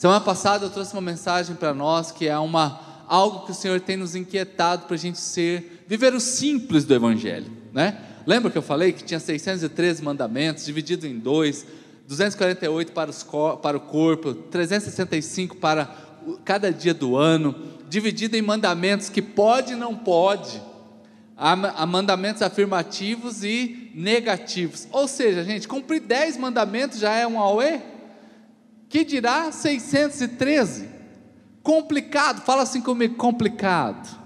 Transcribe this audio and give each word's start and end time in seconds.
Semana 0.00 0.22
passada 0.22 0.64
eu 0.64 0.70
trouxe 0.70 0.94
uma 0.94 1.02
mensagem 1.02 1.54
para 1.54 1.74
nós 1.74 2.10
que 2.10 2.26
é 2.26 2.38
uma 2.38 2.80
algo 3.06 3.44
que 3.44 3.50
o 3.50 3.54
Senhor 3.54 3.78
tem 3.80 3.98
nos 3.98 4.16
inquietado 4.16 4.86
para 4.86 4.94
a 4.94 4.98
gente 4.98 5.18
ser 5.18 5.84
viver 5.86 6.14
o 6.14 6.20
simples 6.20 6.86
do 6.86 6.94
Evangelho, 6.94 7.52
né? 7.70 8.00
Lembra 8.26 8.50
que 8.50 8.56
eu 8.56 8.62
falei 8.62 8.92
que 8.92 9.04
tinha 9.04 9.20
613 9.20 10.02
mandamentos, 10.02 10.64
dividido 10.64 11.06
em 11.06 11.18
dois, 11.18 11.66
248 12.08 12.92
para, 12.92 13.10
os, 13.10 13.26
para 13.60 13.76
o 13.76 13.80
corpo, 13.80 14.32
365 14.32 15.56
para 15.56 15.94
cada 16.46 16.72
dia 16.72 16.94
do 16.94 17.14
ano, 17.14 17.54
dividido 17.86 18.38
em 18.38 18.40
mandamentos 18.40 19.10
que 19.10 19.20
pode 19.20 19.74
e 19.74 19.76
não 19.76 19.94
pode, 19.94 20.62
há 21.36 21.84
mandamentos 21.84 22.40
afirmativos 22.40 23.44
e 23.44 23.90
negativos. 23.94 24.88
Ou 24.92 25.06
seja, 25.06 25.44
gente, 25.44 25.68
cumprir 25.68 26.00
10 26.00 26.38
mandamentos 26.38 26.98
já 26.98 27.12
é 27.12 27.26
um 27.26 27.38
auê? 27.38 27.89
Que 28.90 29.04
dirá 29.04 29.50
613? 29.50 30.88
Complicado, 31.62 32.42
fala 32.42 32.62
assim 32.62 32.82
comigo, 32.82 33.14
complicado. 33.14 34.18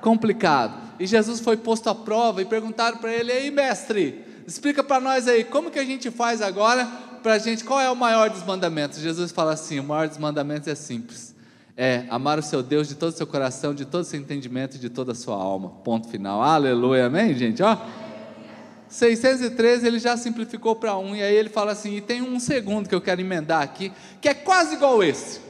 Complicado. 0.00 0.80
E 1.00 1.06
Jesus 1.06 1.40
foi 1.40 1.56
posto 1.56 1.90
à 1.90 1.94
prova 1.94 2.40
e 2.40 2.44
perguntaram 2.44 2.96
para 2.96 3.12
ele: 3.12 3.32
"Ei, 3.32 3.50
mestre, 3.50 4.24
explica 4.46 4.82
para 4.84 5.00
nós 5.00 5.28
aí, 5.28 5.44
como 5.44 5.70
que 5.70 5.78
a 5.78 5.84
gente 5.84 6.10
faz 6.10 6.40
agora 6.40 6.86
para 7.22 7.34
a 7.34 7.38
gente, 7.38 7.64
qual 7.64 7.80
é 7.80 7.90
o 7.90 7.96
maior 7.96 8.30
dos 8.30 8.44
mandamentos?" 8.44 9.00
Jesus 9.00 9.32
fala 9.32 9.52
assim: 9.52 9.80
"O 9.80 9.84
maior 9.84 10.08
dos 10.08 10.16
mandamentos 10.16 10.68
é 10.68 10.74
simples 10.74 11.32
é 11.76 12.04
amar 12.10 12.38
o 12.38 12.42
seu 12.42 12.62
Deus 12.62 12.88
de 12.88 12.94
todo 12.94 13.12
o 13.12 13.16
seu 13.16 13.26
coração, 13.26 13.74
de 13.74 13.84
todo 13.84 14.02
o 14.02 14.04
seu 14.04 14.20
entendimento 14.20 14.76
e 14.76 14.78
de 14.78 14.90
toda 14.90 15.12
a 15.12 15.14
sua 15.14 15.36
alma. 15.36 15.70
Ponto 15.82 16.08
final. 16.08 16.42
Aleluia, 16.42 17.06
amém, 17.06 17.34
gente? 17.34 17.62
Ó. 17.62 17.76
613 18.92 19.86
ele 19.86 19.98
já 19.98 20.18
simplificou 20.18 20.76
para 20.76 20.98
um, 20.98 21.16
e 21.16 21.22
aí 21.22 21.34
ele 21.34 21.48
fala 21.48 21.72
assim: 21.72 21.96
e 21.96 22.00
tem 22.02 22.20
um 22.20 22.38
segundo 22.38 22.88
que 22.88 22.94
eu 22.94 23.00
quero 23.00 23.22
emendar 23.22 23.62
aqui, 23.62 23.90
que 24.20 24.28
é 24.28 24.34
quase 24.34 24.74
igual 24.74 25.02
esse, 25.02 25.40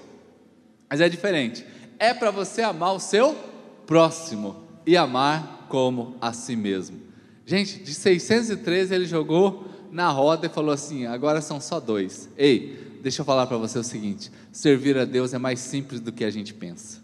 mas 0.88 1.00
é 1.00 1.08
diferente. 1.08 1.66
É 1.98 2.14
para 2.14 2.30
você 2.30 2.62
amar 2.62 2.94
o 2.94 3.00
seu 3.00 3.36
próximo 3.84 4.62
e 4.86 4.96
amar 4.96 5.66
como 5.68 6.16
a 6.20 6.32
si 6.32 6.54
mesmo. 6.54 7.00
Gente, 7.44 7.80
de 7.80 7.92
613 7.92 8.94
ele 8.94 9.06
jogou 9.06 9.66
na 9.90 10.08
roda 10.08 10.46
e 10.46 10.48
falou 10.48 10.72
assim: 10.72 11.06
agora 11.06 11.40
são 11.40 11.60
só 11.60 11.80
dois. 11.80 12.28
Ei, 12.38 13.00
deixa 13.02 13.22
eu 13.22 13.26
falar 13.26 13.48
para 13.48 13.56
você 13.56 13.76
o 13.76 13.84
seguinte: 13.84 14.30
servir 14.52 14.96
a 14.96 15.04
Deus 15.04 15.34
é 15.34 15.38
mais 15.38 15.58
simples 15.58 16.00
do 16.00 16.12
que 16.12 16.24
a 16.24 16.30
gente 16.30 16.54
pensa. 16.54 17.02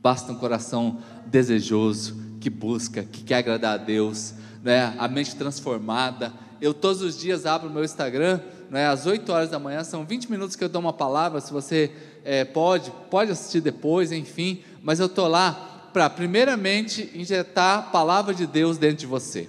Basta 0.00 0.32
um 0.32 0.36
coração 0.36 0.98
desejoso, 1.26 2.16
que 2.40 2.48
busca, 2.48 3.02
que 3.02 3.22
quer 3.22 3.36
agradar 3.36 3.74
a 3.74 3.76
Deus, 3.76 4.34
né? 4.62 4.94
a 4.98 5.08
mente 5.08 5.34
transformada. 5.36 6.32
Eu 6.60 6.72
todos 6.72 7.02
os 7.02 7.18
dias 7.18 7.44
abro 7.46 7.68
o 7.68 7.72
meu 7.72 7.84
Instagram, 7.84 8.40
né? 8.70 8.86
às 8.86 9.06
8 9.06 9.30
horas 9.32 9.50
da 9.50 9.58
manhã, 9.58 9.82
são 9.84 10.04
20 10.04 10.30
minutos 10.30 10.56
que 10.56 10.62
eu 10.62 10.68
dou 10.68 10.80
uma 10.80 10.92
palavra. 10.92 11.40
Se 11.40 11.52
você 11.52 11.90
é, 12.24 12.44
pode, 12.44 12.92
pode 13.10 13.30
assistir 13.30 13.60
depois, 13.60 14.12
enfim, 14.12 14.62
mas 14.82 15.00
eu 15.00 15.06
estou 15.06 15.28
lá 15.28 15.90
para, 15.92 16.08
primeiramente, 16.08 17.10
injetar 17.14 17.78
a 17.78 17.82
palavra 17.82 18.32
de 18.32 18.46
Deus 18.46 18.78
dentro 18.78 18.98
de 18.98 19.06
você. 19.06 19.48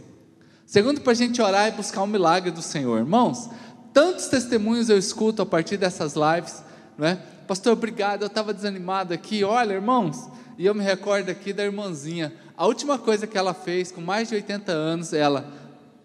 Segundo, 0.66 1.02
para 1.02 1.12
a 1.12 1.16
gente 1.16 1.42
orar 1.42 1.68
e 1.68 1.72
buscar 1.72 2.02
um 2.02 2.08
milagre 2.08 2.50
do 2.50 2.62
Senhor. 2.62 2.98
Irmãos, 2.98 3.50
Tantos 3.94 4.26
testemunhos 4.26 4.90
eu 4.90 4.98
escuto 4.98 5.44
a 5.44 5.46
partir 5.46 5.78
dessas 5.78 6.16
lives, 6.16 6.64
não 6.98 7.06
é? 7.06 7.20
Pastor, 7.48 7.74
obrigado, 7.74 8.24
eu 8.24 8.28
estava 8.28 8.52
desanimado 8.52 9.14
aqui. 9.14 9.44
Olha, 9.44 9.74
irmãos, 9.74 10.28
e 10.58 10.66
eu 10.66 10.74
me 10.74 10.84
recordo 10.84 11.30
aqui 11.30 11.54
da 11.54 11.64
irmãzinha. 11.64 12.34
A 12.56 12.68
última 12.68 13.00
coisa 13.00 13.26
que 13.26 13.38
ela 13.38 13.54
fez 13.54 13.92
com 13.92 14.00
mais 14.00 14.30
de 14.30 14.36
80 14.36 14.72
anos, 14.72 15.12
ela, 15.12 15.52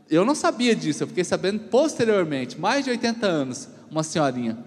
eu 0.08 0.24
não 0.24 0.34
sabia 0.34 0.74
disso, 0.74 1.02
eu 1.02 1.06
fiquei 1.08 1.24
sabendo 1.24 1.60
posteriormente, 1.68 2.58
mais 2.58 2.84
de 2.84 2.90
80 2.90 3.26
anos, 3.26 3.68
uma 3.90 4.02
senhorinha. 4.02 4.58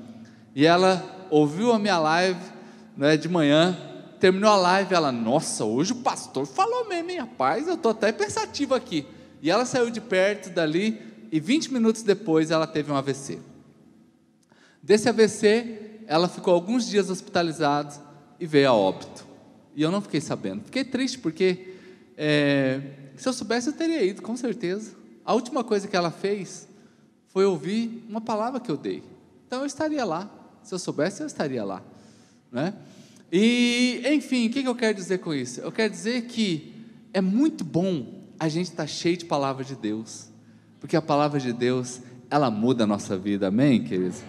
E 0.56 0.66
ela 0.66 1.28
ouviu 1.30 1.72
a 1.72 1.80
minha 1.80 1.98
live 1.98 2.40
né, 2.96 3.18
de 3.18 3.28
manhã, 3.28 3.76
terminou 4.20 4.52
a 4.52 4.58
live, 4.58 4.94
ela, 4.94 5.12
nossa, 5.12 5.66
hoje 5.66 5.94
o 5.94 5.98
pastor 5.98 6.46
falou 6.46 6.88
mesmo, 6.88 7.08
minha 7.08 7.26
paz, 7.26 7.68
eu 7.68 7.74
estou 7.74 7.92
até 7.92 8.12
pensativo 8.12 8.76
aqui. 8.76 9.08
E 9.42 9.50
ela 9.50 9.66
saiu 9.66 9.90
de 9.90 10.00
perto 10.00 10.52
dali, 10.52 11.02
e 11.32 11.40
20 11.40 11.74
minutos 11.74 12.04
depois 12.04 12.52
ela 12.52 12.68
teve 12.68 12.92
um 12.92 12.96
AVC. 12.96 13.40
Desse 14.84 15.10
AVC, 15.10 16.02
ela 16.06 16.28
ficou 16.28 16.54
alguns 16.54 16.88
dias 16.88 17.10
hospitalizada 17.10 17.96
e 18.40 18.46
veio 18.46 18.70
a 18.70 18.74
óbito. 18.74 19.26
E 19.76 19.82
eu 19.82 19.90
não 19.90 20.02
fiquei 20.02 20.20
sabendo. 20.20 20.66
Fiquei 20.66 20.84
triste 20.84 21.18
porque 21.18 21.71
é, 22.24 22.80
se 23.16 23.28
eu 23.28 23.34
soubesse 23.34 23.70
eu 23.70 23.74
teria 23.74 24.04
ido, 24.04 24.22
com 24.22 24.38
certeza. 24.38 24.96
A 25.26 25.34
última 25.34 25.64
coisa 25.64 25.88
que 25.88 25.96
ela 25.96 26.12
fez 26.12 26.68
foi 27.30 27.46
ouvir 27.46 28.06
uma 28.08 28.22
palavra 28.22 28.60
que 28.60 28.70
eu 28.70 28.78
dei. 28.78 29.02
Então 29.48 29.62
eu 29.62 29.66
estaria 29.66 30.06
lá. 30.06 30.30
Se 30.62 30.72
eu 30.72 30.78
soubesse, 30.78 31.24
eu 31.24 31.26
estaria 31.26 31.64
lá. 31.64 31.82
Né? 32.52 32.76
E, 33.32 34.04
enfim, 34.06 34.48
o 34.48 34.52
que 34.52 34.64
eu 34.64 34.76
quero 34.76 34.94
dizer 34.94 35.18
com 35.18 35.34
isso? 35.34 35.62
Eu 35.62 35.72
quero 35.72 35.92
dizer 35.92 36.28
que 36.28 36.86
é 37.12 37.22
muito 37.22 37.64
bom 37.64 38.22
a 38.40 38.48
gente 38.48 38.68
estar 38.68 38.84
tá 38.84 38.88
cheio 38.88 39.18
de 39.18 39.26
palavra 39.26 39.66
de 39.66 39.76
Deus. 39.76 40.28
Porque 40.80 40.96
a 40.96 41.02
palavra 41.02 41.40
de 41.40 41.52
Deus, 41.52 42.02
ela 42.30 42.52
muda 42.52 42.84
a 42.84 42.88
nossa 42.88 43.18
vida, 43.18 43.48
amém, 43.48 43.84
queridos? 43.84 44.22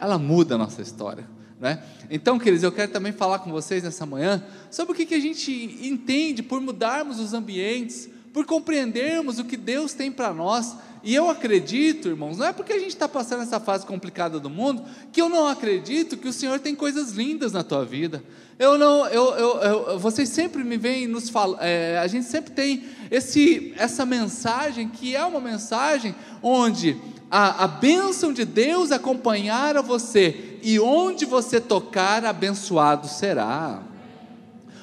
Ela 0.00 0.18
muda 0.18 0.54
a 0.54 0.58
nossa 0.58 0.82
história. 0.82 1.28
Né? 1.60 1.82
Então, 2.10 2.38
queridos, 2.38 2.62
eu 2.64 2.72
quero 2.72 2.90
também 2.90 3.12
falar 3.12 3.40
com 3.40 3.50
vocês 3.50 3.82
nessa 3.82 4.06
manhã 4.06 4.42
sobre 4.70 4.92
o 4.92 4.96
que, 4.96 5.04
que 5.04 5.14
a 5.14 5.20
gente 5.20 5.52
entende 5.82 6.42
por 6.42 6.58
mudarmos 6.60 7.20
os 7.20 7.34
ambientes, 7.34 8.08
por 8.32 8.46
compreendermos 8.46 9.38
o 9.38 9.44
que 9.44 9.58
Deus 9.58 9.92
tem 9.92 10.10
para 10.10 10.32
nós. 10.32 10.74
E 11.02 11.14
eu 11.14 11.30
acredito, 11.30 12.08
irmãos, 12.08 12.36
não 12.36 12.46
é 12.46 12.52
porque 12.52 12.74
a 12.74 12.78
gente 12.78 12.90
está 12.90 13.08
passando 13.08 13.42
essa 13.42 13.58
fase 13.58 13.86
complicada 13.86 14.38
do 14.38 14.50
mundo 14.50 14.84
que 15.10 15.20
eu 15.20 15.28
não 15.28 15.48
acredito 15.48 16.16
que 16.16 16.28
o 16.28 16.32
Senhor 16.32 16.60
tem 16.60 16.74
coisas 16.74 17.12
lindas 17.12 17.52
na 17.52 17.64
tua 17.64 17.84
vida. 17.84 18.22
Eu 18.58 18.76
não, 18.76 19.06
eu, 19.06 19.34
eu, 19.34 19.56
eu 19.62 19.98
vocês 19.98 20.28
sempre 20.28 20.62
me 20.62 20.76
veem 20.76 21.06
nos 21.06 21.30
falam, 21.30 21.56
é, 21.60 21.98
a 21.98 22.06
gente 22.06 22.26
sempre 22.26 22.52
tem 22.52 22.84
esse, 23.10 23.72
essa 23.78 24.04
mensagem 24.04 24.88
que 24.88 25.16
é 25.16 25.24
uma 25.24 25.40
mensagem 25.40 26.14
onde 26.42 27.00
a, 27.30 27.64
a 27.64 27.68
bênção 27.68 28.32
de 28.32 28.44
Deus 28.44 28.92
acompanhar 28.92 29.78
a 29.78 29.82
você 29.82 30.58
e 30.62 30.78
onde 30.78 31.24
você 31.24 31.58
tocar, 31.58 32.26
abençoado 32.26 33.08
será. 33.08 33.82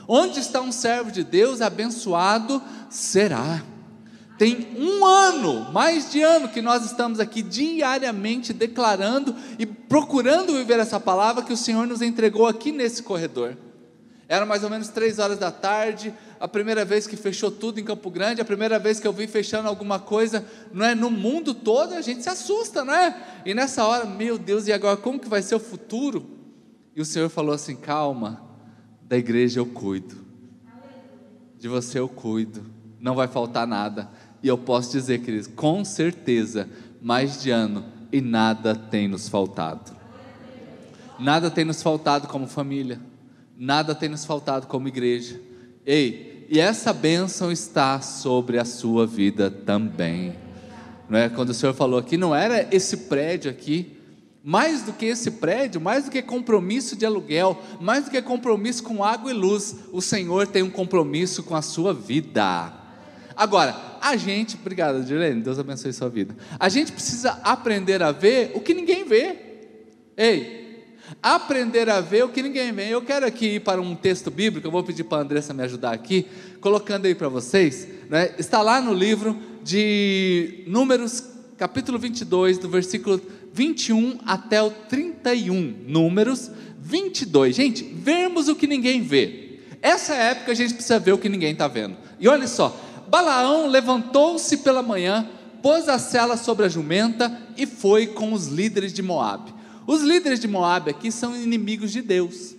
Onde 0.07 0.39
está 0.39 0.61
um 0.61 0.71
servo 0.71 1.11
de 1.11 1.23
Deus, 1.23 1.61
abençoado 1.61 2.59
será. 2.89 3.61
Tem 4.37 4.67
um 4.77 5.03
ano, 5.03 5.71
mais 5.71 6.11
de 6.11 6.21
ano, 6.21 6.47
que 6.47 6.61
nós 6.61 6.85
estamos 6.85 7.19
aqui 7.19 7.41
diariamente 7.41 8.53
declarando 8.53 9.35
e 9.57 9.65
procurando 9.65 10.53
viver 10.53 10.79
essa 10.79 10.99
palavra 10.99 11.43
que 11.43 11.53
o 11.53 11.57
Senhor 11.57 11.87
nos 11.87 12.01
entregou 12.01 12.45
aqui 12.45 12.71
nesse 12.71 13.01
corredor. 13.01 13.57
Era 14.27 14.45
mais 14.45 14.63
ou 14.63 14.69
menos 14.69 14.89
três 14.89 15.19
horas 15.19 15.39
da 15.39 15.51
tarde, 15.51 16.13
a 16.39 16.47
primeira 16.47 16.83
vez 16.85 17.07
que 17.07 17.15
fechou 17.15 17.49
tudo 17.49 17.79
em 17.79 17.83
Campo 17.83 18.11
Grande, 18.11 18.41
a 18.41 18.45
primeira 18.45 18.77
vez 18.77 18.99
que 18.99 19.07
eu 19.07 19.13
vi 19.13 19.25
fechando 19.25 19.67
alguma 19.67 19.99
coisa, 19.99 20.45
não 20.73 20.85
é 20.85 20.93
no 20.93 21.09
mundo 21.09 21.53
todo, 21.53 21.93
a 21.93 22.01
gente 22.01 22.21
se 22.21 22.29
assusta, 22.29 22.83
não 22.83 22.93
é? 22.93 23.15
E 23.45 23.53
nessa 23.53 23.85
hora, 23.85 24.05
meu 24.05 24.37
Deus, 24.37 24.67
e 24.67 24.73
agora 24.73 24.97
como 24.97 25.19
que 25.19 25.29
vai 25.29 25.41
ser 25.41 25.55
o 25.55 25.59
futuro? 25.59 26.27
E 26.95 27.01
o 27.01 27.05
Senhor 27.05 27.29
falou 27.29 27.55
assim: 27.55 27.75
calma, 27.75 28.41
da 29.01 29.17
igreja 29.17 29.59
eu 29.59 29.65
cuido, 29.65 30.17
de 31.57 31.67
você 31.67 31.97
eu 31.97 32.09
cuido, 32.09 32.65
não 32.99 33.15
vai 33.15 33.27
faltar 33.27 33.65
nada. 33.65 34.09
E 34.41 34.47
eu 34.47 34.57
posso 34.57 34.91
dizer, 34.91 35.19
queridos, 35.19 35.47
com 35.47 35.83
certeza, 35.83 36.69
mais 37.01 37.41
de 37.41 37.49
ano 37.49 37.85
e 38.11 38.21
nada 38.21 38.75
tem 38.75 39.07
nos 39.07 39.27
faltado. 39.27 39.95
Nada 41.19 41.49
tem 41.49 41.65
nos 41.65 41.81
faltado 41.81 42.27
como 42.27 42.47
família 42.47 42.99
nada 43.57 43.95
tem 43.95 44.07
nos 44.07 44.23
faltado 44.23 44.67
como 44.67 44.87
igreja. 44.87 45.39
Ei, 45.85 46.45
e 46.49 46.59
essa 46.59 46.93
bênção 46.93 47.51
está 47.51 47.99
sobre 47.99 48.59
a 48.59 48.65
sua 48.65 49.07
vida 49.07 49.49
também. 49.49 50.35
Não 51.09 51.17
é? 51.17 51.27
Quando 51.27 51.49
o 51.49 51.53
Senhor 51.53 51.73
falou 51.73 51.99
aqui, 51.99 52.17
não 52.17 52.35
era 52.35 52.67
esse 52.73 52.97
prédio 52.97 53.49
aqui, 53.49 53.97
mais 54.43 54.83
do 54.83 54.93
que 54.93 55.05
esse 55.05 55.31
prédio, 55.31 55.81
mais 55.81 56.05
do 56.05 56.11
que 56.11 56.21
compromisso 56.21 56.95
de 56.95 57.05
aluguel, 57.05 57.61
mais 57.81 58.05
do 58.05 58.11
que 58.11 58.21
compromisso 58.21 58.83
com 58.83 59.03
água 59.03 59.31
e 59.31 59.33
luz, 59.33 59.75
o 59.91 60.01
Senhor 60.01 60.47
tem 60.47 60.63
um 60.63 60.69
compromisso 60.69 61.43
com 61.43 61.55
a 61.55 61.61
sua 61.61 61.93
vida. 61.93 62.71
Agora, 63.35 63.75
a 64.01 64.15
gente, 64.15 64.55
obrigado, 64.55 65.03
Dirlene, 65.03 65.41
Deus 65.41 65.59
abençoe 65.59 65.93
sua 65.93 66.09
vida. 66.09 66.35
A 66.59 66.69
gente 66.69 66.91
precisa 66.91 67.39
aprender 67.43 68.01
a 68.01 68.11
ver 68.11 68.51
o 68.53 68.61
que 68.61 68.73
ninguém 68.73 69.05
vê. 69.05 69.35
Ei, 70.15 70.67
Aprender 71.23 71.89
a 71.89 72.01
ver 72.01 72.25
o 72.25 72.29
que 72.29 72.43
ninguém 72.43 72.71
vê. 72.73 72.89
Eu 72.89 73.01
quero 73.01 73.25
aqui 73.25 73.55
ir 73.55 73.59
para 73.61 73.81
um 73.81 73.95
texto 73.95 74.29
bíblico, 74.29 74.67
eu 74.67 74.71
vou 74.71 74.83
pedir 74.83 75.05
para 75.05 75.19
a 75.19 75.21
Andressa 75.21 75.53
me 75.53 75.63
ajudar 75.63 75.93
aqui, 75.93 76.25
colocando 76.59 77.05
aí 77.05 77.15
para 77.15 77.29
vocês. 77.29 77.87
Né? 78.09 78.35
Está 78.37 78.61
lá 78.61 78.81
no 78.81 78.93
livro 78.93 79.37
de 79.63 80.65
Números, 80.67 81.23
capítulo 81.57 81.97
22, 81.97 82.57
do 82.57 82.67
versículo 82.67 83.21
21 83.53 84.19
até 84.25 84.61
o 84.61 84.69
31. 84.69 85.75
Números 85.87 86.51
22. 86.79 87.55
Gente, 87.55 87.83
vermos 87.83 88.49
o 88.49 88.55
que 88.55 88.67
ninguém 88.67 89.01
vê. 89.01 89.59
Essa 89.81 90.13
época 90.13 90.51
a 90.51 90.55
gente 90.55 90.73
precisa 90.73 90.99
ver 90.99 91.13
o 91.13 91.17
que 91.17 91.29
ninguém 91.29 91.53
está 91.53 91.69
vendo. 91.69 91.95
E 92.19 92.27
olha 92.27 92.47
só: 92.47 92.77
Balaão 93.07 93.67
levantou-se 93.67 94.57
pela 94.57 94.81
manhã, 94.81 95.27
pôs 95.61 95.87
a 95.87 95.97
cela 95.97 96.37
sobre 96.37 96.65
a 96.65 96.69
jumenta 96.69 97.35
e 97.55 97.65
foi 97.65 98.07
com 98.07 98.33
os 98.33 98.47
líderes 98.47 98.93
de 98.93 99.01
Moabe. 99.01 99.53
Os 99.85 100.01
líderes 100.01 100.39
de 100.39 100.47
Moab 100.47 100.89
aqui 100.89 101.11
são 101.11 101.35
inimigos 101.35 101.91
de 101.91 102.01
Deus. 102.01 102.55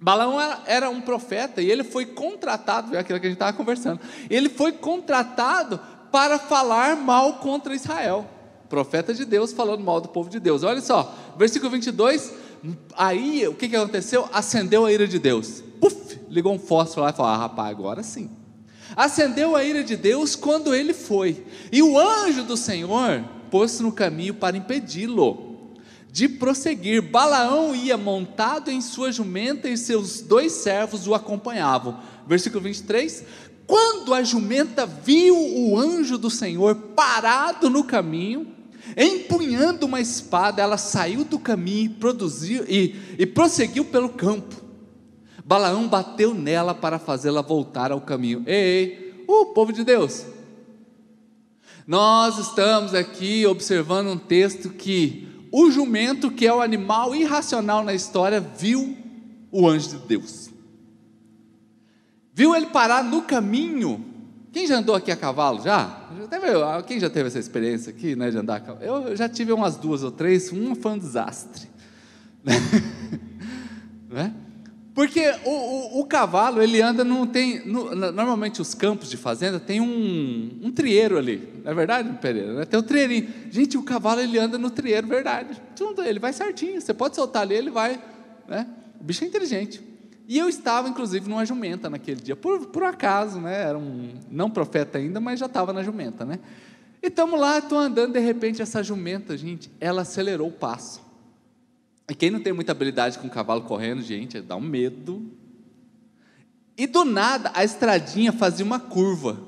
Balaão 0.00 0.36
era 0.66 0.90
um 0.90 1.00
profeta 1.00 1.62
e 1.62 1.70
ele 1.70 1.84
foi 1.84 2.04
contratado, 2.04 2.94
é 2.94 2.98
aquilo 2.98 3.18
que 3.20 3.26
a 3.26 3.28
gente 3.30 3.36
estava 3.36 3.56
conversando. 3.56 4.00
Ele 4.28 4.48
foi 4.48 4.72
contratado 4.72 5.80
para 6.10 6.38
falar 6.38 6.96
mal 6.96 7.34
contra 7.34 7.74
Israel. 7.74 8.26
Profeta 8.68 9.14
de 9.14 9.24
Deus 9.24 9.52
falando 9.52 9.82
mal 9.82 10.00
do 10.00 10.08
povo 10.08 10.28
de 10.28 10.40
Deus. 10.40 10.62
Olha 10.62 10.80
só, 10.80 11.14
versículo 11.38 11.70
22. 11.70 12.32
Aí 12.96 13.46
o 13.46 13.54
que, 13.54 13.68
que 13.68 13.76
aconteceu? 13.76 14.28
Acendeu 14.32 14.84
a 14.84 14.92
ira 14.92 15.06
de 15.06 15.18
Deus. 15.18 15.62
Puf, 15.80 16.18
ligou 16.28 16.52
um 16.52 16.58
fósforo 16.58 17.02
lá 17.02 17.10
e 17.10 17.12
falou: 17.12 17.32
Ah, 17.32 17.36
rapaz, 17.36 17.70
agora 17.70 18.02
sim. 18.02 18.41
Acendeu 18.96 19.56
a 19.56 19.64
ira 19.64 19.82
de 19.82 19.96
Deus 19.96 20.36
quando 20.36 20.74
ele 20.74 20.92
foi. 20.92 21.44
E 21.70 21.82
o 21.82 21.98
anjo 21.98 22.44
do 22.44 22.56
Senhor 22.56 23.24
pôs-se 23.50 23.82
no 23.82 23.92
caminho 23.92 24.34
para 24.34 24.56
impedi-lo 24.56 25.52
de 26.10 26.28
prosseguir. 26.28 27.00
Balaão 27.02 27.74
ia 27.74 27.96
montado 27.96 28.70
em 28.70 28.80
sua 28.80 29.10
jumenta 29.10 29.68
e 29.68 29.76
seus 29.76 30.20
dois 30.20 30.52
servos 30.52 31.06
o 31.06 31.14
acompanhavam. 31.14 31.98
Versículo 32.26 32.62
23. 32.62 33.24
Quando 33.66 34.12
a 34.12 34.22
jumenta 34.22 34.84
viu 34.84 35.34
o 35.34 35.78
anjo 35.78 36.18
do 36.18 36.28
Senhor 36.28 36.74
parado 36.94 37.70
no 37.70 37.84
caminho, 37.84 38.48
empunhando 38.96 39.86
uma 39.86 40.00
espada, 40.00 40.60
ela 40.60 40.76
saiu 40.76 41.24
do 41.24 41.38
caminho 41.38 41.86
e, 41.86 41.88
produziu, 41.88 42.64
e, 42.68 42.94
e 43.18 43.24
prosseguiu 43.24 43.84
pelo 43.86 44.10
campo. 44.10 44.61
Balaão 45.44 45.88
bateu 45.88 46.32
nela 46.34 46.74
para 46.74 46.98
fazê-la 46.98 47.42
voltar 47.42 47.90
ao 47.90 48.00
caminho. 48.00 48.42
Ei, 48.46 48.54
ei, 48.54 49.24
uh, 49.28 49.46
povo 49.46 49.72
de 49.72 49.84
Deus, 49.84 50.24
nós 51.86 52.38
estamos 52.38 52.94
aqui 52.94 53.46
observando 53.46 54.08
um 54.08 54.18
texto 54.18 54.70
que 54.70 55.28
o 55.50 55.70
jumento, 55.70 56.30
que 56.30 56.46
é 56.46 56.54
o 56.54 56.62
animal 56.62 57.14
irracional 57.14 57.84
na 57.84 57.92
história, 57.92 58.40
viu 58.40 58.96
o 59.50 59.68
anjo 59.68 59.90
de 59.90 59.98
Deus. 59.98 60.50
Viu 62.32 62.54
ele 62.54 62.66
parar 62.66 63.04
no 63.04 63.22
caminho. 63.22 64.02
Quem 64.52 64.66
já 64.66 64.78
andou 64.78 64.94
aqui 64.94 65.10
a 65.10 65.16
cavalo? 65.16 65.62
Já? 65.62 66.08
quem 66.86 66.98
já 66.98 67.10
teve 67.10 67.28
essa 67.28 67.38
experiência 67.38 67.90
aqui, 67.90 68.16
né, 68.16 68.30
de 68.30 68.38
andar 68.38 68.56
a 68.56 68.60
cavalo? 68.60 68.84
Eu 68.84 69.16
já 69.16 69.28
tive 69.28 69.52
umas 69.52 69.76
duas 69.76 70.02
ou 70.02 70.10
três, 70.10 70.50
uma 70.52 70.74
foi 70.74 70.92
um 70.92 70.98
desastre. 70.98 71.68
né? 74.08 74.34
Porque 74.94 75.22
o, 75.44 75.50
o, 75.50 76.00
o, 76.00 76.04
cavalo, 76.04 76.62
ele 76.62 76.82
anda, 76.82 77.02
não 77.02 77.26
tem. 77.26 77.66
No, 77.66 77.94
normalmente 77.94 78.60
os 78.60 78.74
campos 78.74 79.08
de 79.08 79.16
fazenda 79.16 79.58
tem 79.58 79.80
um, 79.80 80.58
um 80.62 80.70
trieiro 80.70 81.16
ali. 81.16 81.48
Não 81.64 81.72
é 81.72 81.74
verdade, 81.74 82.18
Pereira? 82.20 82.52
Né? 82.52 82.64
Tem 82.66 82.78
um 82.78 82.82
trieirinho. 82.82 83.28
Gente, 83.50 83.78
o 83.78 83.82
cavalo 83.82 84.20
ele 84.20 84.38
anda 84.38 84.58
no 84.58 84.70
trieiro, 84.70 85.06
verdade. 85.06 85.60
Ele 86.04 86.18
vai 86.18 86.32
certinho. 86.32 86.78
Você 86.80 86.92
pode 86.92 87.16
soltar 87.16 87.42
ali, 87.42 87.54
ele 87.54 87.70
vai. 87.70 87.98
Né? 88.46 88.66
O 89.00 89.04
bicho 89.04 89.24
é 89.24 89.26
inteligente. 89.26 89.82
E 90.28 90.38
eu 90.38 90.48
estava, 90.48 90.88
inclusive, 90.88 91.28
numa 91.28 91.44
jumenta 91.44 91.88
naquele 91.88 92.20
dia, 92.20 92.36
por, 92.36 92.66
por 92.66 92.84
acaso, 92.84 93.40
né? 93.40 93.62
Era 93.62 93.78
um 93.78 94.14
não 94.30 94.48
profeta 94.48 94.98
ainda, 94.98 95.20
mas 95.20 95.40
já 95.40 95.46
estava 95.46 95.72
na 95.72 95.82
jumenta, 95.82 96.24
né? 96.24 96.38
E 97.02 97.08
estamos 97.08 97.38
lá, 97.40 97.58
estou 97.58 97.78
andando, 97.78 98.12
de 98.12 98.20
repente, 98.20 98.62
essa 98.62 98.82
jumenta, 98.82 99.36
gente, 99.36 99.70
ela 99.80 100.02
acelerou 100.02 100.48
o 100.48 100.52
passo. 100.52 101.00
E 102.10 102.14
quem 102.14 102.30
não 102.30 102.40
tem 102.40 102.52
muita 102.52 102.72
habilidade 102.72 103.18
com 103.18 103.26
o 103.26 103.30
cavalo 103.30 103.62
correndo, 103.62 104.02
gente, 104.02 104.40
dá 104.40 104.56
um 104.56 104.60
medo. 104.60 105.30
E 106.76 106.86
do 106.86 107.04
nada, 107.04 107.50
a 107.54 107.64
estradinha 107.64 108.32
fazia 108.32 108.64
uma 108.64 108.80
curva. 108.80 109.40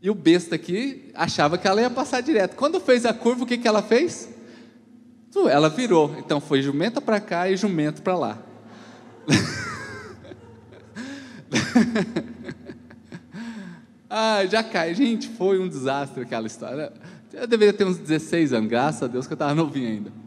E 0.00 0.08
o 0.10 0.14
besta 0.14 0.56
aqui 0.56 1.10
achava 1.14 1.58
que 1.58 1.68
ela 1.68 1.80
ia 1.80 1.90
passar 1.90 2.20
direto. 2.20 2.56
Quando 2.56 2.80
fez 2.80 3.06
a 3.06 3.14
curva, 3.14 3.44
o 3.44 3.46
que, 3.46 3.58
que 3.58 3.68
ela 3.68 3.82
fez? 3.82 4.28
Ela 5.48 5.68
virou. 5.68 6.16
Então 6.18 6.40
foi 6.40 6.60
jumenta 6.60 7.00
para 7.00 7.20
cá 7.20 7.48
e 7.48 7.56
jumento 7.56 8.02
para 8.02 8.16
lá. 8.16 8.42
ah, 14.10 14.44
já 14.46 14.62
cai. 14.62 14.94
Gente, 14.94 15.28
foi 15.28 15.58
um 15.58 15.68
desastre 15.68 16.22
aquela 16.22 16.46
história. 16.46 16.92
Eu 17.32 17.46
deveria 17.46 17.72
ter 17.72 17.86
uns 17.86 17.96
16 17.98 18.52
anos, 18.52 18.68
graças 18.68 19.02
a 19.02 19.06
Deus 19.06 19.26
que 19.26 19.32
eu 19.32 19.36
estava 19.36 19.54
novinho 19.54 19.88
ainda. 19.88 20.21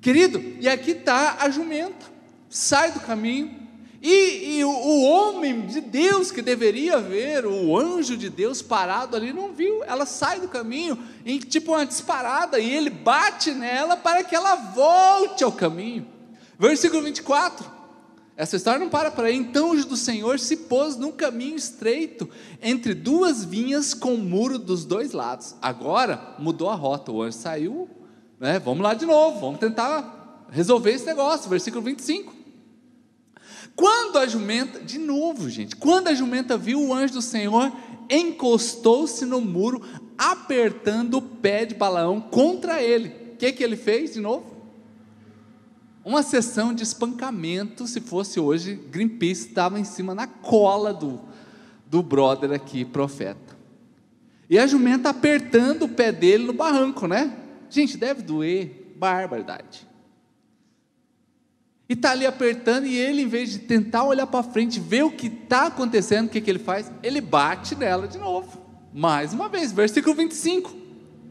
Querido, 0.00 0.40
e 0.60 0.68
aqui 0.68 0.92
está 0.92 1.38
a 1.40 1.50
jumenta, 1.50 2.06
sai 2.48 2.92
do 2.92 3.00
caminho, 3.00 3.68
e, 4.00 4.58
e 4.58 4.64
o, 4.64 4.70
o, 4.70 5.02
homem 5.02 5.66
de 5.66 5.80
Deus 5.80 6.30
que 6.30 6.40
deveria 6.40 7.00
ver, 7.00 7.44
o 7.44 7.76
anjo 7.76 8.16
de 8.16 8.30
Deus 8.30 8.62
parado 8.62 9.16
ali, 9.16 9.32
não 9.32 9.52
viu, 9.52 9.82
ela 9.82 10.06
sai 10.06 10.38
do 10.38 10.46
caminho, 10.46 10.96
em 11.26 11.38
tipo 11.38 11.72
uma 11.72 11.84
disparada, 11.84 12.60
e 12.60 12.72
ele 12.72 12.90
bate 12.90 13.50
nela 13.50 13.96
para 13.96 14.22
que 14.22 14.36
ela 14.36 14.54
volte 14.54 15.42
ao 15.42 15.50
caminho. 15.50 16.06
Versículo 16.56 17.02
24. 17.02 17.78
Essa 18.36 18.54
história 18.54 18.78
não 18.78 18.88
para 18.88 19.10
por 19.10 19.24
aí. 19.24 19.34
Então 19.34 19.70
o 19.70 19.72
anjo 19.72 19.88
do 19.88 19.96
Senhor 19.96 20.38
se 20.38 20.56
pôs 20.56 20.96
num 20.96 21.10
caminho 21.10 21.56
estreito, 21.56 22.30
entre 22.62 22.94
duas 22.94 23.44
vinhas 23.44 23.94
com 23.94 24.16
muro 24.16 24.60
dos 24.60 24.84
dois 24.84 25.10
lados. 25.10 25.56
Agora 25.60 26.36
mudou 26.38 26.70
a 26.70 26.74
rota, 26.76 27.10
o 27.10 27.20
anjo 27.20 27.36
saiu 27.36 27.88
né? 28.40 28.58
Vamos 28.58 28.82
lá 28.82 28.94
de 28.94 29.04
novo, 29.04 29.40
vamos 29.40 29.58
tentar 29.58 30.46
resolver 30.50 30.92
esse 30.92 31.06
negócio. 31.06 31.50
Versículo 31.50 31.82
25. 31.82 32.34
Quando 33.74 34.18
a 34.18 34.26
jumenta, 34.26 34.80
de 34.80 34.98
novo, 34.98 35.48
gente, 35.48 35.76
quando 35.76 36.08
a 36.08 36.14
jumenta 36.14 36.58
viu 36.58 36.80
o 36.80 36.92
anjo 36.92 37.14
do 37.14 37.22
Senhor, 37.22 37.72
encostou-se 38.10 39.24
no 39.24 39.40
muro, 39.40 39.82
apertando 40.16 41.18
o 41.18 41.22
pé 41.22 41.64
de 41.64 41.74
Balaão 41.74 42.20
contra 42.20 42.82
ele. 42.82 43.08
O 43.34 43.36
que, 43.36 43.52
que 43.52 43.62
ele 43.62 43.76
fez 43.76 44.14
de 44.14 44.20
novo? 44.20 44.56
Uma 46.04 46.22
sessão 46.22 46.72
de 46.72 46.82
espancamento, 46.82 47.86
se 47.86 48.00
fosse 48.00 48.40
hoje, 48.40 48.74
Greenpeace 48.74 49.48
estava 49.48 49.78
em 49.78 49.84
cima 49.84 50.14
na 50.14 50.26
cola 50.26 50.92
do, 50.92 51.20
do 51.86 52.02
brother 52.02 52.50
aqui, 52.52 52.84
profeta. 52.84 53.56
E 54.50 54.58
a 54.58 54.66
jumenta 54.66 55.10
apertando 55.10 55.82
o 55.84 55.88
pé 55.88 56.10
dele 56.10 56.46
no 56.46 56.52
barranco, 56.52 57.06
né? 57.06 57.36
Gente, 57.70 57.96
deve 57.96 58.22
doer, 58.22 58.92
barbaridade. 58.96 59.86
E 61.88 61.94
está 61.94 62.10
ali 62.10 62.26
apertando, 62.26 62.86
e 62.86 62.96
ele, 62.96 63.22
em 63.22 63.28
vez 63.28 63.50
de 63.50 63.60
tentar 63.60 64.04
olhar 64.04 64.26
para 64.26 64.42
frente, 64.42 64.78
ver 64.78 65.04
o 65.04 65.10
que 65.10 65.28
está 65.28 65.68
acontecendo, 65.68 66.26
o 66.26 66.30
que, 66.30 66.40
que 66.40 66.50
ele 66.50 66.58
faz? 66.58 66.92
Ele 67.02 67.20
bate 67.20 67.74
nela 67.74 68.06
de 68.06 68.18
novo. 68.18 68.60
Mais 68.92 69.32
uma 69.32 69.48
vez, 69.48 69.72
versículo 69.72 70.14
25, 70.14 70.74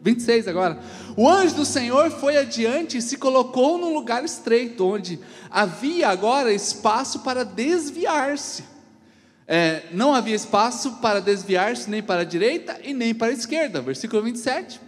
26 0.01 0.47
agora. 0.47 0.79
O 1.15 1.29
anjo 1.29 1.55
do 1.55 1.65
Senhor 1.65 2.09
foi 2.09 2.37
adiante 2.37 2.97
e 2.97 3.01
se 3.01 3.17
colocou 3.17 3.77
num 3.77 3.93
lugar 3.93 4.23
estreito, 4.25 4.85
onde 4.85 5.19
havia 5.51 6.09
agora 6.09 6.51
espaço 6.51 7.19
para 7.19 7.45
desviar-se. 7.45 8.63
É, 9.47 9.83
não 9.91 10.13
havia 10.13 10.35
espaço 10.35 10.93
para 11.01 11.21
desviar-se 11.21 11.89
nem 11.89 12.01
para 12.01 12.21
a 12.21 12.25
direita 12.25 12.79
e 12.83 12.93
nem 12.93 13.13
para 13.13 13.27
a 13.27 13.31
esquerda. 13.31 13.79
Versículo 13.79 14.23
27. 14.23 14.86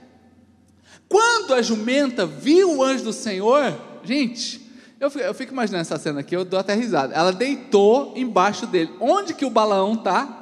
Quando 1.09 1.55
a 1.55 1.61
jumenta 1.61 2.25
viu 2.27 2.77
o 2.77 2.83
anjo 2.83 3.05
do 3.05 3.13
Senhor, 3.13 3.75
gente, 4.03 4.69
eu 4.99 5.09
fico, 5.09 5.25
eu 5.25 5.33
fico, 5.33 5.51
imaginando 5.53 5.81
essa 5.81 5.97
cena 5.97 6.19
aqui, 6.19 6.35
eu 6.35 6.45
dou 6.45 6.59
até 6.59 6.75
risada. 6.75 7.15
Ela 7.15 7.33
deitou 7.33 8.13
embaixo 8.15 8.67
dele. 8.67 8.91
Onde 8.99 9.33
que 9.33 9.43
o 9.43 9.49
balão 9.49 9.97
tá? 9.97 10.37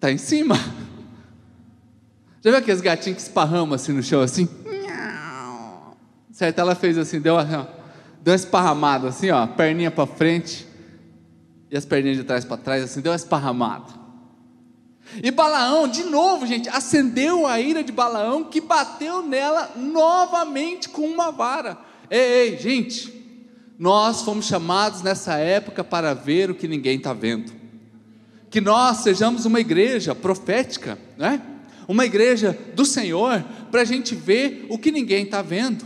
Tá 0.00 0.10
em 0.10 0.16
cima. 0.16 0.56
Já 2.42 2.50
viu 2.50 2.56
aqueles 2.56 2.80
gatinhos 2.80 3.16
que 3.16 3.22
esparramam 3.22 3.74
assim 3.74 3.92
no 3.92 4.02
chão 4.02 4.22
assim? 4.22 4.48
Certo? 6.32 6.58
Ela 6.58 6.74
fez 6.74 6.96
assim, 6.96 7.20
deu, 7.20 7.36
deu 8.22 8.32
uma 8.32 8.34
esparramada 8.34 9.08
assim, 9.08 9.30
ó, 9.30 9.46
perninha 9.46 9.90
para 9.90 10.06
frente 10.06 10.66
e 11.70 11.76
as 11.76 11.84
perninhas 11.84 12.16
de 12.16 12.24
trás 12.24 12.46
para 12.46 12.56
trás 12.56 12.82
assim, 12.82 13.02
deu 13.02 13.12
uma 13.12 13.16
esparramada. 13.16 13.99
E 15.22 15.30
Balaão, 15.30 15.88
de 15.88 16.04
novo, 16.04 16.46
gente, 16.46 16.68
acendeu 16.68 17.46
a 17.46 17.60
ira 17.60 17.82
de 17.82 17.90
Balaão, 17.90 18.44
que 18.44 18.60
bateu 18.60 19.22
nela 19.22 19.72
novamente 19.76 20.88
com 20.88 21.02
uma 21.02 21.30
vara. 21.30 21.76
Ei, 22.10 22.20
ei, 22.20 22.58
gente, 22.58 23.12
nós 23.78 24.22
fomos 24.22 24.46
chamados 24.46 25.02
nessa 25.02 25.34
época 25.34 25.82
para 25.82 26.14
ver 26.14 26.50
o 26.50 26.54
que 26.54 26.68
ninguém 26.68 26.98
está 26.98 27.12
vendo. 27.12 27.52
Que 28.48 28.60
nós 28.60 28.98
sejamos 28.98 29.46
uma 29.46 29.60
igreja 29.60 30.14
profética, 30.14 30.98
né? 31.16 31.40
uma 31.88 32.04
igreja 32.04 32.56
do 32.74 32.84
Senhor, 32.84 33.44
para 33.70 33.80
a 33.80 33.84
gente 33.84 34.14
ver 34.14 34.66
o 34.68 34.78
que 34.78 34.92
ninguém 34.92 35.24
está 35.24 35.42
vendo. 35.42 35.84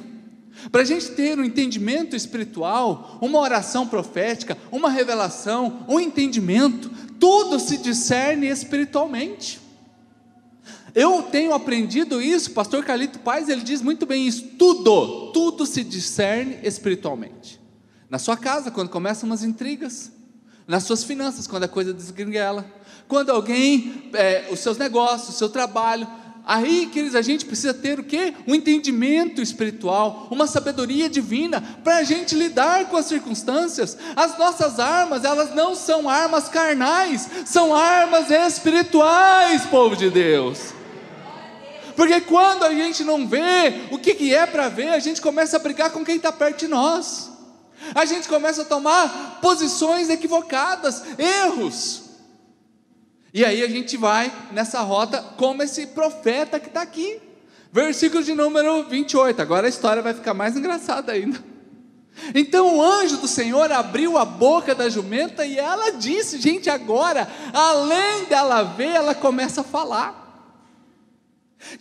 Para 0.71 0.83
a 0.83 0.85
gente 0.85 1.11
ter 1.11 1.39
um 1.39 1.45
entendimento 1.45 2.17
espiritual, 2.17 3.19
uma 3.21 3.39
oração 3.39 3.87
profética, 3.87 4.57
uma 4.71 4.91
revelação, 4.91 5.85
um 5.89 6.01
entendimento 6.01 6.91
tudo 7.25 7.59
se 7.59 7.79
discerne 7.79 8.49
espiritualmente. 8.49 9.59
Eu 10.95 11.23
tenho 11.23 11.55
aprendido 11.55 12.21
isso, 12.21 12.51
pastor 12.53 12.85
Carlito 12.85 13.19
Paz, 13.19 13.49
ele 13.49 13.63
diz 13.63 13.81
muito 13.81 14.05
bem 14.05 14.27
isso, 14.27 14.45
tudo, 14.59 15.33
tudo 15.33 15.65
se 15.65 15.83
discerne 15.83 16.59
espiritualmente. 16.63 17.59
Na 18.11 18.19
sua 18.19 18.37
casa, 18.37 18.71
quando 18.71 18.91
começam 18.91 19.27
umas 19.27 19.43
intrigas, 19.43 20.13
nas 20.69 20.85
suas 20.85 21.03
finanças, 21.03 21.47
quando 21.47 21.65
a 21.65 21.69
coisa 21.69 21.95
desgringuela, 21.95 22.65
quando 23.09 23.31
alguém, 23.31 24.11
é, 24.13 24.47
os 24.51 24.61
seus 24.61 24.79
negócios, 24.79 25.35
o 25.35 25.39
seu 25.39 25.49
trabalho, 25.49 26.07
Aí, 26.47 26.87
queridos, 26.93 27.17
a 27.17 27.23
gente 27.23 27.47
precisa 27.47 27.73
ter 27.73 27.99
o 27.99 28.05
quê? 28.05 28.35
Um 28.47 28.55
entendimento 28.55 29.41
espiritual, 29.41 30.29
uma 30.31 30.47
sabedoria 30.47 31.09
divina 31.09 31.63
para 31.83 31.97
a 31.97 32.03
gente 32.03 32.35
lidar 32.35 32.85
com 32.91 32.99
as 32.99 33.07
circunstâncias. 33.07 33.97
As 34.15 34.37
nossas 34.37 34.79
armas, 34.79 35.25
elas 35.25 35.55
não 35.55 35.75
são 35.75 36.07
armas 36.07 36.47
carnais, 36.49 37.29
são 37.47 37.75
armas 37.75 38.31
espirituais, 38.31 39.65
povo 39.67 39.97
de 39.97 40.11
Deus. 40.11 40.75
Porque 41.97 42.21
quando 42.21 42.65
a 42.65 42.75
gente 42.75 43.05
não 43.05 43.27
vê 43.27 43.87
o 43.91 43.97
que, 43.97 44.15
que 44.15 44.35
é 44.35 44.45
para 44.45 44.69
ver, 44.69 44.91
a 44.91 44.99
gente 44.99 45.23
começa 45.23 45.57
a 45.57 45.61
brigar 45.61 45.91
com 45.93 46.05
quem 46.05 46.17
está 46.17 46.31
perto 46.31 46.59
de 46.59 46.69
nós. 46.69 47.31
A 47.95 48.05
gente 48.05 48.29
começa 48.29 48.63
a 48.63 48.67
tomar 48.67 49.39
posições 49.41 50.11
equivocadas, 50.11 51.03
erros. 51.19 52.04
E 53.35 53.45
aí 53.45 53.65
a 53.65 53.69
gente 53.69 53.97
vai 53.97 54.33
nessa 54.53 54.81
rota 54.83 55.21
como 55.37 55.61
esse 55.61 55.89
profeta 55.89 56.61
que 56.61 56.69
está 56.69 56.83
aqui. 56.83 57.21
Versículo 57.73 58.23
de 58.23 58.33
número 58.33 58.85
28. 58.85 59.43
Agora 59.43 59.67
a 59.67 59.69
história 59.69 60.01
vai 60.01 60.15
ficar 60.15 60.33
mais 60.33 60.57
engraçada 60.57 61.11
ainda. 61.11 61.43
Então 62.33 62.77
o 62.77 62.81
anjo 62.83 63.17
do 63.17 63.27
Senhor 63.27 63.73
abriu 63.73 64.17
a 64.17 64.25
boca 64.25 64.73
da 64.73 64.89
jumenta 64.89 65.45
e 65.45 65.59
ela 65.59 65.91
disse: 65.91 66.41
Gente, 66.41 66.71
agora, 66.71 67.29
além 67.53 68.27
dela 68.27 68.63
ver, 68.63 68.91
ela 68.91 69.17
começa 69.17 69.63
a 69.63 69.65
falar. 69.65 70.23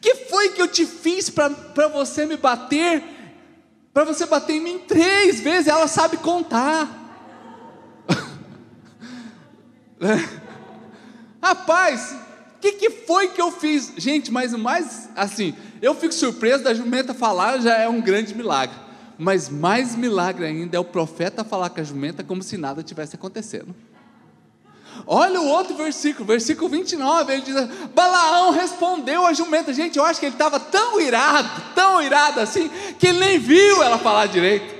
Que 0.02 0.16
foi 0.16 0.50
que 0.50 0.62
eu 0.62 0.68
te 0.68 0.88
fiz 0.88 1.30
para 1.30 1.88
você 1.88 2.26
me 2.26 2.36
bater? 2.36 3.04
Para 3.94 4.06
você 4.06 4.26
bater 4.26 4.54
em 4.54 4.60
mim 4.60 4.80
três 4.80 5.40
vezes? 5.40 5.68
Ela 5.68 5.88
sabe 5.88 6.18
contar. 6.18 6.90
Rapaz, 11.44 12.16
o 12.56 12.60
que, 12.62 12.72
que 12.72 12.90
foi 12.90 13.28
que 13.28 13.42
eu 13.42 13.52
fiz? 13.52 13.92
Gente, 13.98 14.32
mas 14.32 14.54
mais, 14.54 15.10
assim, 15.14 15.54
eu 15.82 15.94
fico 15.94 16.14
surpreso 16.14 16.64
da 16.64 16.74
jumenta 16.74 17.14
falar, 17.14 17.60
já 17.60 17.76
é 17.76 17.90
um 17.90 18.00
grande 18.00 18.34
milagre. 18.34 18.74
Mas 19.18 19.50
mais 19.50 19.94
milagre 19.94 20.46
ainda 20.46 20.78
é 20.78 20.80
o 20.80 20.86
profeta 20.86 21.44
falar 21.44 21.70
com 21.70 21.82
a 21.82 21.84
jumenta 21.84 22.24
como 22.24 22.42
se 22.42 22.56
nada 22.56 22.82
tivesse 22.82 23.18
acontecendo. 23.18 23.76
Olha 25.06 25.42
o 25.42 25.48
outro 25.48 25.76
versículo, 25.76 26.26
versículo 26.26 26.70
29, 26.70 27.34
ele 27.34 27.42
diz: 27.42 27.56
Balaão 27.94 28.52
respondeu 28.52 29.26
a 29.26 29.34
jumenta. 29.34 29.74
Gente, 29.74 29.98
eu 29.98 30.06
acho 30.06 30.22
que 30.22 30.28
ele 30.28 30.36
estava 30.36 30.62
tão 30.62 31.02
irado, 31.02 31.62
tão 31.76 32.02
irado 32.02 32.40
assim, 32.40 32.72
que 32.98 33.08
ele 33.08 33.20
nem 33.20 33.38
viu 33.38 33.84
ela 33.84 33.98
falar 33.98 34.28
direito. 34.28 34.74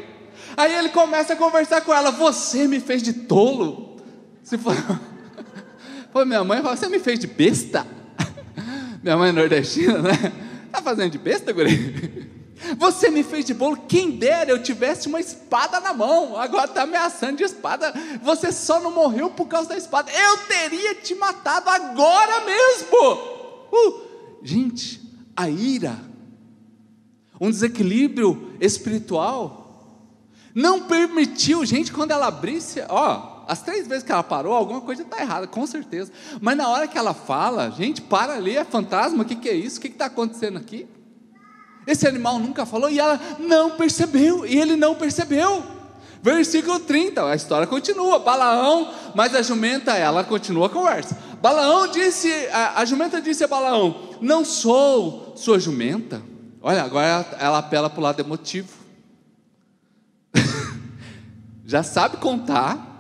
Aí 0.56 0.74
ele 0.74 0.90
começa 0.90 1.34
a 1.34 1.36
conversar 1.36 1.82
com 1.82 1.94
ela: 1.94 2.10
Você 2.10 2.70
me 2.70 2.80
fez 2.80 3.04
de 3.04 3.12
tolo. 3.12 3.98
Se 4.42 4.58
for... 4.58 4.74
Pô, 6.14 6.24
minha 6.24 6.44
mãe 6.44 6.62
fala, 6.62 6.78
você 6.78 6.88
me 6.88 7.00
fez 7.00 7.18
de 7.18 7.26
besta? 7.26 7.88
minha 9.02 9.18
mãe 9.18 9.30
é 9.30 9.32
nordestina, 9.32 9.98
né? 9.98 10.32
Tá 10.72 10.80
fazendo 10.80 11.10
de 11.10 11.18
besta, 11.18 11.52
guri? 11.52 12.32
Você 12.78 13.10
me 13.10 13.24
fez 13.24 13.44
de 13.44 13.54
bolo, 13.54 13.76
quem 13.90 14.12
dera 14.12 14.52
eu 14.52 14.64
tivesse 14.64 15.10
uma 15.10 15.20
espada 15.20 15.82
na 15.82 15.94
mão, 15.94 16.38
agora 16.38 16.66
está 16.66 16.84
ameaçando 16.84 17.38
de 17.38 17.44
espada. 17.44 17.94
Você 18.22 18.54
só 18.54 18.80
não 18.80 18.90
morreu 18.90 19.32
por 19.32 19.48
causa 19.48 19.70
da 19.70 19.78
espada. 19.78 20.10
Eu 20.10 20.38
teria 20.48 20.96
te 20.96 21.14
matado 21.14 21.70
agora 21.70 22.46
mesmo. 22.46 23.68
Uh, 23.70 24.02
gente, 24.42 25.02
a 25.36 25.50
ira, 25.50 26.00
um 27.42 27.50
desequilíbrio 27.50 28.54
espiritual, 28.62 30.00
não 30.56 30.84
permitiu, 30.84 31.66
gente, 31.66 31.92
quando 31.92 32.12
ela 32.12 32.28
abrisse, 32.28 32.82
ó, 32.88 33.33
as 33.48 33.62
três 33.62 33.88
vezes 33.88 34.04
que 34.04 34.12
ela 34.12 34.24
parou, 34.24 34.54
alguma 34.54 34.82
coisa 34.82 35.04
está 35.04 35.22
errada, 35.22 35.48
com 35.48 35.66
certeza. 35.66 36.12
Mas 36.42 36.58
na 36.58 36.68
hora 36.70 36.88
que 36.88 36.98
ela 36.98 37.14
fala, 37.14 37.70
gente, 37.72 38.02
para 38.02 38.34
ali, 38.36 38.58
é 38.58 38.64
fantasma, 38.64 39.24
o 39.24 39.26
que, 39.26 39.36
que 39.36 39.50
é 39.50 39.54
isso? 39.54 39.78
O 39.78 39.82
que 39.82 39.88
está 39.88 40.06
acontecendo 40.06 40.58
aqui? 40.58 40.88
Esse 41.86 42.08
animal 42.08 42.40
nunca 42.40 42.66
falou 42.66 42.90
e 42.90 43.00
ela 43.00 43.20
não 43.40 43.72
percebeu, 43.72 44.46
e 44.46 44.58
ele 44.58 44.76
não 44.76 44.96
percebeu. 44.96 45.64
Versículo 46.22 46.80
30, 46.80 47.26
a 47.26 47.36
história 47.36 47.68
continua. 47.68 48.18
Balaão, 48.20 48.90
mas 49.14 49.36
a 49.36 49.42
jumenta, 49.42 49.92
ela 49.92 50.24
continua 50.24 50.68
a 50.68 50.70
conversa. 50.70 51.18
Balaão 51.42 51.92
disse, 51.92 52.32
a, 52.54 52.80
a 52.80 52.86
jumenta 52.86 53.22
disse 53.22 53.44
a 53.44 53.48
Balaão: 53.48 54.12
Não 54.22 54.46
sou 54.46 55.34
sua 55.36 55.60
jumenta. 55.60 56.22
Olha, 56.62 56.84
agora 56.84 57.06
ela, 57.06 57.38
ela 57.40 57.58
apela 57.58 57.90
para 57.90 58.00
o 58.00 58.04
lado 58.04 58.22
emotivo. 58.22 58.70
Já 61.66 61.84
sabe 61.84 62.16
contar 62.16 62.93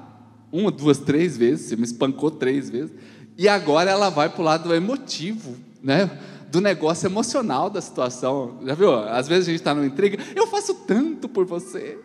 uma, 0.53 0.71
duas, 0.71 0.99
três 0.99 1.35
vezes, 1.35 1.65
você 1.65 1.75
me 1.75 1.83
espancou 1.83 2.31
três 2.31 2.69
vezes, 2.69 2.91
e 3.37 3.49
agora 3.49 3.89
ela 3.89 4.09
vai 4.09 4.29
para 4.29 4.41
o 4.41 4.45
lado 4.45 4.73
emotivo, 4.73 5.57
né? 5.81 6.09
do 6.53 6.61
negócio 6.61 7.07
emocional 7.07 7.67
da 7.67 7.81
situação. 7.81 8.59
Já 8.63 8.75
viu? 8.75 8.93
Às 8.93 9.27
vezes 9.27 9.47
a 9.47 9.51
gente 9.51 9.59
está 9.59 9.73
numa 9.73 9.87
intriga, 9.87 10.19
eu 10.35 10.45
faço 10.45 10.75
tanto 10.85 11.27
por 11.27 11.47
você. 11.47 11.97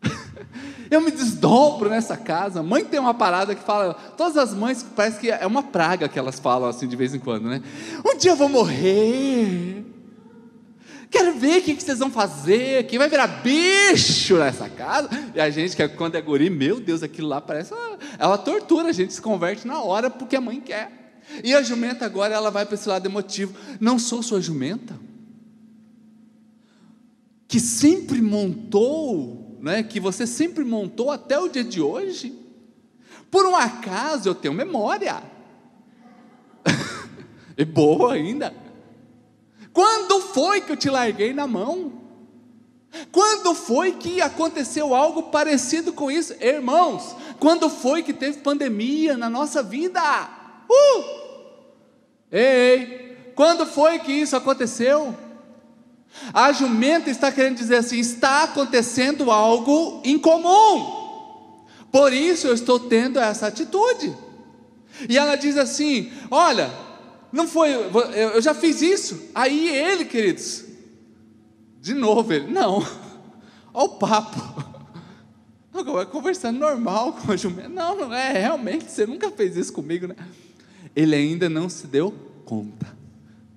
Eu 0.88 1.00
me 1.00 1.10
desdobro 1.10 1.88
nessa 1.88 2.16
casa. 2.16 2.62
Mãe 2.62 2.84
tem 2.84 2.98
uma 2.98 3.14
parada 3.14 3.54
que 3.54 3.62
fala, 3.62 3.94
todas 4.16 4.36
as 4.36 4.54
mães 4.54 4.84
parece 4.96 5.20
que 5.20 5.30
é 5.30 5.46
uma 5.46 5.62
praga 5.62 6.08
que 6.08 6.18
elas 6.18 6.40
falam 6.40 6.68
assim 6.68 6.88
de 6.88 6.96
vez 6.96 7.14
em 7.14 7.18
quando, 7.18 7.48
né? 7.48 7.62
Um 8.04 8.16
dia 8.16 8.32
eu 8.32 8.36
vou 8.36 8.48
morrer. 8.48 9.84
Quero 11.10 11.34
ver 11.34 11.58
o 11.58 11.62
que 11.62 11.74
vocês 11.74 11.98
vão 11.98 12.10
fazer, 12.10 12.86
quem 12.86 12.96
vai 12.96 13.08
virar 13.08 13.26
bicho 13.26 14.36
nessa 14.36 14.68
casa. 14.68 15.10
E 15.34 15.40
a 15.40 15.50
gente, 15.50 15.74
que 15.74 15.82
é, 15.82 15.88
quando 15.88 16.14
é 16.14 16.22
guri, 16.22 16.48
meu 16.48 16.78
Deus, 16.78 17.02
aquilo 17.02 17.26
lá 17.26 17.40
parece 17.40 17.74
é 18.16 18.26
uma 18.26 18.38
tortura, 18.38 18.88
a 18.88 18.92
gente 18.92 19.12
se 19.12 19.20
converte 19.20 19.66
na 19.66 19.82
hora 19.82 20.08
porque 20.08 20.36
a 20.36 20.40
mãe 20.40 20.60
quer. 20.60 21.00
E 21.42 21.52
a 21.52 21.62
jumenta 21.62 22.06
agora 22.06 22.34
ela 22.34 22.50
vai 22.50 22.64
para 22.64 22.76
esse 22.76 22.88
lado 22.88 23.06
emotivo. 23.06 23.54
Não 23.80 23.98
sou 23.98 24.22
sua 24.22 24.40
jumenta? 24.40 24.96
Que 27.48 27.58
sempre 27.58 28.22
montou, 28.22 29.58
né, 29.60 29.82
que 29.82 29.98
você 29.98 30.28
sempre 30.28 30.64
montou 30.64 31.10
até 31.10 31.36
o 31.38 31.48
dia 31.48 31.64
de 31.64 31.80
hoje? 31.80 32.38
Por 33.28 33.46
um 33.46 33.56
acaso 33.56 34.28
eu 34.28 34.34
tenho 34.34 34.54
memória. 34.54 35.20
e 37.58 37.64
boa 37.64 38.14
ainda. 38.14 38.54
Foi 40.32 40.60
que 40.60 40.72
eu 40.72 40.76
te 40.76 40.88
larguei 40.88 41.32
na 41.32 41.46
mão? 41.46 41.92
Quando 43.12 43.54
foi 43.54 43.92
que 43.92 44.20
aconteceu 44.20 44.94
algo 44.94 45.24
parecido 45.24 45.92
com 45.92 46.10
isso? 46.10 46.34
Irmãos, 46.40 47.14
quando 47.38 47.70
foi 47.70 48.02
que 48.02 48.12
teve 48.12 48.38
pandemia 48.38 49.16
na 49.16 49.30
nossa 49.30 49.62
vida? 49.62 50.00
Uh! 50.68 51.04
Ei, 52.32 53.32
quando 53.34 53.66
foi 53.66 53.98
que 54.00 54.12
isso 54.12 54.36
aconteceu? 54.36 55.16
A 56.34 56.52
jumenta 56.52 57.10
está 57.10 57.30
querendo 57.30 57.56
dizer 57.56 57.76
assim: 57.76 57.98
está 57.98 58.44
acontecendo 58.44 59.30
algo 59.30 60.00
incomum, 60.04 61.64
por 61.90 62.12
isso 62.12 62.46
eu 62.46 62.54
estou 62.54 62.78
tendo 62.78 63.18
essa 63.18 63.46
atitude. 63.46 64.16
E 65.08 65.16
ela 65.16 65.36
diz 65.36 65.56
assim: 65.56 66.12
olha, 66.30 66.70
não 67.32 67.46
foi, 67.46 67.70
eu 67.72 68.40
já 68.40 68.54
fiz 68.54 68.82
isso. 68.82 69.30
Aí 69.34 69.68
ele, 69.68 70.04
queridos, 70.04 70.64
de 71.80 71.94
novo 71.94 72.32
ele, 72.32 72.50
não, 72.50 72.78
olha 73.72 73.84
o 73.84 73.88
papo. 73.90 74.70
Agora 75.72 76.04
conversando 76.04 76.58
normal 76.58 77.12
com 77.12 77.32
a 77.32 77.36
jumenta. 77.36 77.68
Não, 77.68 77.96
não 77.96 78.12
é, 78.14 78.32
realmente, 78.32 78.90
você 78.90 79.06
nunca 79.06 79.30
fez 79.30 79.56
isso 79.56 79.72
comigo, 79.72 80.06
né? 80.06 80.16
Ele 80.94 81.14
ainda 81.14 81.48
não 81.48 81.68
se 81.68 81.86
deu 81.86 82.12
conta. 82.44 82.86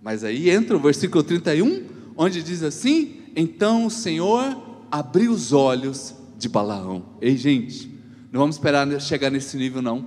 Mas 0.02 0.24
aí 0.24 0.50
entra 0.50 0.76
o 0.76 0.80
versículo 0.80 1.24
31, 1.24 1.86
onde 2.16 2.44
diz 2.44 2.62
assim: 2.62 3.22
Então 3.36 3.86
o 3.86 3.90
Senhor 3.90 4.56
abriu 4.92 5.32
os 5.32 5.52
olhos 5.52 6.14
de 6.38 6.48
Balaão. 6.48 7.04
Ei, 7.20 7.36
gente, 7.36 7.90
não 8.32 8.40
vamos 8.42 8.58
esperar 8.58 8.88
chegar 9.02 9.32
nesse 9.32 9.58
nível, 9.58 9.82
não. 9.82 10.06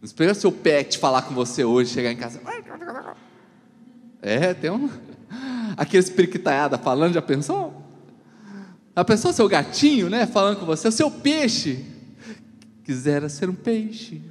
Não 0.00 0.06
espera 0.06 0.32
seu 0.32 0.52
pet 0.52 0.96
falar 0.98 1.22
com 1.22 1.34
você 1.34 1.64
hoje, 1.64 1.92
chegar 1.92 2.12
em 2.12 2.16
casa. 2.16 2.40
É, 4.22 4.54
tem 4.54 4.70
um. 4.70 4.88
Aqueles 5.76 6.08
periquitaiada 6.08 6.78
falando, 6.78 7.14
já 7.14 7.22
pensou? 7.22 7.84
Já 8.96 9.04
pensou 9.04 9.32
seu 9.32 9.48
gatinho, 9.48 10.08
né? 10.08 10.26
Falando 10.26 10.60
com 10.60 10.66
você, 10.66 10.88
o 10.88 10.92
seu 10.92 11.10
peixe. 11.10 11.84
Quisera 12.84 13.28
ser 13.28 13.48
um 13.48 13.54
peixe. 13.54 14.22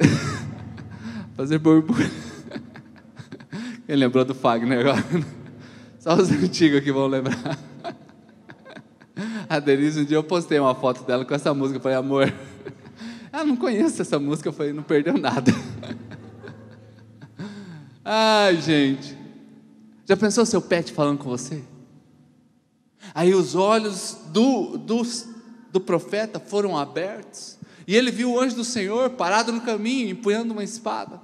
Fazer 1.36 1.58
borbulha. 1.58 2.10
Quem 3.86 3.96
lembrou 3.96 4.24
do 4.24 4.34
Fagner 4.34 4.80
agora? 4.80 5.04
Só 5.98 6.14
os 6.14 6.30
antigos 6.30 6.78
aqui 6.78 6.90
vão 6.90 7.06
lembrar. 7.06 7.58
A 9.48 9.58
Denise, 9.58 10.00
um 10.00 10.04
dia 10.04 10.16
eu 10.16 10.24
postei 10.24 10.58
uma 10.58 10.74
foto 10.74 11.04
dela 11.04 11.24
com 11.24 11.34
essa 11.34 11.52
música. 11.52 11.78
Eu 11.78 11.82
falei, 11.82 11.98
amor, 11.98 12.32
ah, 13.32 13.44
não 13.44 13.56
conheço 13.56 14.02
essa 14.02 14.18
música. 14.18 14.48
Eu 14.48 14.52
falei, 14.52 14.72
não 14.72 14.82
perdeu 14.82 15.16
nada. 15.16 15.52
Ai, 18.04 18.56
gente. 18.60 19.16
Já 20.06 20.16
pensou 20.16 20.44
seu 20.44 20.60
pet 20.60 20.92
falando 20.92 21.18
com 21.18 21.28
você? 21.28 21.62
Aí 23.14 23.34
os 23.34 23.54
olhos 23.54 24.18
do, 24.28 24.76
do, 24.76 25.02
do 25.70 25.80
profeta 25.80 26.40
foram 26.40 26.76
abertos. 26.76 27.58
E 27.86 27.94
ele 27.94 28.10
viu 28.10 28.32
o 28.32 28.40
anjo 28.40 28.56
do 28.56 28.64
Senhor 28.64 29.10
parado 29.10 29.52
no 29.52 29.60
caminho, 29.60 30.10
empunhando 30.10 30.52
uma 30.52 30.64
espada. 30.64 31.20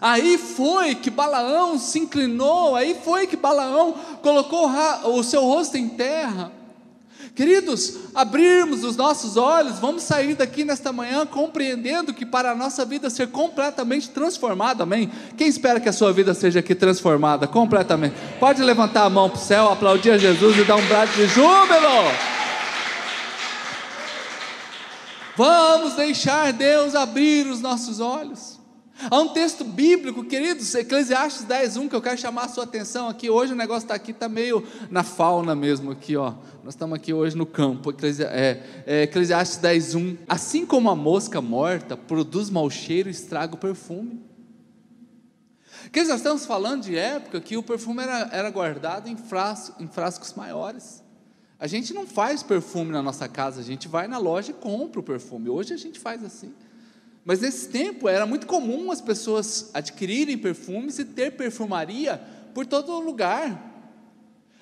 Aí 0.00 0.38
foi 0.38 0.94
que 0.94 1.10
Balaão 1.10 1.78
se 1.78 1.98
inclinou, 1.98 2.76
aí 2.76 2.94
foi 3.02 3.26
que 3.26 3.36
Balaão 3.36 3.94
colocou 4.22 4.70
o 5.04 5.22
seu 5.22 5.42
rosto 5.42 5.76
em 5.76 5.88
terra. 5.88 6.52
Queridos, 7.34 7.96
abrirmos 8.14 8.84
os 8.84 8.96
nossos 8.96 9.36
olhos, 9.36 9.78
vamos 9.78 10.02
sair 10.02 10.34
daqui 10.34 10.64
nesta 10.64 10.92
manhã 10.92 11.24
compreendendo 11.24 12.12
que 12.12 12.26
para 12.26 12.50
a 12.50 12.54
nossa 12.54 12.84
vida 12.84 13.08
ser 13.08 13.28
completamente 13.28 14.10
transformada, 14.10 14.82
amém? 14.82 15.10
Quem 15.36 15.48
espera 15.48 15.80
que 15.80 15.88
a 15.88 15.92
sua 15.92 16.12
vida 16.12 16.34
seja 16.34 16.60
aqui 16.60 16.74
transformada 16.74 17.46
completamente? 17.46 18.14
Pode 18.38 18.62
levantar 18.62 19.04
a 19.04 19.10
mão 19.10 19.30
para 19.30 19.38
o 19.38 19.42
céu, 19.42 19.72
aplaudir 19.72 20.10
a 20.10 20.18
Jesus 20.18 20.58
e 20.58 20.64
dar 20.64 20.76
um 20.76 20.86
brado 20.86 21.12
de 21.12 21.26
júbilo. 21.28 22.12
Vamos 25.36 25.94
deixar 25.94 26.52
Deus 26.52 26.94
abrir 26.94 27.46
os 27.46 27.62
nossos 27.62 28.00
olhos. 28.00 28.59
Há 29.08 29.18
um 29.18 29.28
texto 29.28 29.64
bíblico, 29.64 30.24
queridos, 30.24 30.74
Eclesiastes 30.74 31.44
10, 31.44 31.76
1, 31.78 31.88
que 31.88 31.96
eu 31.96 32.02
quero 32.02 32.18
chamar 32.18 32.44
a 32.44 32.48
sua 32.48 32.64
atenção 32.64 33.08
aqui. 33.08 33.30
Hoje 33.30 33.52
o 33.52 33.56
negócio 33.56 33.84
está 33.84 33.94
aqui, 33.94 34.10
está 34.10 34.28
meio 34.28 34.66
na 34.90 35.02
fauna 35.02 35.54
mesmo, 35.54 35.92
aqui, 35.92 36.16
ó. 36.16 36.34
Nós 36.62 36.74
estamos 36.74 36.96
aqui 36.96 37.14
hoje 37.14 37.34
no 37.36 37.46
campo. 37.46 37.94
É, 38.30 38.62
é, 38.86 39.02
Eclesiastes 39.04 39.58
10, 39.58 39.94
1. 39.94 40.16
Assim 40.28 40.66
como 40.66 40.90
a 40.90 40.96
mosca 40.96 41.40
morta 41.40 41.96
produz 41.96 42.50
mau 42.50 42.68
cheiro 42.68 43.08
e 43.08 43.12
estraga 43.12 43.54
o 43.54 43.58
perfume. 43.58 44.22
Nós 45.96 46.08
estamos 46.08 46.44
falando 46.44 46.82
de 46.82 46.96
época 46.96 47.40
que 47.40 47.56
o 47.56 47.62
perfume 47.62 48.02
era, 48.02 48.28
era 48.32 48.50
guardado 48.50 49.08
em, 49.08 49.16
frasco, 49.16 49.82
em 49.82 49.88
frascos 49.88 50.34
maiores. 50.34 51.02
A 51.58 51.66
gente 51.66 51.94
não 51.94 52.06
faz 52.06 52.42
perfume 52.42 52.90
na 52.90 53.02
nossa 53.02 53.28
casa, 53.28 53.60
a 53.60 53.64
gente 53.64 53.88
vai 53.88 54.06
na 54.06 54.18
loja 54.18 54.50
e 54.50 54.54
compra 54.54 55.00
o 55.00 55.02
perfume. 55.02 55.48
Hoje 55.48 55.72
a 55.72 55.76
gente 55.76 55.98
faz 55.98 56.22
assim. 56.22 56.52
Mas 57.24 57.40
nesse 57.40 57.68
tempo 57.68 58.08
era 58.08 58.26
muito 58.26 58.46
comum 58.46 58.90
as 58.90 59.00
pessoas 59.00 59.70
adquirirem 59.74 60.38
perfumes 60.38 60.98
e 60.98 61.04
ter 61.04 61.32
perfumaria 61.32 62.20
por 62.54 62.66
todo 62.66 62.98
lugar. 63.00 63.70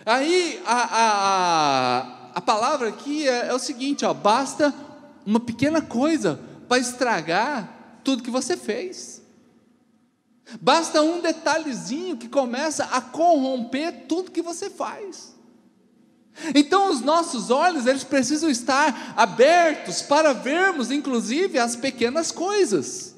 Aí 0.05 0.61
a, 0.65 0.75
a, 0.75 2.31
a, 2.35 2.41
palavra 2.41 2.89
aqui 2.89 3.29
é, 3.29 3.49
é 3.49 3.55
o 3.55 3.59
seguinte: 3.59 4.05
ó, 4.05 4.13
basta 4.13 4.75
uma 5.25 5.41
pequena 5.41 5.81
coisa 5.81 6.41
para 6.69 6.79
estragar 6.79 8.01
tudo 8.03 8.23
que 8.23 8.31
você 8.31 8.57
fez. 8.57 9.23
Basta 10.61 11.03
um 11.03 11.21
detalhezinho 11.21 12.17
que 12.17 12.29
começa 12.29 12.85
a 12.85 13.01
corromper 13.01 14.07
tudo 14.09 14.31
que 14.31 14.41
você 14.41 14.71
faz. 14.71 15.38
Então 16.55 16.91
os 16.91 17.01
nossos 17.01 17.51
olhos, 17.51 17.87
eles 17.87 18.05
precisam 18.05 18.49
estar 18.49 19.15
abertos 19.17 20.03
para 20.03 20.33
vermos 20.33 20.91
inclusive 20.91 21.59
as 21.59 21.77
pequenas 21.77 22.31
coisas. 22.31 23.15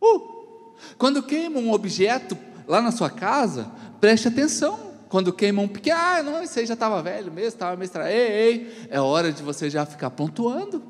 Uh, 0.00 0.74
quando 0.98 1.22
queima 1.22 1.58
um 1.58 1.72
objeto 1.72 2.36
lá 2.66 2.80
na 2.80 2.92
sua 2.92 3.10
casa, 3.10 3.70
preste 4.00 4.28
atenção. 4.28 4.94
Quando 5.08 5.32
queima 5.32 5.62
um 5.62 5.68
pequeno, 5.68 5.96
ah, 5.96 6.22
não, 6.22 6.42
isso 6.42 6.58
aí 6.58 6.66
já 6.66 6.74
estava 6.74 7.00
velho 7.00 7.30
mesmo, 7.30 7.48
estava 7.48 7.76
meio 7.76 7.86
estranho. 7.86 8.08
Ei, 8.10 8.32
ei, 8.32 8.88
é 8.90 9.00
hora 9.00 9.32
de 9.32 9.42
você 9.42 9.70
já 9.70 9.86
ficar 9.86 10.10
pontuando. 10.10 10.82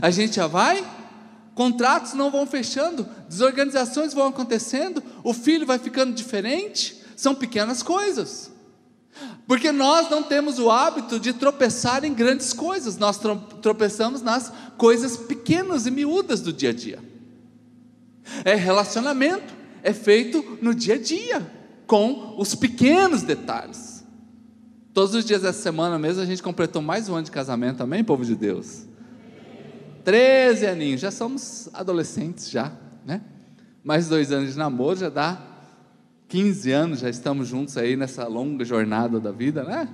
A 0.00 0.08
gente 0.08 0.36
já 0.36 0.46
vai, 0.46 0.86
contratos 1.52 2.14
não 2.14 2.30
vão 2.30 2.46
fechando, 2.46 3.08
desorganizações 3.28 4.14
vão 4.14 4.28
acontecendo, 4.28 5.02
o 5.24 5.34
filho 5.34 5.66
vai 5.66 5.80
ficando 5.80 6.14
diferente, 6.14 7.02
são 7.16 7.34
pequenas 7.34 7.82
coisas. 7.82 8.51
Porque 9.46 9.70
nós 9.70 10.08
não 10.08 10.22
temos 10.22 10.58
o 10.58 10.70
hábito 10.70 11.20
de 11.20 11.32
tropeçar 11.32 12.04
em 12.04 12.14
grandes 12.14 12.52
coisas, 12.52 12.96
nós 12.96 13.20
tropeçamos 13.60 14.22
nas 14.22 14.52
coisas 14.76 15.16
pequenas 15.16 15.86
e 15.86 15.90
miúdas 15.90 16.40
do 16.40 16.52
dia 16.52 16.70
a 16.70 16.72
dia. 16.72 16.98
É 18.44 18.54
relacionamento, 18.54 19.54
é 19.82 19.92
feito 19.92 20.58
no 20.62 20.74
dia 20.74 20.94
a 20.94 20.98
dia, 20.98 21.46
com 21.86 22.36
os 22.38 22.54
pequenos 22.54 23.22
detalhes. 23.22 24.04
Todos 24.94 25.14
os 25.14 25.24
dias 25.24 25.42
dessa 25.42 25.60
semana 25.60 25.98
mesmo 25.98 26.22
a 26.22 26.26
gente 26.26 26.42
completou 26.42 26.80
mais 26.80 27.08
um 27.08 27.14
ano 27.14 27.24
de 27.24 27.30
casamento, 27.30 27.82
amém, 27.82 28.04
povo 28.04 28.24
de 28.24 28.34
Deus? 28.34 28.86
Treze 30.04 30.66
aninhos, 30.66 31.00
já 31.00 31.10
somos 31.10 31.68
adolescentes 31.72 32.50
já, 32.50 32.72
né? 33.04 33.22
Mais 33.84 34.08
dois 34.08 34.32
anos 34.32 34.52
de 34.52 34.58
namoro 34.58 34.98
já 34.98 35.08
dá 35.08 35.51
15 36.32 36.72
anos 36.72 37.00
já 37.00 37.10
estamos 37.10 37.46
juntos 37.46 37.76
aí 37.76 37.94
nessa 37.94 38.26
longa 38.26 38.64
jornada 38.64 39.20
da 39.20 39.30
vida, 39.30 39.64
né? 39.64 39.86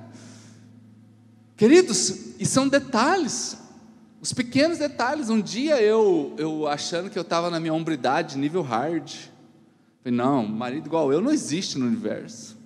Queridos, 1.57 2.37
e 2.39 2.47
são 2.47 2.69
detalhes, 2.69 3.59
os 4.21 4.33
pequenos 4.33 4.79
detalhes. 4.79 5.31
Um 5.31 5.41
dia 5.41 5.83
eu, 5.83 6.37
eu 6.39 6.69
achando 6.69 7.11
que 7.11 7.19
eu 7.19 7.23
estava 7.23 7.51
na 7.51 7.59
minha 7.59 7.75
hombridade, 7.75 8.39
nível 8.39 8.63
hard, 8.63 9.13
falei, 10.01 10.17
não, 10.17 10.47
marido 10.47 10.87
igual 10.87 11.13
eu 11.13 11.21
não 11.21 11.33
existe 11.33 11.77
no 11.77 11.87
universo. 11.87 12.57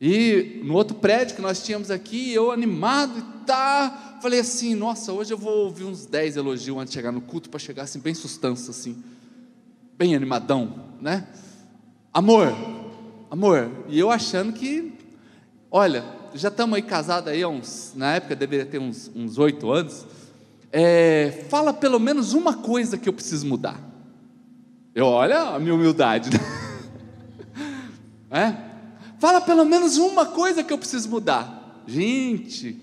E 0.00 0.60
no 0.64 0.74
outro 0.74 0.94
prédio 0.94 1.34
que 1.34 1.42
nós 1.42 1.64
tínhamos 1.64 1.90
aqui, 1.90 2.32
eu 2.32 2.52
animado 2.52 3.18
e 3.18 3.44
tá, 3.44 4.20
falei 4.22 4.38
assim, 4.38 4.76
nossa, 4.76 5.12
hoje 5.12 5.34
eu 5.34 5.38
vou 5.38 5.64
ouvir 5.64 5.82
uns 5.82 6.06
10 6.06 6.36
elogios 6.36 6.78
antes 6.78 6.92
de 6.92 6.94
chegar 6.94 7.10
no 7.10 7.22
culto, 7.22 7.50
para 7.50 7.58
chegar 7.58 7.82
assim, 7.82 7.98
bem 7.98 8.14
sustância, 8.14 8.70
assim, 8.70 9.02
bem 9.98 10.14
animadão, 10.14 10.92
né? 11.00 11.26
Amor, 12.14 12.54
amor. 13.30 13.70
E 13.88 13.98
eu 13.98 14.10
achando 14.10 14.52
que, 14.52 14.92
olha, 15.70 16.04
já 16.34 16.48
estamos 16.48 16.76
aí 16.76 16.82
casados 16.82 17.32
aí 17.32 17.42
uns, 17.46 17.94
na 17.96 18.16
época 18.16 18.36
deveria 18.36 18.66
ter 18.66 18.78
uns 18.78 19.38
oito 19.38 19.72
anos. 19.72 20.06
É, 20.70 21.46
fala 21.48 21.72
pelo 21.72 21.98
menos 21.98 22.34
uma 22.34 22.58
coisa 22.58 22.98
que 22.98 23.08
eu 23.08 23.14
preciso 23.14 23.46
mudar. 23.46 23.80
Eu, 24.94 25.06
olha 25.06 25.40
a 25.40 25.58
minha 25.58 25.74
humildade. 25.74 26.28
Né? 26.30 26.38
É? 28.34 28.56
Fala 29.18 29.42
pelo 29.42 29.62
menos 29.62 29.98
uma 29.98 30.24
coisa 30.24 30.64
que 30.64 30.72
eu 30.72 30.78
preciso 30.78 31.10
mudar. 31.10 31.82
Gente, 31.86 32.82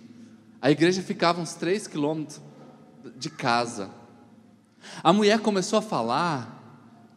a 0.61 0.69
igreja 0.69 1.01
ficava 1.01 1.41
uns 1.41 1.55
três 1.55 1.87
quilômetros 1.87 2.39
de 3.17 3.31
casa. 3.31 3.89
A 5.03 5.11
mulher 5.11 5.39
começou 5.39 5.79
a 5.79 5.81
falar 5.81 6.58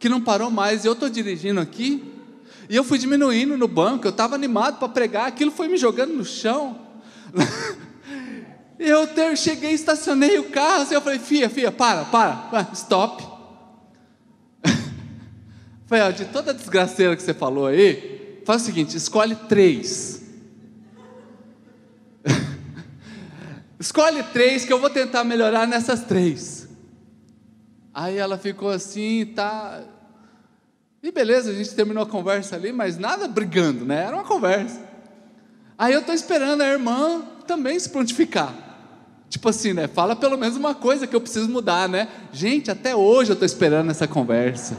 que 0.03 0.09
não 0.09 0.19
parou 0.19 0.51
mais. 0.51 0.83
Eu 0.83 0.91
estou 0.91 1.09
dirigindo 1.09 1.61
aqui 1.61 2.03
e 2.67 2.75
eu 2.75 2.83
fui 2.83 2.97
diminuindo 2.97 3.57
no 3.57 3.69
banco. 3.69 4.05
Eu 4.05 4.11
estava 4.11 4.35
animado 4.35 4.77
para 4.77 4.89
pregar, 4.89 5.27
aquilo 5.27 5.49
foi 5.49 5.69
me 5.69 5.77
jogando 5.77 6.13
no 6.13 6.25
chão. 6.25 6.77
eu 8.77 9.07
cheguei, 9.37 9.71
estacionei 9.71 10.37
o 10.39 10.49
carro. 10.49 10.81
Assim, 10.81 10.93
eu 10.93 10.99
falei, 10.99 11.19
Fia, 11.19 11.49
Fia, 11.49 11.71
para, 11.71 12.03
para, 12.03 12.67
stop. 12.73 13.25
falei, 15.87 16.03
ó, 16.03 16.11
de 16.11 16.25
toda 16.25 16.51
a 16.51 16.53
desgraceira 16.53 17.15
que 17.15 17.23
você 17.23 17.33
falou 17.33 17.67
aí, 17.67 18.41
faz 18.45 18.63
o 18.63 18.65
seguinte: 18.65 18.97
escolhe 18.97 19.37
três. 19.47 20.21
escolhe 23.79 24.21
três 24.21 24.65
que 24.65 24.73
eu 24.73 24.81
vou 24.81 24.89
tentar 24.89 25.23
melhorar 25.23 25.65
nessas 25.65 26.01
três. 26.01 26.67
Aí 27.93 28.17
ela 28.17 28.37
ficou 28.37 28.69
assim, 28.69 29.31
tá. 29.33 29.92
E 31.03 31.11
beleza, 31.11 31.51
a 31.51 31.53
gente 31.53 31.75
terminou 31.75 32.01
a 32.01 32.07
conversa 32.07 32.55
ali, 32.55 32.71
mas 32.71 32.97
nada 32.97 33.27
brigando, 33.27 33.83
né? 33.83 34.05
Era 34.05 34.15
uma 34.15 34.23
conversa. 34.23 34.79
Aí 35.77 35.93
eu 35.93 35.99
estou 35.99 36.15
esperando 36.15 36.61
a 36.61 36.67
irmã 36.69 37.21
também 37.45 37.77
se 37.77 37.89
prontificar. 37.89 38.53
Tipo 39.29 39.49
assim, 39.49 39.73
né? 39.73 39.85
Fala 39.85 40.15
pelo 40.15 40.37
menos 40.37 40.55
uma 40.55 40.73
coisa 40.73 41.05
que 41.05 41.13
eu 41.13 41.19
preciso 41.19 41.49
mudar, 41.49 41.89
né? 41.89 42.07
Gente, 42.31 42.71
até 42.71 42.95
hoje 42.95 43.31
eu 43.31 43.33
estou 43.33 43.45
esperando 43.45 43.91
essa 43.91 44.07
conversa. 44.07 44.77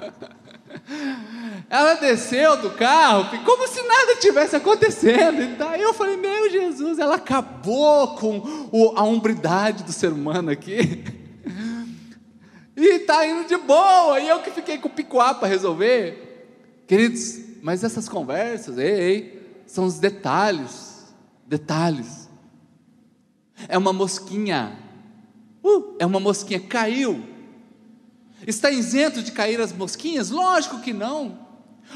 Ela 1.70 1.94
desceu 1.94 2.58
do 2.58 2.68
carro, 2.70 3.30
como 3.46 3.66
se 3.66 3.80
nada 3.80 4.16
tivesse 4.20 4.56
acontecendo. 4.56 5.40
E 5.40 5.46
daí 5.56 5.80
eu 5.80 5.94
falei, 5.94 6.18
meu 6.18 6.50
Jesus, 6.50 6.98
ela 6.98 7.16
acabou 7.16 8.14
com 8.16 8.42
a 8.94 9.02
hombridade 9.02 9.82
do 9.82 9.92
ser 9.92 10.12
humano 10.12 10.50
aqui. 10.50 11.02
E 12.76 12.96
está 12.96 13.26
indo 13.26 13.48
de 13.48 13.56
boa, 13.56 14.20
e 14.20 14.28
eu 14.28 14.40
que 14.40 14.50
fiquei 14.50 14.76
com 14.76 14.88
o 14.88 14.92
picuá 14.92 15.32
para 15.32 15.48
resolver. 15.48 16.82
Queridos, 16.86 17.40
mas 17.62 17.82
essas 17.82 18.08
conversas, 18.08 18.76
ei, 18.76 18.90
ei, 18.90 19.62
são 19.66 19.86
os 19.86 19.98
detalhes, 19.98 21.06
detalhes. 21.46 22.28
É 23.66 23.78
uma 23.78 23.92
mosquinha, 23.92 24.78
uh, 25.64 25.96
é 25.98 26.04
uma 26.04 26.20
mosquinha, 26.20 26.60
caiu. 26.60 27.24
Está 28.46 28.70
isento 28.70 29.22
de 29.22 29.32
cair 29.32 29.60
as 29.60 29.72
mosquinhas? 29.72 30.28
Lógico 30.30 30.80
que 30.80 30.92
não. 30.92 31.46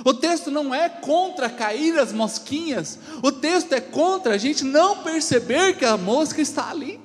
O 0.05 0.15
texto 0.15 0.51
não 0.51 0.75
é 0.75 0.89
contra 0.89 1.51
cair 1.51 1.99
as 1.99 2.13
mosquinhas, 2.13 2.99
o 3.23 3.31
texto 3.31 3.73
é 3.73 3.81
contra 3.81 4.35
a 4.35 4.39
gente 4.39 4.65
não 4.65 5.03
perceber 5.03 5.77
que 5.77 5.85
a 5.85 5.97
mosca 5.97 6.41
está 6.41 6.71
ali. 6.71 6.99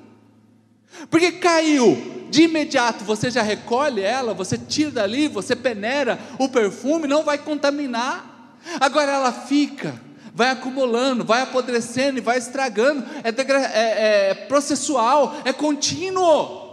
Porque 1.09 1.33
caiu, 1.33 2.14
de 2.29 2.43
imediato 2.43 3.03
você 3.03 3.29
já 3.29 3.41
recolhe 3.41 4.01
ela, 4.01 4.33
você 4.33 4.57
tira 4.57 4.91
dali, 4.91 5.27
você 5.27 5.55
peneira 5.55 6.19
o 6.37 6.49
perfume, 6.49 7.07
não 7.07 7.23
vai 7.23 7.37
contaminar. 7.37 8.33
Agora 8.79 9.11
ela 9.11 9.31
fica, 9.31 9.93
vai 10.33 10.49
acumulando, 10.49 11.23
vai 11.23 11.41
apodrecendo 11.41 12.17
e 12.17 12.21
vai 12.21 12.37
estragando, 12.37 13.03
é, 13.23 13.29
é, 13.29 14.29
é 14.29 14.33
processual, 14.33 15.35
é 15.45 15.53
contínuo. 15.53 16.65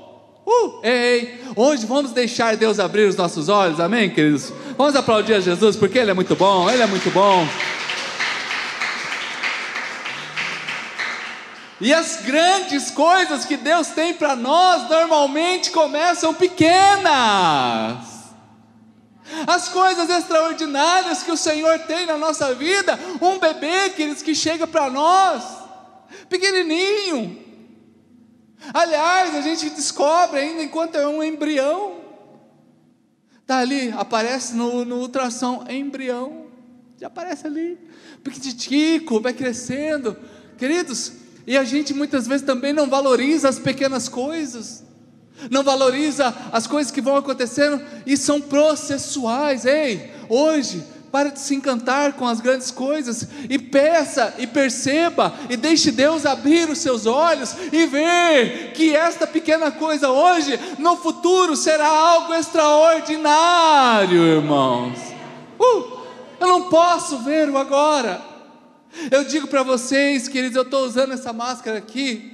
Uh, 0.44 0.80
ei, 0.82 1.40
hoje 1.54 1.86
vamos 1.86 2.10
deixar 2.10 2.56
Deus 2.56 2.80
abrir 2.80 3.08
os 3.08 3.14
nossos 3.14 3.48
olhos, 3.48 3.78
amém, 3.78 4.10
queridos? 4.10 4.52
Vamos 4.76 4.96
aplaudir 4.96 5.34
a 5.34 5.40
Jesus 5.40 5.76
porque 5.76 5.98
Ele 5.98 6.10
é 6.10 6.14
muito 6.14 6.34
bom, 6.34 6.68
Ele 6.68 6.82
é 6.82 6.86
muito 6.86 7.08
bom. 7.10 7.46
E 11.82 11.92
as 11.92 12.22
grandes 12.22 12.90
coisas 12.90 13.44
que 13.44 13.56
Deus 13.56 13.88
tem 13.88 14.14
para 14.14 14.36
nós 14.36 14.88
normalmente 14.88 15.70
começam 15.70 16.32
pequenas. 16.32 18.06
As 19.46 19.68
coisas 19.68 20.08
extraordinárias 20.08 21.22
que 21.22 21.32
o 21.32 21.36
Senhor 21.36 21.80
tem 21.80 22.06
na 22.06 22.16
nossa 22.16 22.54
vida, 22.54 22.98
um 23.20 23.38
bebê, 23.38 23.90
queridos, 23.90 24.22
que 24.22 24.34
chega 24.34 24.66
para 24.66 24.88
nós, 24.88 25.42
pequenininho, 26.28 27.42
Aliás, 28.72 29.34
a 29.34 29.40
gente 29.40 29.70
descobre 29.70 30.38
ainda 30.38 30.62
enquanto 30.62 30.94
é 30.94 31.06
um 31.06 31.22
embrião. 31.22 32.00
Está 33.40 33.58
ali, 33.58 33.92
aparece 33.96 34.54
no, 34.54 34.84
no 34.84 35.00
ultrassom, 35.00 35.64
embrião. 35.68 36.46
Já 36.98 37.08
aparece 37.08 37.46
ali. 37.46 37.78
Piquititico, 38.22 39.20
vai 39.20 39.32
crescendo. 39.32 40.16
Queridos, 40.56 41.12
e 41.46 41.56
a 41.56 41.64
gente 41.64 41.92
muitas 41.92 42.26
vezes 42.26 42.46
também 42.46 42.72
não 42.72 42.88
valoriza 42.88 43.48
as 43.48 43.58
pequenas 43.58 44.08
coisas. 44.08 44.82
Não 45.50 45.64
valoriza 45.64 46.32
as 46.52 46.66
coisas 46.66 46.92
que 46.92 47.00
vão 47.00 47.16
acontecendo 47.16 47.82
e 48.06 48.16
são 48.16 48.40
processuais. 48.40 49.64
Ei, 49.64 50.12
hoje 50.28 50.84
Pare 51.12 51.30
de 51.30 51.40
se 51.40 51.54
encantar 51.54 52.14
com 52.14 52.26
as 52.26 52.40
grandes 52.40 52.70
coisas 52.70 53.28
e 53.50 53.58
peça 53.58 54.32
e 54.38 54.46
perceba 54.46 55.34
e 55.50 55.58
deixe 55.58 55.90
Deus 55.90 56.24
abrir 56.24 56.70
os 56.70 56.78
seus 56.78 57.04
olhos 57.04 57.54
e 57.70 57.84
ver 57.84 58.72
que 58.72 58.96
esta 58.96 59.26
pequena 59.26 59.70
coisa 59.70 60.08
hoje, 60.08 60.58
no 60.78 60.96
futuro, 60.96 61.54
será 61.54 61.86
algo 61.86 62.32
extraordinário, 62.32 64.22
irmãos. 64.22 64.98
Uh, 65.60 66.00
eu 66.40 66.48
não 66.48 66.70
posso 66.70 67.18
ver 67.18 67.50
o 67.50 67.58
agora. 67.58 68.31
Eu 69.10 69.24
digo 69.24 69.46
para 69.46 69.62
vocês, 69.62 70.28
queridos, 70.28 70.56
eu 70.56 70.62
estou 70.62 70.84
usando 70.84 71.12
essa 71.12 71.32
máscara 71.32 71.78
aqui. 71.78 72.30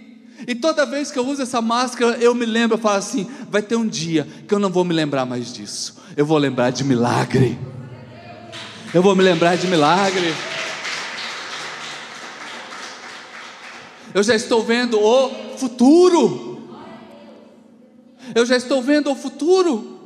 E 0.46 0.54
toda 0.54 0.86
vez 0.86 1.10
que 1.10 1.18
eu 1.18 1.26
uso 1.26 1.42
essa 1.42 1.60
máscara, 1.60 2.16
eu 2.18 2.34
me 2.34 2.46
lembro, 2.46 2.76
eu 2.76 2.80
falo 2.80 2.96
assim: 2.96 3.28
vai 3.48 3.62
ter 3.62 3.76
um 3.76 3.86
dia 3.86 4.26
que 4.46 4.54
eu 4.54 4.58
não 4.58 4.70
vou 4.70 4.84
me 4.84 4.94
lembrar 4.94 5.24
mais 5.24 5.52
disso. 5.52 5.96
Eu 6.16 6.26
vou 6.26 6.38
lembrar 6.38 6.70
de 6.70 6.84
milagre. 6.84 7.58
Eu 8.92 9.02
vou 9.02 9.14
me 9.14 9.22
lembrar 9.22 9.56
de 9.56 9.66
milagre. 9.66 10.34
Eu 14.14 14.22
já 14.22 14.34
estou 14.34 14.64
vendo 14.64 14.98
o 14.98 15.56
futuro. 15.58 16.62
Eu 18.34 18.46
já 18.46 18.56
estou 18.56 18.82
vendo 18.82 19.10
o 19.10 19.14
futuro. 19.14 19.97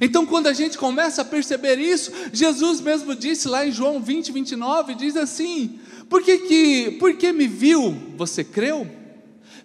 Então, 0.00 0.26
quando 0.26 0.48
a 0.48 0.52
gente 0.52 0.76
começa 0.76 1.22
a 1.22 1.24
perceber 1.24 1.78
isso, 1.78 2.12
Jesus 2.32 2.80
mesmo 2.80 3.14
disse 3.14 3.48
lá 3.48 3.66
em 3.66 3.72
João 3.72 4.00
20, 4.00 4.32
29, 4.32 4.94
diz 4.94 5.16
assim: 5.16 5.78
Por 6.08 6.22
que, 6.22 6.38
que, 6.38 6.90
por 6.98 7.14
que 7.14 7.32
me 7.32 7.46
viu, 7.46 7.96
você 8.16 8.44
creu? 8.44 8.86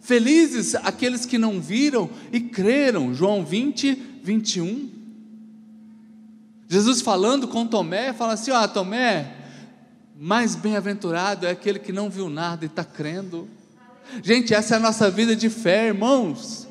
Felizes 0.01 0.75
aqueles 0.75 1.25
que 1.25 1.37
não 1.37 1.59
viram 1.59 2.09
e 2.31 2.39
creram. 2.39 3.13
João 3.13 3.43
20, 3.43 3.93
21. 4.23 4.89
Jesus 6.67 7.01
falando 7.01 7.47
com 7.47 7.67
Tomé, 7.67 8.13
fala 8.13 8.33
assim: 8.33 8.51
ó, 8.51 8.67
Tomé, 8.67 9.33
mais 10.19 10.55
bem-aventurado 10.55 11.45
é 11.45 11.51
aquele 11.51 11.79
que 11.79 11.91
não 11.91 12.09
viu 12.09 12.29
nada 12.29 12.63
e 12.63 12.67
está 12.67 12.83
crendo. 12.83 13.47
Gente, 14.21 14.53
essa 14.53 14.75
é 14.75 14.77
a 14.77 14.81
nossa 14.81 15.09
vida 15.09 15.35
de 15.35 15.49
fé, 15.49 15.87
irmãos. 15.87 16.62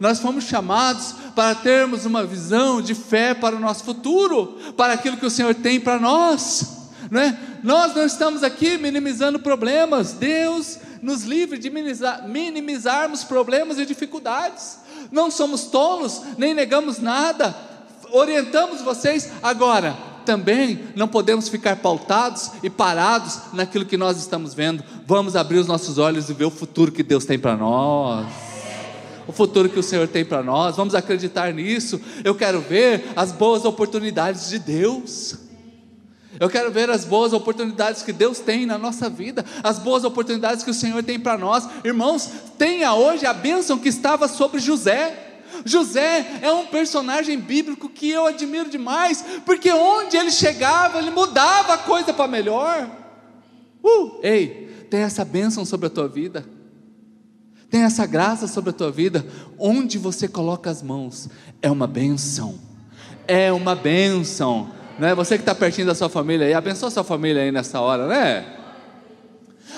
Nós 0.00 0.20
fomos 0.20 0.44
chamados 0.44 1.14
para 1.34 1.54
termos 1.54 2.04
uma 2.04 2.24
visão 2.24 2.80
de 2.80 2.94
fé 2.94 3.34
para 3.34 3.56
o 3.56 3.60
nosso 3.60 3.84
futuro, 3.84 4.58
para 4.76 4.92
aquilo 4.92 5.16
que 5.16 5.26
o 5.26 5.30
Senhor 5.30 5.54
tem 5.54 5.80
para 5.80 5.98
nós. 5.98 6.78
Não 7.10 7.20
é? 7.20 7.38
Nós 7.62 7.94
não 7.94 8.04
estamos 8.04 8.42
aqui 8.42 8.78
minimizando 8.78 9.38
problemas, 9.38 10.12
Deus 10.12 10.78
nos 11.02 11.22
livre 11.22 11.58
de 11.58 11.70
minimizar, 11.70 12.26
minimizarmos 12.28 13.24
problemas 13.24 13.78
e 13.78 13.86
dificuldades. 13.86 14.78
Não 15.10 15.30
somos 15.30 15.64
tolos, 15.64 16.22
nem 16.36 16.54
negamos 16.54 16.98
nada, 16.98 17.56
orientamos 18.10 18.82
vocês 18.82 19.30
agora. 19.42 19.96
Também 20.24 20.80
não 20.94 21.08
podemos 21.08 21.48
ficar 21.48 21.76
pautados 21.76 22.50
e 22.62 22.68
parados 22.68 23.38
naquilo 23.54 23.86
que 23.86 23.96
nós 23.96 24.18
estamos 24.18 24.52
vendo. 24.52 24.84
Vamos 25.06 25.34
abrir 25.34 25.58
os 25.58 25.66
nossos 25.66 25.96
olhos 25.96 26.28
e 26.28 26.34
ver 26.34 26.44
o 26.44 26.50
futuro 26.50 26.92
que 26.92 27.02
Deus 27.02 27.24
tem 27.24 27.38
para 27.38 27.56
nós. 27.56 28.47
O 29.28 29.32
futuro 29.32 29.68
que 29.68 29.78
o 29.78 29.82
Senhor 29.82 30.08
tem 30.08 30.24
para 30.24 30.42
nós, 30.42 30.74
vamos 30.74 30.94
acreditar 30.94 31.52
nisso. 31.52 32.00
Eu 32.24 32.34
quero 32.34 32.62
ver 32.62 33.04
as 33.14 33.30
boas 33.30 33.66
oportunidades 33.66 34.48
de 34.48 34.58
Deus. 34.58 35.36
Eu 36.40 36.48
quero 36.48 36.70
ver 36.70 36.88
as 36.88 37.04
boas 37.04 37.34
oportunidades 37.34 38.02
que 38.02 38.12
Deus 38.12 38.38
tem 38.38 38.64
na 38.64 38.78
nossa 38.78 39.10
vida, 39.10 39.44
as 39.62 39.78
boas 39.78 40.02
oportunidades 40.02 40.64
que 40.64 40.70
o 40.70 40.74
Senhor 40.74 41.02
tem 41.02 41.20
para 41.20 41.36
nós. 41.36 41.68
Irmãos, 41.84 42.30
tenha 42.56 42.94
hoje 42.94 43.26
a 43.26 43.34
bênção 43.34 43.78
que 43.78 43.90
estava 43.90 44.28
sobre 44.28 44.60
José. 44.60 45.42
José 45.62 46.38
é 46.40 46.50
um 46.50 46.64
personagem 46.64 47.38
bíblico 47.38 47.90
que 47.90 48.08
eu 48.08 48.26
admiro 48.26 48.70
demais, 48.70 49.22
porque 49.44 49.70
onde 49.70 50.16
ele 50.16 50.30
chegava, 50.30 51.00
ele 51.00 51.10
mudava 51.10 51.74
a 51.74 51.78
coisa 51.78 52.14
para 52.14 52.28
melhor. 52.28 52.88
Uh, 53.84 54.20
ei, 54.22 54.86
tem 54.88 55.00
essa 55.00 55.22
bênção 55.22 55.66
sobre 55.66 55.88
a 55.88 55.90
tua 55.90 56.08
vida, 56.08 56.46
tem 57.70 57.82
essa 57.82 58.06
graça 58.06 58.46
sobre 58.46 58.70
a 58.70 58.72
tua 58.72 58.90
vida, 58.90 59.26
onde 59.58 59.98
você 59.98 60.26
coloca 60.26 60.70
as 60.70 60.82
mãos, 60.82 61.28
é 61.60 61.70
uma 61.70 61.86
bênção, 61.86 62.58
é 63.26 63.52
uma 63.52 63.74
bênção, 63.74 64.70
né? 64.98 65.14
Você 65.14 65.36
que 65.36 65.42
está 65.42 65.54
pertinho 65.54 65.86
da 65.86 65.94
sua 65.94 66.08
família 66.08 66.46
aí, 66.46 66.54
abençoa 66.54 66.88
a 66.88 66.92
sua 66.92 67.04
família 67.04 67.42
aí 67.42 67.52
nessa 67.52 67.80
hora, 67.80 68.06
né? 68.06 68.54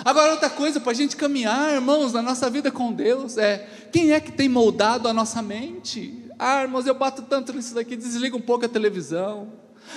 Agora, 0.05 0.33
outra 0.33 0.48
coisa 0.48 0.81
para 0.81 0.92
a 0.92 0.94
gente 0.94 1.16
caminhar, 1.16 1.74
irmãos, 1.74 2.12
na 2.12 2.22
nossa 2.22 2.48
vida 2.48 2.70
com 2.70 2.92
Deus 2.92 3.37
é 3.37 3.68
quem 3.92 4.12
é 4.12 4.20
que 4.20 4.33
tem 4.33 4.48
moldado 4.48 5.09
a 5.09 5.12
nossa 5.12 5.42
mente? 5.42 6.24
Ah, 6.38 6.62
irmãos, 6.62 6.87
eu 6.87 6.94
bato 6.94 7.22
tanto 7.22 7.53
nisso 7.53 7.74
daqui, 7.74 7.96
desliga 7.96 8.37
um 8.37 8.40
pouco 8.40 8.64
a 8.64 8.68
televisão, 8.68 9.48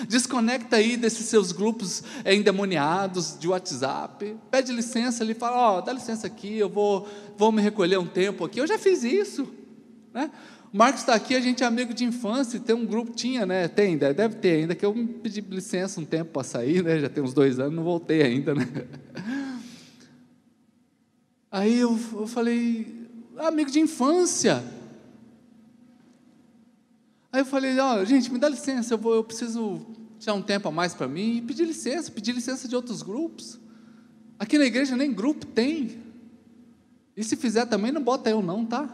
desconecta 0.08 0.77
aí 0.77 0.97
desses 0.97 1.25
seus 1.27 1.51
grupos 1.51 2.03
endemoniados 2.25 3.38
de 3.39 3.47
WhatsApp, 3.47 4.36
pede 4.49 4.71
licença 4.71 5.23
ali, 5.23 5.34
fala, 5.34 5.58
ó, 5.58 5.77
oh, 5.77 5.82
dá 5.82 5.93
licença 5.93 6.27
aqui, 6.27 6.58
eu 6.58 6.69
vou, 6.69 7.08
vou 7.38 7.51
me 7.51 7.62
recolher 7.62 7.97
um 7.97 8.08
tempo 8.08 8.45
aqui. 8.45 8.60
Eu 8.60 8.67
já 8.67 8.77
fiz 8.77 9.03
isso, 9.03 9.47
né? 10.13 10.32
O 10.73 10.77
Marcos 10.77 11.01
está 11.01 11.13
aqui, 11.13 11.36
a 11.36 11.39
gente 11.39 11.63
é 11.63 11.67
amigo 11.67 11.93
de 11.93 12.03
infância, 12.03 12.60
tem 12.60 12.75
um 12.75 12.86
grupo, 12.86 13.12
tinha, 13.12 13.45
né? 13.45 13.67
Tem, 13.67 13.95
deve 13.95 14.36
ter 14.36 14.56
ainda, 14.56 14.73
que 14.73 14.84
eu 14.84 14.93
me 14.93 15.06
pedi 15.06 15.39
licença 15.41 16.01
um 16.01 16.06
tempo 16.06 16.32
para 16.32 16.43
sair, 16.43 16.84
né? 16.84 16.99
Já 16.99 17.10
tem 17.10 17.23
uns 17.23 17.34
dois 17.34 17.60
anos, 17.60 17.75
não 17.75 17.84
voltei 17.84 18.23
ainda, 18.23 18.56
né? 18.56 18.67
Aí 21.51 21.79
eu, 21.79 21.99
eu 22.13 22.25
falei, 22.25 22.88
amigo 23.38 23.69
de 23.69 23.79
infância. 23.79 24.63
Aí 27.34 27.41
eu 27.41 27.46
falei, 27.48 27.80
ó, 27.80 28.06
gente, 28.06 28.32
me 28.32 28.38
dá 28.38 28.48
licença, 28.48 28.93
eu, 28.93 28.98
vou, 29.00 29.15
eu 29.15 29.24
preciso 29.24 29.84
tirar 30.19 30.36
um 30.36 30.41
tempo 30.43 30.67
a 30.67 30.72
mais 30.72 30.93
para 30.93 31.08
mim 31.08 31.38
e 31.38 31.41
pedir 31.41 31.65
licença, 31.65 32.12
pedir 32.12 32.32
licença 32.32 32.67
de 32.67 32.76
outros 32.76 33.02
grupos. 33.02 33.60
Aqui 34.38 34.60
na 34.60 34.65
igreja 34.65 34.96
nem 34.96 35.12
grupo 35.12 35.48
tem. 35.48 36.00
E 37.17 37.24
se 37.24 37.36
fizer 37.36 37.65
também, 37.65 37.91
não 37.91 38.04
bota 38.04 38.30
eu 38.30 38.43
não, 38.43 38.63
tá? 38.63 38.88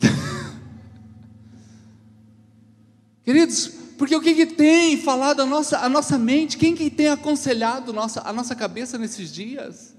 Queridos, 3.22 3.72
porque 3.98 4.16
o 4.16 4.22
que, 4.22 4.34
que 4.34 4.46
tem 4.46 4.96
falado 4.96 5.42
a 5.42 5.46
nossa, 5.46 5.80
a 5.80 5.88
nossa 5.90 6.16
mente? 6.16 6.56
Quem 6.56 6.74
que 6.74 6.88
tem 6.88 7.08
aconselhado 7.08 7.92
nossa, 7.92 8.26
a 8.26 8.32
nossa 8.32 8.54
cabeça 8.54 8.96
nesses 8.96 9.30
dias? 9.30 9.94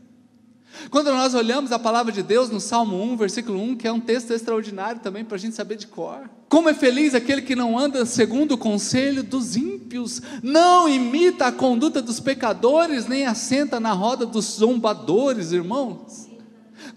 Quando 0.90 1.12
nós 1.12 1.34
olhamos 1.34 1.72
a 1.72 1.80
palavra 1.80 2.12
de 2.12 2.24
Deus 2.24 2.50
no 2.50 2.60
Salmo 2.60 3.02
1, 3.02 3.18
versículo 3.18 3.62
1, 3.62 3.76
que 3.76 3.88
é 3.88 3.92
um 3.92 4.00
texto 4.00 4.32
extraordinário 4.32 5.02
também 5.02 5.24
para 5.24 5.36
a 5.36 5.40
gente 5.40 5.56
saber 5.56 5.76
de 5.76 5.88
cor. 5.88 6.30
Como 6.48 6.70
é 6.70 6.74
feliz 6.74 7.14
aquele 7.14 7.42
que 7.42 7.56
não 7.56 7.78
anda 7.78 8.06
segundo 8.06 8.54
o 8.54 8.58
conselho 8.58 9.22
dos 9.24 9.56
ímpios, 9.56 10.22
não 10.42 10.90
imita 10.90 11.46
a 11.46 11.52
conduta 11.52 12.02
dos 12.02 12.20
pecadores, 12.20 13.08
nem 13.08 13.26
assenta 13.26 13.80
na 13.80 13.94
roda 13.94 14.26
dos 14.26 14.46
zombadores, 14.46 15.52
irmãos. 15.52 16.28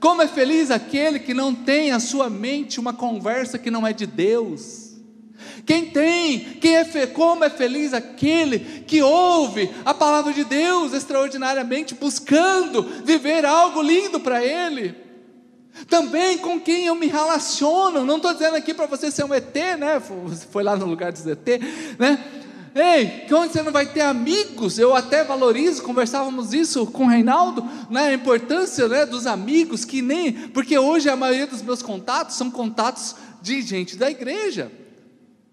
Como 0.01 0.23
é 0.23 0.27
feliz 0.27 0.71
aquele 0.71 1.19
que 1.19 1.35
não 1.35 1.55
tem 1.55 1.93
a 1.93 2.01
sua 2.01 2.31
mente 2.31 2.81
uma 2.81 2.93
conversa 2.93 3.59
que 3.59 3.71
não 3.71 3.87
é 3.87 3.93
de 3.93 4.07
Deus 4.07 4.82
quem 5.65 5.87
tem, 5.87 6.41
quem 6.61 6.77
é 6.77 7.07
como 7.07 7.45
é 7.45 7.51
feliz 7.51 7.93
aquele 7.95 8.59
que 8.87 9.03
ouve 9.03 9.71
a 9.85 9.95
palavra 9.95 10.33
de 10.33 10.45
Deus 10.45 10.93
extraordinariamente, 10.93 11.95
buscando 11.95 12.83
viver 13.05 13.45
algo 13.45 13.81
lindo 13.81 14.21
para 14.21 14.45
ele. 14.45 14.95
Também 15.89 16.39
com 16.39 16.61
quem 16.61 16.87
eu 16.87 16.95
me 16.95 17.07
relaciono, 17.07 18.05
não 18.05 18.17
estou 18.17 18.33
dizendo 18.33 18.57
aqui 18.57 18.75
para 18.75 18.87
você 18.87 19.11
ser 19.11 19.25
um 19.25 19.33
ET, 19.33 19.55
né? 19.79 20.01
Você 20.25 20.47
foi 20.51 20.63
lá 20.63 20.77
no 20.77 20.87
lugar 20.87 21.13
dos 21.13 21.27
ET, 21.27 21.47
né? 21.99 22.23
Ei, 22.75 23.27
que 23.27 23.35
onde 23.35 23.53
você 23.53 23.63
não 23.63 23.71
vai 23.71 23.85
ter 23.85 24.01
amigos, 24.01 24.79
eu 24.79 24.97
até 24.97 25.23
valorizo, 25.23 25.83
conversávamos 25.83 26.55
isso 26.55 26.87
com 26.87 27.05
o 27.05 27.09
Reinaldo, 27.09 27.63
né, 27.91 28.09
a 28.09 28.15
importância 28.15 28.89
né, 28.89 29.05
dos 29.05 29.27
amigos, 29.27 29.85
que 29.85 30.01
nem, 30.01 30.33
porque 30.33 30.79
hoje 30.79 31.11
a 31.11 31.17
maioria 31.17 31.47
dos 31.47 31.61
meus 31.61 31.83
contatos 31.83 32.35
são 32.35 32.51
contatos 32.51 33.15
de 33.43 33.61
gente 33.61 33.95
da 33.95 34.11
igreja, 34.11 34.73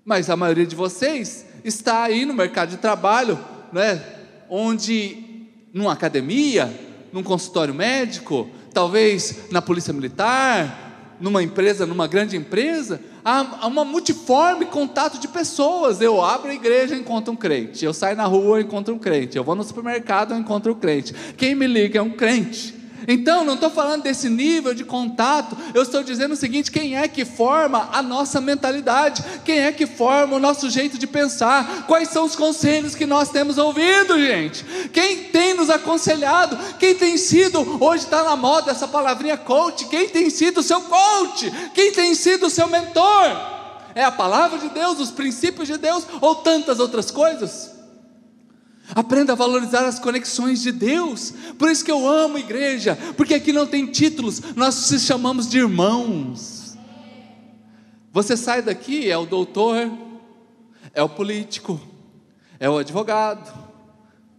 mas 0.09 0.27
a 0.27 0.35
maioria 0.35 0.65
de 0.65 0.75
vocês 0.75 1.45
está 1.63 2.01
aí 2.01 2.25
no 2.25 2.33
mercado 2.33 2.71
de 2.71 2.77
trabalho, 2.77 3.37
né, 3.71 4.03
onde, 4.49 5.45
numa 5.71 5.93
academia, 5.93 6.67
num 7.13 7.21
consultório 7.21 7.75
médico, 7.75 8.49
talvez 8.73 9.51
na 9.51 9.61
polícia 9.61 9.93
militar, 9.93 11.15
numa 11.21 11.43
empresa, 11.43 11.85
numa 11.85 12.07
grande 12.07 12.35
empresa, 12.35 12.99
há, 13.23 13.67
uma 13.67 13.85
multiforme 13.85 14.65
contato 14.65 15.19
de 15.19 15.27
pessoas. 15.27 16.01
Eu 16.01 16.19
abro 16.23 16.49
a 16.49 16.55
igreja, 16.55 16.95
encontro 16.95 17.31
um 17.31 17.35
crente. 17.35 17.85
Eu 17.85 17.93
saio 17.93 18.17
na 18.17 18.25
rua, 18.25 18.61
encontro 18.61 18.95
um 18.95 18.97
crente. 18.97 19.37
Eu 19.37 19.43
vou 19.43 19.53
no 19.53 19.63
supermercado, 19.63 20.33
encontro 20.33 20.71
um 20.71 20.79
crente. 20.79 21.13
Quem 21.37 21.53
me 21.53 21.67
liga 21.67 21.99
é 21.99 22.01
um 22.01 22.09
crente. 22.09 22.78
Então, 23.07 23.43
não 23.43 23.55
estou 23.55 23.69
falando 23.69 24.03
desse 24.03 24.29
nível 24.29 24.73
de 24.73 24.83
contato, 24.83 25.57
eu 25.73 25.83
estou 25.83 26.03
dizendo 26.03 26.33
o 26.33 26.37
seguinte: 26.37 26.71
quem 26.71 26.97
é 26.97 27.07
que 27.07 27.25
forma 27.25 27.89
a 27.91 28.01
nossa 28.01 28.41
mentalidade? 28.41 29.23
Quem 29.43 29.59
é 29.59 29.71
que 29.71 29.85
forma 29.85 30.35
o 30.35 30.39
nosso 30.39 30.69
jeito 30.69 30.97
de 30.97 31.07
pensar? 31.07 31.85
Quais 31.87 32.09
são 32.09 32.25
os 32.25 32.35
conselhos 32.35 32.95
que 32.95 33.05
nós 33.05 33.29
temos 33.29 33.57
ouvido, 33.57 34.19
gente? 34.19 34.63
Quem 34.91 35.25
tem 35.25 35.53
nos 35.53 35.69
aconselhado? 35.69 36.57
Quem 36.77 36.95
tem 36.95 37.17
sido, 37.17 37.77
hoje 37.83 38.03
está 38.03 38.23
na 38.23 38.35
moda 38.35 38.71
essa 38.71 38.87
palavrinha 38.87 39.37
coach, 39.37 39.85
quem 39.85 40.09
tem 40.09 40.29
sido 40.29 40.59
o 40.59 40.63
seu 40.63 40.81
coach? 40.81 41.51
Quem 41.73 41.91
tem 41.91 42.13
sido 42.15 42.47
o 42.47 42.49
seu 42.49 42.67
mentor? 42.67 43.59
É 43.95 44.03
a 44.03 44.11
palavra 44.11 44.59
de 44.59 44.69
Deus, 44.69 44.99
os 44.99 45.11
princípios 45.11 45.67
de 45.67 45.77
Deus 45.77 46.05
ou 46.21 46.35
tantas 46.35 46.79
outras 46.79 47.11
coisas? 47.11 47.78
Aprenda 48.95 49.33
a 49.33 49.35
valorizar 49.35 49.85
as 49.85 49.99
conexões 49.99 50.61
de 50.61 50.71
Deus. 50.71 51.33
Por 51.57 51.69
isso 51.69 51.85
que 51.85 51.91
eu 51.91 52.07
amo 52.07 52.37
igreja, 52.37 52.97
porque 53.15 53.35
aqui 53.35 53.53
não 53.53 53.67
tem 53.67 53.85
títulos, 53.85 54.41
nós 54.55 54.75
se 54.75 54.99
chamamos 54.99 55.47
de 55.47 55.59
irmãos. 55.59 56.77
Você 58.11 58.35
sai 58.35 58.61
daqui, 58.61 59.09
é 59.09 59.17
o 59.17 59.25
doutor, 59.25 59.91
é 60.93 61.03
o 61.03 61.09
político, 61.09 61.79
é 62.59 62.69
o 62.69 62.79
advogado, 62.79 63.53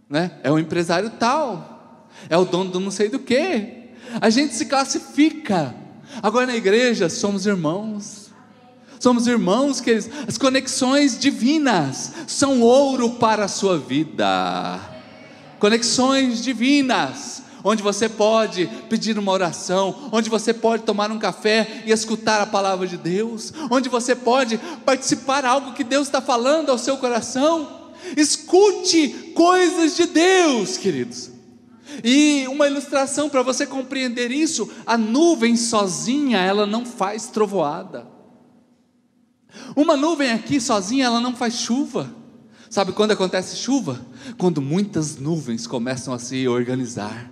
né? 0.09 0.39
é 0.43 0.51
o 0.51 0.59
empresário 0.59 1.09
tal, 1.11 2.09
é 2.29 2.37
o 2.37 2.43
dono 2.43 2.71
do 2.71 2.79
não 2.79 2.91
sei 2.91 3.07
do 3.07 3.19
que. 3.19 3.89
A 4.19 4.29
gente 4.29 4.53
se 4.53 4.65
classifica. 4.65 5.73
Agora 6.21 6.45
na 6.45 6.55
igreja 6.55 7.07
somos 7.07 7.45
irmãos 7.45 8.20
somos 9.01 9.25
irmãos, 9.25 9.81
queridos. 9.81 10.09
As 10.27 10.37
conexões 10.37 11.17
divinas 11.17 12.11
são 12.27 12.61
ouro 12.61 13.11
para 13.11 13.45
a 13.45 13.47
sua 13.47 13.77
vida. 13.77 14.79
Conexões 15.59 16.43
divinas, 16.43 17.41
onde 17.63 17.81
você 17.81 18.07
pode 18.07 18.69
pedir 18.89 19.17
uma 19.17 19.31
oração, 19.31 20.09
onde 20.11 20.29
você 20.29 20.53
pode 20.53 20.83
tomar 20.83 21.11
um 21.11 21.17
café 21.17 21.83
e 21.85 21.91
escutar 21.91 22.41
a 22.41 22.45
palavra 22.45 22.87
de 22.87 22.97
Deus, 22.97 23.51
onde 23.71 23.89
você 23.89 24.15
pode 24.15 24.59
participar 24.85 25.45
algo 25.45 25.73
que 25.73 25.83
Deus 25.83 26.07
está 26.07 26.21
falando 26.21 26.69
ao 26.69 26.77
seu 26.77 26.97
coração. 26.97 27.81
Escute 28.15 29.33
coisas 29.33 29.95
de 29.95 30.05
Deus, 30.05 30.77
queridos. 30.77 31.31
E 32.03 32.45
uma 32.47 32.67
ilustração 32.67 33.29
para 33.29 33.41
você 33.41 33.65
compreender 33.65 34.31
isso: 34.31 34.69
a 34.85 34.95
nuvem 34.95 35.55
sozinha 35.55 36.37
ela 36.37 36.67
não 36.67 36.85
faz 36.85 37.27
trovoada. 37.27 38.20
Uma 39.75 39.97
nuvem 39.97 40.31
aqui 40.31 40.59
sozinha, 40.59 41.05
ela 41.05 41.19
não 41.19 41.35
faz 41.35 41.55
chuva. 41.55 42.13
Sabe 42.69 42.93
quando 42.93 43.11
acontece 43.11 43.57
chuva? 43.57 43.99
Quando 44.37 44.61
muitas 44.61 45.17
nuvens 45.17 45.67
começam 45.67 46.13
a 46.13 46.19
se 46.19 46.47
organizar. 46.47 47.29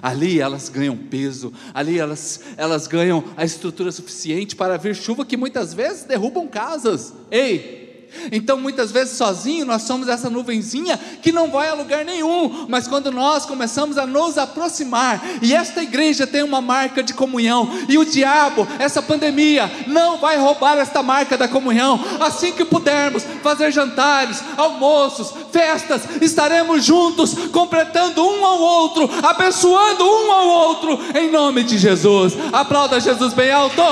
Ali 0.00 0.40
elas 0.40 0.68
ganham 0.68 0.96
peso, 0.96 1.52
ali 1.74 1.98
elas, 1.98 2.40
elas 2.56 2.86
ganham 2.86 3.24
a 3.36 3.44
estrutura 3.44 3.92
suficiente 3.92 4.56
para 4.56 4.78
vir 4.78 4.94
chuva 4.94 5.24
que 5.24 5.36
muitas 5.36 5.74
vezes 5.74 6.04
derrubam 6.04 6.46
casas. 6.46 7.12
Ei, 7.30 7.81
então, 8.30 8.58
muitas 8.58 8.90
vezes 8.92 9.16
sozinho, 9.16 9.64
nós 9.66 9.82
somos 9.82 10.08
essa 10.08 10.30
nuvenzinha 10.30 10.98
que 11.20 11.32
não 11.32 11.50
vai 11.50 11.68
a 11.68 11.74
lugar 11.74 12.04
nenhum, 12.04 12.66
mas 12.68 12.86
quando 12.86 13.10
nós 13.10 13.46
começamos 13.46 13.98
a 13.98 14.06
nos 14.06 14.38
aproximar, 14.38 15.20
e 15.40 15.54
esta 15.54 15.82
igreja 15.82 16.26
tem 16.26 16.42
uma 16.42 16.60
marca 16.60 17.02
de 17.02 17.14
comunhão, 17.14 17.68
e 17.88 17.98
o 17.98 18.04
diabo, 18.04 18.66
essa 18.78 19.02
pandemia, 19.02 19.70
não 19.86 20.18
vai 20.18 20.36
roubar 20.36 20.78
esta 20.78 21.02
marca 21.02 21.36
da 21.36 21.48
comunhão. 21.48 22.00
Assim 22.20 22.52
que 22.52 22.64
pudermos 22.64 23.24
fazer 23.42 23.70
jantares, 23.72 24.42
almoços, 24.56 25.32
festas, 25.50 26.02
estaremos 26.20 26.84
juntos, 26.84 27.34
completando 27.52 28.24
um 28.24 28.44
ao 28.44 28.58
outro, 28.60 29.08
abençoando 29.22 30.04
um 30.04 30.32
ao 30.32 30.48
outro, 30.48 30.98
em 31.18 31.30
nome 31.30 31.62
de 31.64 31.78
Jesus. 31.78 32.34
Aplauda 32.52 33.00
Jesus 33.00 33.32
bem 33.32 33.50
alto. 33.50 33.82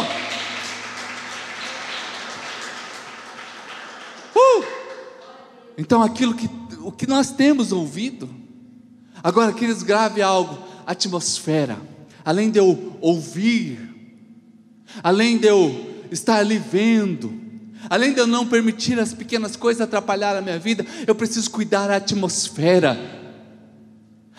Então, 5.77 6.03
aquilo 6.03 6.35
que, 6.35 6.49
o 6.83 6.93
que 6.93 7.07
nós 7.07 7.31
temos 7.31 7.73
ouvido, 7.73 8.29
agora, 9.23 9.53
queridos, 9.53 9.83
grave 9.83 10.21
algo: 10.21 10.59
atmosfera, 10.87 11.79
além 12.25 12.51
de 12.51 12.59
eu 12.59 12.97
ouvir, 13.01 13.79
além 15.03 15.39
de 15.39 15.47
eu 15.47 16.05
estar 16.11 16.37
ali 16.37 16.59
vendo, 16.59 17.33
além 17.89 18.13
de 18.13 18.21
eu 18.21 18.27
não 18.27 18.47
permitir 18.47 18.99
as 18.99 19.15
pequenas 19.15 19.57
coisas 19.57 19.81
atrapalhar 19.81 20.37
a 20.37 20.43
minha 20.43 20.59
vida, 20.59 20.85
eu 21.07 21.15
preciso 21.15 21.51
cuidar 21.51 21.89
da 21.89 21.97
atmosfera. 21.97 22.99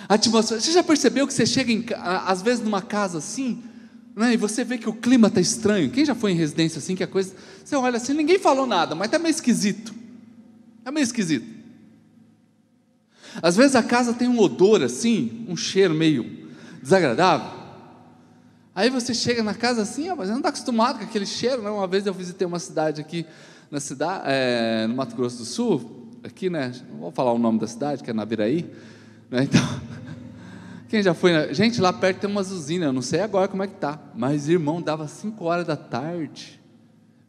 A 0.08 0.16
atmosfera. 0.16 0.60
Você 0.60 0.72
já 0.72 0.84
percebeu 0.84 1.26
que 1.26 1.34
você 1.34 1.46
chega, 1.46 1.72
em, 1.72 1.86
às 2.26 2.42
vezes, 2.42 2.64
numa 2.64 2.82
casa 2.82 3.18
assim, 3.18 3.64
né, 4.16 4.34
e 4.34 4.38
você 4.38 4.64
vê 4.64 4.78
que 4.78 4.90
o 4.90 4.94
clima 4.94 5.28
está 5.28 5.40
estranho? 5.40 5.90
Quem 5.90 6.06
já 6.06 6.14
foi 6.14 6.32
em 6.32 6.36
residência 6.36 6.80
assim, 6.80 6.96
que 6.96 7.04
a 7.04 7.08
coisa. 7.08 7.34
Você 7.64 7.76
olha 7.76 7.98
assim, 7.98 8.14
ninguém 8.14 8.40
falou 8.40 8.66
nada, 8.66 8.96
mas 8.96 9.08
está 9.08 9.20
meio 9.20 9.32
esquisito. 9.32 9.94
É 10.84 10.92
meio 10.92 11.04
esquisito. 11.04 11.62
Às 13.42 13.56
vezes 13.56 13.76
a 13.76 13.84
casa 13.84 14.14
tem 14.14 14.28
um 14.28 14.40
odor 14.40 14.82
assim, 14.82 15.46
um 15.48 15.56
cheiro 15.56 15.94
meio 15.94 16.50
desagradável. 16.82 17.62
Aí 18.74 18.90
você 18.90 19.14
chega 19.14 19.44
na 19.44 19.54
casa 19.54 19.82
assim, 19.82 20.10
mas 20.10 20.28
você 20.28 20.32
não 20.32 20.38
está 20.38 20.50
acostumado 20.50 21.00
com 21.00 21.04
aquele 21.04 21.26
cheiro, 21.26 21.62
né? 21.62 21.70
Uma 21.70 21.88
vez 21.88 22.06
eu 22.06 22.14
visitei 22.14 22.48
uma 22.48 22.60
cidade 22.60 23.02
aqui 23.02 23.26
na 23.70 23.80
cidade, 23.80 24.24
é, 24.28 24.88
no 24.88 24.96
Mato 24.96 25.16
Grosso 25.16 25.38
do 25.38 25.46
Sul, 25.46 26.10
aqui, 26.24 26.50
né? 26.50 26.74
Não 26.90 27.00
vou 27.00 27.12
falar 27.12 27.32
o 27.34 27.38
nome 27.38 27.60
da 27.60 27.68
cidade, 27.68 28.04
que 28.04 28.10
é 28.10 28.14
Naviraí, 28.14 28.70
né? 29.30 29.44
Então, 29.44 29.62
quem 30.90 31.04
já 31.04 31.14
foi? 31.14 31.54
Gente, 31.54 31.80
lá 31.80 31.94
perto 31.94 32.20
tem 32.20 32.30
umas 32.30 32.52
usinas, 32.52 32.88
eu 32.88 32.94
não 32.94 33.02
sei 33.02 33.22
agora 33.22 33.48
como 33.48 33.64
é 33.64 33.68
que 33.68 33.76
tá, 33.76 34.00
mas 34.16 34.50
irmão, 34.50 34.82
dava 34.82 35.08
5 35.08 35.44
horas 35.44 35.68
da 35.68 35.76
tarde 35.76 36.61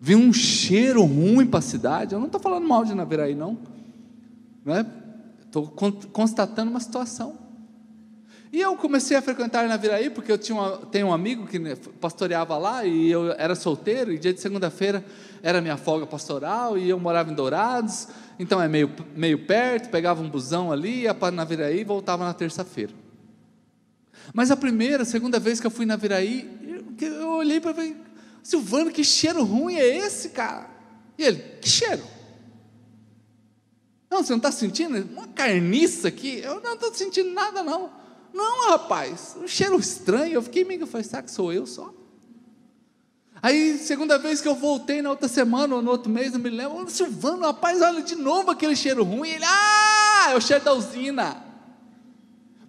vi 0.04 0.16
um 0.16 0.32
cheiro 0.32 1.04
ruim 1.04 1.46
para 1.46 1.60
a 1.60 1.62
cidade. 1.62 2.12
Eu 2.12 2.18
não 2.18 2.26
estou 2.26 2.40
falando 2.40 2.66
mal 2.66 2.84
de 2.84 2.92
Naviraí, 2.92 3.36
não. 3.36 3.56
Estou 5.46 5.64
né? 5.64 5.92
constatando 6.12 6.72
uma 6.72 6.80
situação. 6.80 7.38
E 8.52 8.60
eu 8.60 8.76
comecei 8.76 9.16
a 9.16 9.22
frequentar 9.22 9.68
Naviraí 9.68 10.10
porque 10.10 10.32
eu 10.32 10.36
tinha 10.36 10.58
uma, 10.58 10.76
tenho 10.86 11.06
um 11.06 11.12
amigo 11.12 11.46
que 11.46 11.56
né, 11.56 11.76
pastoreava 12.00 12.58
lá 12.58 12.84
e 12.84 13.12
eu 13.12 13.30
era 13.38 13.54
solteiro. 13.54 14.12
E 14.12 14.18
dia 14.18 14.34
de 14.34 14.40
segunda-feira 14.40 15.04
era 15.40 15.60
minha 15.60 15.76
folga 15.76 16.04
pastoral 16.04 16.76
e 16.76 16.88
eu 16.88 16.98
morava 16.98 17.30
em 17.30 17.34
Dourados. 17.34 18.08
Então 18.40 18.60
é 18.60 18.66
meio, 18.66 18.90
meio 19.14 19.46
perto. 19.46 19.88
Pegava 19.88 20.20
um 20.20 20.28
busão 20.28 20.72
ali, 20.72 21.02
ia 21.02 21.14
para 21.14 21.30
Naviraí 21.30 21.82
e 21.82 21.84
voltava 21.84 22.24
na 22.24 22.34
terça-feira. 22.34 22.92
Mas 24.34 24.50
a 24.50 24.56
primeira, 24.56 25.04
segunda 25.04 25.38
vez 25.38 25.60
que 25.60 25.66
eu 25.68 25.70
fui 25.70 25.86
na 25.86 25.94
Naviraí, 25.94 26.50
eu, 27.00 27.08
eu 27.08 27.28
olhei 27.34 27.60
para 27.60 27.70
ver 27.70 28.11
Silvano, 28.42 28.90
que 28.90 29.04
cheiro 29.04 29.44
ruim 29.44 29.76
é 29.76 29.98
esse, 29.98 30.30
cara? 30.30 30.68
E 31.16 31.22
ele, 31.22 31.38
que 31.60 31.68
cheiro? 31.68 32.02
Não, 34.10 34.22
você 34.22 34.32
não 34.32 34.38
está 34.38 34.52
sentindo 34.52 34.98
uma 35.12 35.28
carniça 35.28 36.08
aqui? 36.08 36.38
Eu 36.38 36.60
não 36.60 36.74
estou 36.74 36.92
sentindo 36.92 37.30
nada, 37.32 37.62
não. 37.62 37.90
Não, 38.34 38.70
rapaz, 38.70 39.36
um 39.42 39.46
cheiro 39.46 39.78
estranho. 39.78 40.34
Eu 40.34 40.42
fiquei 40.42 40.64
meio, 40.64 40.86
falei, 40.86 41.04
será 41.04 41.22
que 41.22 41.30
sou 41.30 41.52
eu 41.52 41.66
só? 41.66 41.94
Aí, 43.42 43.78
segunda 43.78 44.18
vez 44.18 44.40
que 44.40 44.46
eu 44.46 44.54
voltei 44.54 45.02
na 45.02 45.10
outra 45.10 45.28
semana 45.28 45.74
ou 45.74 45.82
no 45.82 45.90
outro 45.90 46.10
mês, 46.10 46.32
eu 46.32 46.38
me 46.38 46.48
lembro, 46.48 46.88
Silvano, 46.88 47.42
rapaz, 47.42 47.82
olha 47.82 48.02
de 48.02 48.14
novo 48.14 48.50
aquele 48.50 48.76
cheiro 48.76 49.02
ruim. 49.02 49.30
Ele, 49.30 49.44
ah, 49.44 50.28
é 50.30 50.36
o 50.36 50.40
cheiro 50.40 50.64
da 50.64 50.72
usina. 50.72 51.42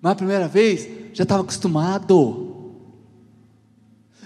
Mas 0.02 0.12
a 0.12 0.16
primeira 0.16 0.48
vez, 0.48 0.88
já 1.14 1.24
estava 1.24 1.44
acostumado 1.44 2.06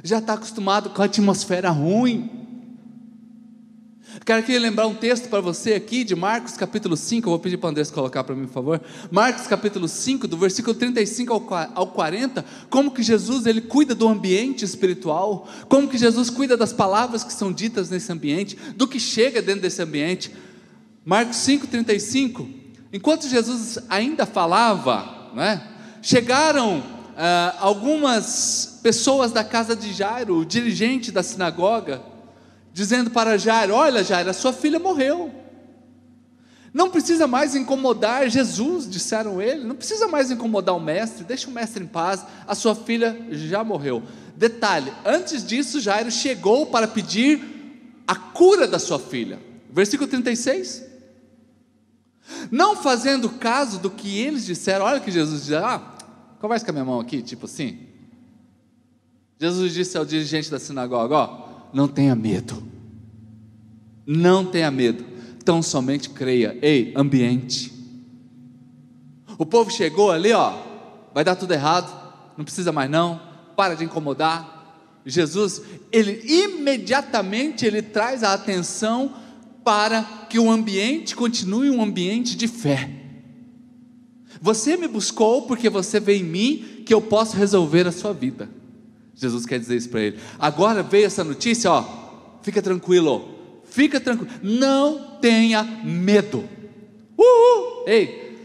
já 0.07 0.19
está 0.19 0.33
acostumado 0.33 0.91
com 0.91 1.01
a 1.01 1.05
atmosfera 1.05 1.69
ruim. 1.69 2.29
Quero 4.25 4.39
aqui 4.39 4.57
lembrar 4.57 4.87
um 4.87 4.95
texto 4.95 5.27
para 5.27 5.41
você 5.41 5.73
aqui 5.73 6.05
de 6.05 6.15
Marcos 6.15 6.55
capítulo 6.55 6.95
5, 6.95 7.27
eu 7.27 7.31
vou 7.31 7.39
pedir 7.39 7.57
para 7.57 7.67
o 7.67 7.69
Andrés 7.71 7.91
colocar 7.91 8.23
para 8.23 8.33
mim, 8.33 8.45
por 8.45 8.53
favor. 8.53 8.81
Marcos 9.11 9.47
capítulo 9.47 9.85
5, 9.85 10.25
do 10.25 10.37
versículo 10.37 10.73
35 10.73 11.33
ao 11.75 11.87
40, 11.87 12.43
como 12.69 12.91
que 12.91 13.03
Jesus 13.03 13.45
ele 13.45 13.59
cuida 13.59 13.93
do 13.93 14.07
ambiente 14.07 14.63
espiritual, 14.63 15.45
como 15.67 15.89
que 15.89 15.97
Jesus 15.97 16.29
cuida 16.29 16.55
das 16.55 16.71
palavras 16.71 17.25
que 17.25 17.33
são 17.33 17.51
ditas 17.51 17.89
nesse 17.89 18.09
ambiente, 18.09 18.57
do 18.77 18.87
que 18.87 19.01
chega 19.01 19.41
dentro 19.41 19.63
desse 19.63 19.81
ambiente. 19.81 20.33
Marcos 21.03 21.35
5,35. 21.37 22.47
Enquanto 22.93 23.27
Jesus 23.27 23.77
ainda 23.89 24.25
falava, 24.25 25.31
né, 25.35 25.61
chegaram 26.01 26.81
ah, 27.17 27.55
algumas 27.59 28.76
pessoas 28.87 29.33
da 29.33 29.43
casa 29.43 29.75
de 29.75 29.91
Jairo, 29.91 30.37
o 30.37 30.45
dirigente 30.45 31.11
da 31.11 31.21
sinagoga, 31.21 32.01
dizendo 32.71 33.11
para 33.11 33.37
Jairo: 33.37 33.73
Olha, 33.73 34.01
Jairo, 34.01 34.29
a 34.29 34.33
sua 34.33 34.53
filha 34.53 34.79
morreu. 34.79 35.29
Não 36.73 36.89
precisa 36.89 37.27
mais 37.27 37.53
incomodar 37.53 38.29
Jesus, 38.29 38.89
disseram 38.89 39.41
ele, 39.41 39.65
não 39.65 39.75
precisa 39.75 40.07
mais 40.07 40.31
incomodar 40.31 40.73
o 40.73 40.79
mestre, 40.79 41.25
deixa 41.25 41.49
o 41.49 41.51
mestre 41.51 41.83
em 41.83 41.87
paz, 41.87 42.23
a 42.47 42.55
sua 42.55 42.73
filha 42.73 43.27
já 43.29 43.61
morreu. 43.61 44.03
Detalhe: 44.37 44.93
antes 45.03 45.45
disso, 45.45 45.81
Jairo 45.81 46.09
chegou 46.09 46.67
para 46.67 46.87
pedir 46.87 47.43
a 48.07 48.15
cura 48.15 48.65
da 48.65 48.79
sua 48.79 48.99
filha. 48.99 49.37
Versículo 49.69 50.09
36. 50.09 50.85
Não 52.49 52.73
fazendo 52.73 53.31
caso 53.31 53.79
do 53.79 53.89
que 53.89 54.17
eles 54.17 54.45
disseram, 54.45 54.85
olha 54.85 55.01
que 55.01 55.11
Jesus 55.11 55.41
disse: 55.41 55.55
Ah, 55.55 55.81
conversa 56.39 56.63
com 56.63 56.71
a 56.71 56.73
minha 56.73 56.85
mão 56.85 57.01
aqui, 57.01 57.21
tipo 57.21 57.47
assim. 57.47 57.86
Jesus 59.39 59.73
disse 59.73 59.97
ao 59.97 60.05
dirigente 60.05 60.49
da 60.49 60.59
sinagoga: 60.59 61.15
Ó, 61.15 61.47
não 61.73 61.87
tenha 61.87 62.15
medo, 62.15 62.63
não 64.05 64.45
tenha 64.45 64.71
medo, 64.71 65.05
tão 65.45 65.61
somente 65.61 66.09
creia. 66.09 66.57
Ei, 66.61 66.93
ambiente. 66.95 67.73
O 69.37 69.45
povo 69.45 69.69
chegou 69.69 70.11
ali, 70.11 70.33
ó, 70.33 70.53
vai 71.13 71.23
dar 71.23 71.35
tudo 71.35 71.53
errado, 71.53 71.93
não 72.35 72.43
precisa 72.43 72.71
mais 72.71 72.89
não, 72.89 73.21
para 73.55 73.75
de 73.75 73.83
incomodar. 73.83 74.55
Jesus, 75.05 75.61
ele 75.91 76.21
imediatamente 76.25 77.65
ele 77.65 77.81
traz 77.81 78.23
a 78.23 78.33
atenção 78.33 79.13
para 79.63 80.03
que 80.29 80.39
o 80.39 80.49
ambiente 80.49 81.15
continue 81.15 81.69
um 81.69 81.81
ambiente 81.81 82.35
de 82.35 82.47
fé. 82.47 82.89
Você 84.41 84.75
me 84.75 84.87
buscou 84.87 85.43
porque 85.43 85.69
você 85.69 85.99
vê 85.99 86.17
em 86.17 86.23
mim 86.23 86.83
que 86.85 86.93
eu 86.93 87.01
posso 87.01 87.37
resolver 87.37 87.87
a 87.87 87.91
sua 87.91 88.13
vida. 88.13 88.49
Jesus 89.17 89.47
quer 89.47 89.59
dizer 89.59 89.75
isso 89.75 89.89
para 89.89 90.01
ele. 90.01 90.19
Agora 90.37 90.83
veio 90.83 91.07
essa 91.07 91.23
notícia, 91.23 91.71
ó, 91.71 91.83
fica 92.43 92.61
tranquilo, 92.61 93.27
fica 93.63 93.99
tranquilo, 93.99 94.31
não 94.43 95.17
tenha 95.19 95.63
medo. 95.63 96.47
Uhul, 97.17 97.83
ei, 97.87 98.37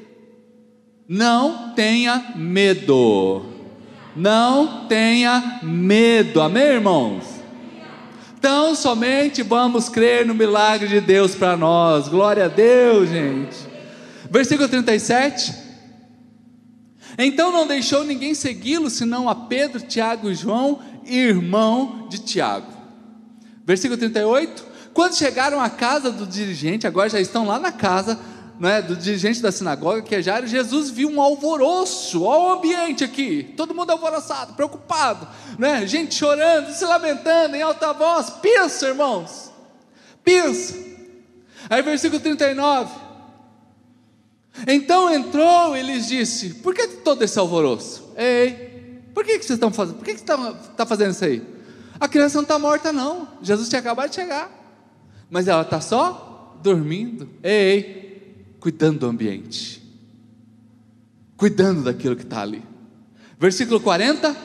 não 1.06 1.74
tenha 1.74 2.32
medo, 2.34 3.44
não 4.16 4.86
tenha 4.88 5.60
medo, 5.62 6.40
amém, 6.40 6.62
irmãos? 6.62 7.24
Então 8.38 8.74
somente 8.74 9.42
vamos 9.42 9.90
crer 9.90 10.26
no 10.26 10.34
milagre 10.34 10.88
de 10.88 11.00
Deus 11.02 11.34
para 11.34 11.54
nós, 11.54 12.08
glória 12.08 12.46
a 12.46 12.48
Deus, 12.48 13.10
gente. 13.10 13.56
Versículo 14.30 14.68
37. 14.68 15.61
Então 17.18 17.52
não 17.52 17.66
deixou 17.66 18.04
ninguém 18.04 18.34
segui-lo, 18.34 18.88
senão 18.88 19.28
a 19.28 19.34
Pedro, 19.34 19.80
Tiago 19.80 20.30
e 20.30 20.34
João, 20.34 20.80
irmão 21.04 22.06
de 22.08 22.18
Tiago. 22.18 22.72
Versículo 23.64 23.98
38. 23.98 24.72
Quando 24.92 25.14
chegaram 25.14 25.60
à 25.60 25.70
casa 25.70 26.10
do 26.10 26.26
dirigente, 26.26 26.86
agora 26.86 27.08
já 27.08 27.20
estão 27.20 27.46
lá 27.46 27.58
na 27.58 27.72
casa 27.72 28.18
né, 28.58 28.82
do 28.82 28.94
dirigente 28.94 29.40
da 29.40 29.50
sinagoga, 29.50 30.02
que 30.02 30.14
é 30.14 30.22
Jairo, 30.22 30.46
Jesus 30.46 30.90
viu 30.90 31.08
um 31.08 31.20
alvoroço, 31.20 32.22
olha 32.22 32.42
o 32.42 32.58
ambiente 32.58 33.02
aqui, 33.02 33.52
todo 33.56 33.74
mundo 33.74 33.90
alvoroçado, 33.90 34.52
preocupado, 34.52 35.26
né, 35.58 35.86
gente 35.86 36.14
chorando, 36.14 36.72
se 36.72 36.84
lamentando 36.84 37.56
em 37.56 37.62
alta 37.62 37.92
voz. 37.92 38.30
Pensa, 38.30 38.88
irmãos, 38.88 39.50
pensa. 40.22 40.76
Aí, 41.68 41.82
versículo 41.82 42.20
39. 42.20 43.11
Então 44.66 45.12
entrou 45.12 45.76
e 45.76 45.82
lhes 45.82 46.06
disse: 46.06 46.54
Por 46.54 46.74
que 46.74 46.86
todo 46.88 47.22
esse 47.22 47.38
alvoroço? 47.38 48.12
Ei, 48.16 49.00
por 49.14 49.24
que, 49.24 49.38
que 49.38 49.44
vocês 49.44 49.56
estão 49.56 49.72
fazendo? 49.72 49.96
Por 49.96 50.04
que, 50.04 50.14
que 50.14 50.20
você 50.20 50.24
está 50.24 50.52
tá 50.76 50.86
fazendo 50.86 51.12
isso 51.12 51.24
aí? 51.24 51.42
A 51.98 52.08
criança 52.08 52.36
não 52.36 52.42
está 52.42 52.58
morta, 52.58 52.92
não. 52.92 53.28
Jesus 53.42 53.68
tinha 53.68 53.80
acabado 53.80 54.08
de 54.08 54.16
chegar. 54.16 54.50
Mas 55.30 55.48
ela 55.48 55.62
está 55.62 55.80
só 55.80 56.58
dormindo. 56.62 57.28
Ei, 57.42 58.54
cuidando 58.60 59.00
do 59.00 59.06
ambiente. 59.06 59.82
Cuidando 61.36 61.82
daquilo 61.82 62.16
que 62.16 62.22
está 62.22 62.42
ali. 62.42 62.62
Versículo 63.38 63.80
40. 63.80 64.36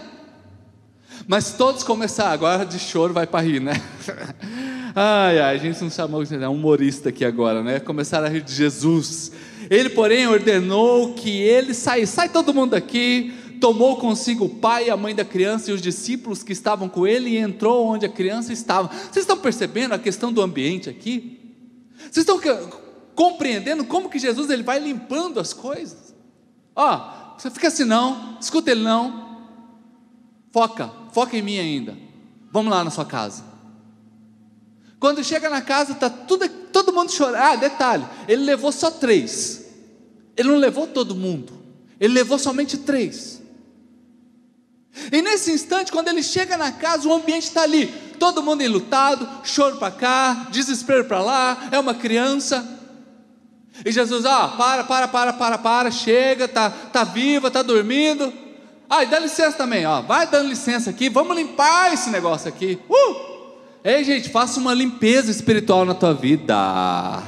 Mas 1.28 1.54
todos 1.54 1.84
começaram, 1.84 2.32
agora 2.32 2.66
de 2.66 2.80
choro 2.80 3.14
vai 3.14 3.28
para 3.28 3.46
rir, 3.46 3.60
né? 3.60 3.74
Ai, 5.00 5.38
ai, 5.40 5.56
a 5.56 5.58
gente 5.60 5.80
não 5.80 5.92
chamou 5.92 6.24
de 6.24 6.36
humorista 6.36 7.10
aqui 7.10 7.24
agora, 7.24 7.62
né? 7.62 7.80
Começaram 7.80 8.26
a 8.26 8.30
rir 8.32 8.42
de 8.42 8.52
Jesus. 8.52 9.32
Ele, 9.70 9.92
porém, 9.92 10.26
ordenou 10.26 11.14
que 11.14 11.30
ele 11.30 11.76
saísse, 11.76 12.14
sai 12.14 12.30
todo 12.30 12.52
mundo 12.52 12.72
daqui, 12.72 13.32
tomou 13.62 13.98
consigo 13.98 14.46
o 14.46 14.50
pai 14.50 14.90
a 14.90 14.98
mãe 14.98 15.14
da 15.14 15.24
criança 15.24 15.70
e 15.70 15.74
os 15.76 15.84
discípulos 15.84 16.42
que 16.42 16.52
estavam 16.52 16.90
com 16.90 17.06
ele 17.06 17.30
e 17.30 17.38
entrou 17.38 17.86
onde 17.86 18.08
a 18.08 18.10
criança 18.10 18.52
estava. 18.52 18.88
Vocês 18.88 19.18
estão 19.18 19.38
percebendo 19.38 19.94
a 19.94 20.00
questão 20.00 20.34
do 20.34 20.42
ambiente 20.42 20.90
aqui? 20.90 21.56
Vocês 22.00 22.28
estão 22.28 22.42
compreendendo 23.14 23.86
como 23.86 24.10
que 24.10 24.18
Jesus 24.18 24.50
ele 24.50 24.64
vai 24.64 24.80
limpando 24.80 25.40
as 25.40 25.54
coisas? 25.54 26.16
Ó, 26.76 27.36
você 27.38 27.52
fica 27.52 27.68
assim 27.68 27.86
não, 27.86 28.36
escuta 28.42 28.72
ele 28.72 28.82
não, 28.82 29.46
foca, 30.52 30.90
foca 31.14 31.38
em 31.38 31.44
mim 31.44 31.60
ainda. 31.60 31.96
Vamos 32.52 32.72
lá 32.72 32.84
na 32.84 32.90
sua 32.90 33.06
casa. 33.06 33.47
Quando 35.00 35.24
chega 35.24 35.50
na 35.50 35.62
casa, 35.62 35.94
está 35.94 36.10
tudo, 36.10 36.48
todo 36.50 36.92
mundo 36.92 37.12
chorando. 37.12 37.36
Ah, 37.36 37.56
detalhe, 37.56 38.06
ele 38.28 38.44
levou 38.44 38.72
só 38.72 38.90
três. 38.90 39.66
Ele 40.36 40.50
não 40.50 40.58
levou 40.58 40.88
todo 40.88 41.16
mundo. 41.16 41.54
Ele 42.00 42.14
levou 42.14 42.38
somente 42.38 42.78
três. 42.78 43.42
E 45.12 45.22
nesse 45.22 45.52
instante, 45.52 45.92
quando 45.92 46.08
ele 46.08 46.24
chega 46.24 46.58
na 46.58 46.72
casa, 46.72 47.08
o 47.08 47.14
ambiente 47.14 47.44
está 47.44 47.62
ali. 47.62 47.88
Todo 48.20 48.42
mundo 48.42 48.64
enlutado, 48.64 49.28
choro 49.44 49.78
para 49.78 49.92
cá, 49.92 50.48
desespero 50.50 51.06
para 51.06 51.22
lá, 51.22 51.70
é 51.72 51.80
uma 51.80 51.94
criança. 51.94 52.66
E 53.86 53.92
Jesus, 53.92 54.26
ah, 54.26 54.56
para, 54.58 54.84
para, 54.84 55.08
para, 55.08 55.34
para, 55.34 55.58
para, 55.60 55.92
chega, 55.92 56.48
tá, 56.48 56.70
tá 56.70 57.04
viva, 57.04 57.52
tá 57.52 57.62
dormindo. 57.62 58.34
Ah, 58.90 59.04
e 59.04 59.08
dá 59.08 59.20
licença 59.20 59.56
também, 59.56 59.86
ó, 59.86 60.02
vai 60.02 60.26
dando 60.26 60.50
licença 60.50 60.90
aqui, 60.90 61.10
vamos 61.10 61.36
limpar 61.36 61.94
esse 61.94 62.10
negócio 62.10 62.50
aqui. 62.50 62.80
Uh! 62.90 63.37
Ei, 63.88 64.04
gente, 64.04 64.28
faça 64.28 64.60
uma 64.60 64.74
limpeza 64.74 65.32
espiritual 65.32 65.86
na 65.86 65.94
tua 65.94 66.14
vida. 66.14 67.24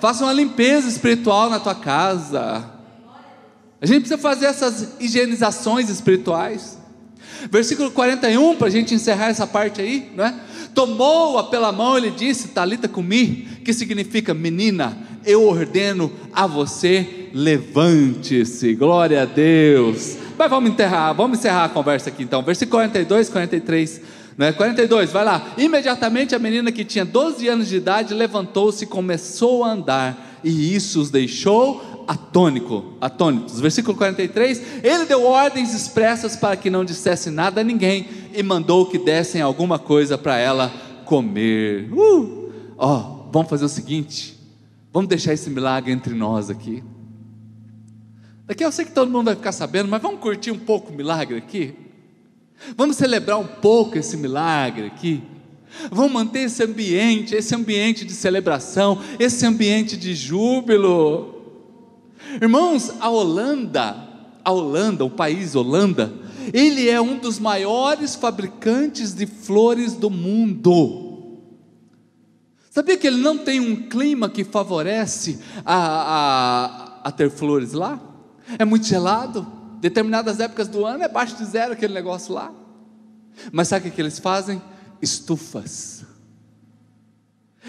Faça 0.00 0.22
uma 0.22 0.32
limpeza 0.32 0.88
espiritual 0.88 1.50
na 1.50 1.58
tua 1.58 1.74
casa. 1.74 2.64
A 3.80 3.86
gente 3.86 4.02
precisa 4.02 4.16
fazer 4.16 4.46
essas 4.46 4.94
higienizações 5.00 5.90
espirituais. 5.90 6.78
Versículo 7.50 7.90
41, 7.90 8.54
para 8.54 8.68
a 8.68 8.70
gente 8.70 8.94
encerrar 8.94 9.30
essa 9.30 9.48
parte 9.48 9.80
aí, 9.80 10.12
não 10.14 10.24
é? 10.24 10.34
Tomou-a 10.72 11.42
pela 11.42 11.72
mão, 11.72 11.98
ele 11.98 12.12
disse, 12.12 12.48
Talita 12.48 12.86
comi, 12.86 13.48
que 13.64 13.72
significa 13.72 14.32
menina, 14.32 14.96
eu 15.24 15.44
ordeno 15.44 16.12
a 16.32 16.46
você, 16.46 17.30
levante-se, 17.34 18.76
glória 18.76 19.22
a 19.22 19.24
Deus. 19.24 20.16
Mas 20.38 20.48
vamos 20.48 20.70
enterrar, 20.70 21.12
vamos 21.14 21.40
encerrar 21.40 21.64
a 21.64 21.68
conversa 21.68 22.10
aqui 22.10 22.22
então. 22.22 22.44
Versículo 22.44 22.78
42, 22.78 23.28
43. 23.28 24.15
Né? 24.36 24.52
42, 24.52 25.10
vai 25.10 25.24
lá. 25.24 25.54
Imediatamente 25.56 26.34
a 26.34 26.38
menina 26.38 26.70
que 26.70 26.84
tinha 26.84 27.04
12 27.04 27.48
anos 27.48 27.68
de 27.68 27.76
idade 27.76 28.12
levantou-se 28.12 28.84
e 28.84 28.86
começou 28.86 29.64
a 29.64 29.72
andar, 29.72 30.40
e 30.44 30.74
isso 30.74 31.00
os 31.00 31.10
deixou 31.10 32.04
atônico, 32.06 32.94
atônitos. 33.00 33.60
Versículo 33.60 33.96
43: 33.96 34.62
Ele 34.82 35.06
deu 35.06 35.24
ordens 35.24 35.74
expressas 35.74 36.36
para 36.36 36.56
que 36.56 36.70
não 36.70 36.84
dissesse 36.84 37.30
nada 37.30 37.60
a 37.60 37.64
ninguém 37.64 38.06
e 38.32 38.42
mandou 38.42 38.86
que 38.86 38.98
dessem 38.98 39.40
alguma 39.40 39.78
coisa 39.78 40.16
para 40.16 40.36
ela 40.36 40.70
comer. 41.04 41.90
Uh! 41.92 42.52
Ó, 42.76 42.96
oh, 42.96 43.30
vamos 43.32 43.48
fazer 43.48 43.64
o 43.64 43.68
seguinte: 43.68 44.38
vamos 44.92 45.08
deixar 45.08 45.32
esse 45.32 45.50
milagre 45.50 45.92
entre 45.92 46.14
nós 46.14 46.50
aqui. 46.50 46.84
Daqui 48.46 48.64
eu 48.64 48.70
sei 48.70 48.84
que 48.84 48.92
todo 48.92 49.10
mundo 49.10 49.24
vai 49.24 49.34
ficar 49.34 49.52
sabendo, 49.52 49.88
mas 49.88 50.00
vamos 50.00 50.20
curtir 50.20 50.52
um 50.52 50.58
pouco 50.58 50.92
o 50.92 50.96
milagre 50.96 51.36
aqui. 51.36 51.85
Vamos 52.76 52.96
celebrar 52.96 53.38
um 53.38 53.46
pouco 53.46 53.98
esse 53.98 54.16
milagre 54.16 54.86
aqui. 54.86 55.22
Vamos 55.90 56.12
manter 56.12 56.40
esse 56.40 56.62
ambiente, 56.62 57.34
esse 57.34 57.54
ambiente 57.54 58.04
de 58.04 58.12
celebração, 58.12 58.98
esse 59.18 59.44
ambiente 59.44 59.96
de 59.96 60.14
júbilo. 60.14 61.34
Irmãos, 62.40 62.92
a 63.00 63.08
Holanda, 63.08 63.96
a 64.44 64.50
Holanda, 64.50 65.04
o 65.04 65.10
país 65.10 65.54
Holanda, 65.54 66.12
ele 66.52 66.88
é 66.88 67.00
um 67.00 67.18
dos 67.18 67.38
maiores 67.38 68.14
fabricantes 68.14 69.12
de 69.12 69.26
flores 69.26 69.94
do 69.94 70.08
mundo. 70.08 71.04
Sabia 72.70 72.96
que 72.96 73.06
ele 73.06 73.18
não 73.18 73.38
tem 73.38 73.58
um 73.58 73.88
clima 73.88 74.28
que 74.28 74.44
favorece 74.44 75.38
a, 75.64 75.74
a, 75.74 77.08
a 77.08 77.10
ter 77.10 77.30
flores 77.30 77.72
lá? 77.72 78.00
É 78.58 78.64
muito 78.64 78.86
gelado 78.86 79.55
determinadas 79.80 80.40
épocas 80.40 80.68
do 80.68 80.84
ano 80.84 81.04
é 81.04 81.08
baixo 81.08 81.36
de 81.36 81.44
zero 81.44 81.72
aquele 81.72 81.94
negócio 81.94 82.34
lá. 82.34 82.52
Mas 83.52 83.68
sabe 83.68 83.88
o 83.88 83.92
que 83.92 84.00
eles 84.00 84.18
fazem? 84.18 84.60
Estufas. 85.00 86.04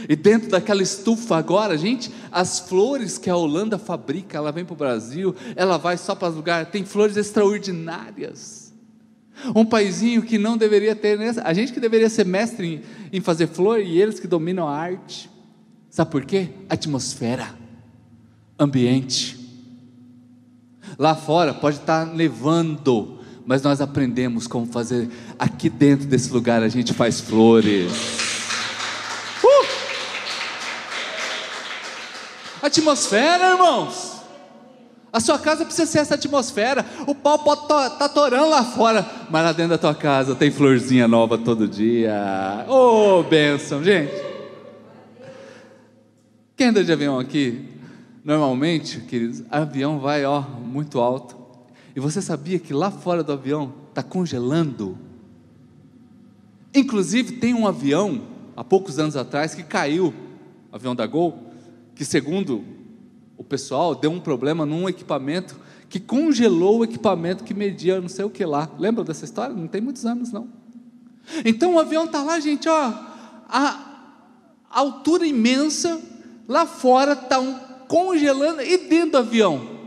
E 0.08 0.16
dentro 0.16 0.49
daquela 0.49 0.84
estufa 0.84 1.38
agora, 1.38 1.78
gente, 1.78 2.12
as 2.32 2.60
flores 2.60 3.18
que 3.18 3.30
a 3.30 3.36
Holanda 3.36 3.78
fabrica, 3.80 4.38
ela 4.38 4.51
vem 4.51 4.64
para 4.64 4.74
o 4.74 4.78
Brasil, 4.78 5.36
ela 5.55 5.78
vai 5.78 5.97
só 5.97 6.14
para 6.14 6.28
lugares, 6.28 6.70
tem 6.70 6.86
flores 6.86 7.18
extraordinárias. 7.18 8.74
Um 9.55 9.66
paizinho 9.66 10.22
que 10.22 10.38
não 10.38 10.58
deveria 10.58 10.95
ter, 10.95 11.20
a 11.43 11.53
gente 11.53 11.74
que 11.74 11.80
deveria 11.80 12.10
ser 12.10 12.26
mestre 12.26 12.84
em, 13.12 13.18
em 13.18 13.22
fazer 13.22 13.47
flor 13.47 13.80
e 13.80 13.99
eles 13.99 14.20
que 14.20 14.28
dominam 14.28 14.68
a 14.68 14.76
arte. 14.76 15.30
Sabe 15.89 16.12
por 16.12 16.26
quê? 16.26 16.49
Atmosfera, 16.70 17.55
ambiente. 18.60 19.47
Lá 20.97 21.15
fora 21.15 21.53
pode 21.53 21.77
estar 21.77 22.05
nevando, 22.05 23.19
mas 23.45 23.61
nós 23.61 23.81
aprendemos 23.81 24.47
como 24.47 24.65
fazer. 24.65 25.09
Aqui 25.38 25.69
dentro 25.69 26.07
desse 26.07 26.31
lugar 26.31 26.63
a 26.63 26.69
gente 26.69 26.93
faz 26.93 27.19
flores. 27.21 27.91
Uh! 29.43 29.65
Atmosfera, 32.61 33.51
irmãos. 33.51 34.17
A 35.11 35.19
sua 35.19 35.39
casa 35.39 35.65
precisa 35.65 35.89
ser 35.89 35.99
essa 35.99 36.15
atmosfera. 36.15 36.85
O 37.07 37.15
pau 37.15 37.39
pode 37.39 37.61
estar 37.63 37.89
tá 37.91 38.09
torando 38.09 38.49
lá 38.49 38.63
fora, 38.63 39.05
mas 39.29 39.43
lá 39.43 39.51
dentro 39.51 39.71
da 39.71 39.77
tua 39.77 39.95
casa 39.95 40.35
tem 40.35 40.51
florzinha 40.51 41.07
nova 41.07 41.38
todo 41.38 41.67
dia. 41.67 42.65
Ô, 42.67 43.19
oh, 43.19 43.23
bênção, 43.23 43.83
gente. 43.83 44.13
Quem 46.55 46.67
anda 46.67 46.83
de 46.83 46.91
avião 46.91 47.19
aqui? 47.19 47.66
Normalmente, 48.28 48.99
queridos, 48.99 49.41
avião 49.49 49.99
vai 49.99 50.25
ó, 50.25 50.41
muito 50.41 50.99
alto. 50.99 51.38
E 51.95 51.99
você 52.01 52.21
sabia 52.21 52.59
que 52.59 52.73
lá 52.73 52.91
fora 52.91 53.23
do 53.23 53.32
avião 53.32 53.73
está 53.88 54.03
congelando? 54.03 54.97
Inclusive, 56.75 57.38
tem 57.38 57.53
um 57.53 57.65
avião, 57.65 58.23
há 58.53 58.65
poucos 58.65 58.99
anos 58.99 59.15
atrás, 59.15 59.55
que 59.55 59.63
caiu, 59.63 60.13
avião 60.73 60.93
da 60.93 61.07
Gol, 61.07 61.39
que 61.95 62.03
segundo 62.03 62.65
o 63.38 63.45
pessoal, 63.45 63.95
deu 63.95 64.11
um 64.11 64.19
problema 64.19 64.65
num 64.65 64.89
equipamento 64.89 65.57
que 65.88 65.97
congelou 65.97 66.80
o 66.80 66.84
equipamento 66.84 67.45
que 67.45 67.53
media 67.53 68.01
não 68.01 68.09
sei 68.09 68.25
o 68.25 68.30
que 68.30 68.43
lá. 68.43 68.69
Lembra 68.78 69.05
dessa 69.05 69.23
história? 69.23 69.55
Não 69.55 69.69
tem 69.69 69.80
muitos 69.80 70.05
anos, 70.05 70.34
não. 70.34 70.49
Então 71.45 71.75
o 71.75 71.80
avião 71.80 72.03
está 72.03 72.21
lá, 72.21 72.41
gente, 72.41 72.67
ó, 72.67 72.93
a, 73.47 74.19
altura 74.69 75.25
imensa, 75.25 76.01
lá 76.45 76.65
fora 76.65 77.13
está 77.13 77.39
um 77.39 77.66
congelando 77.88 78.61
e 78.61 78.89
dentro 78.89 79.11
do 79.11 79.17
avião. 79.17 79.77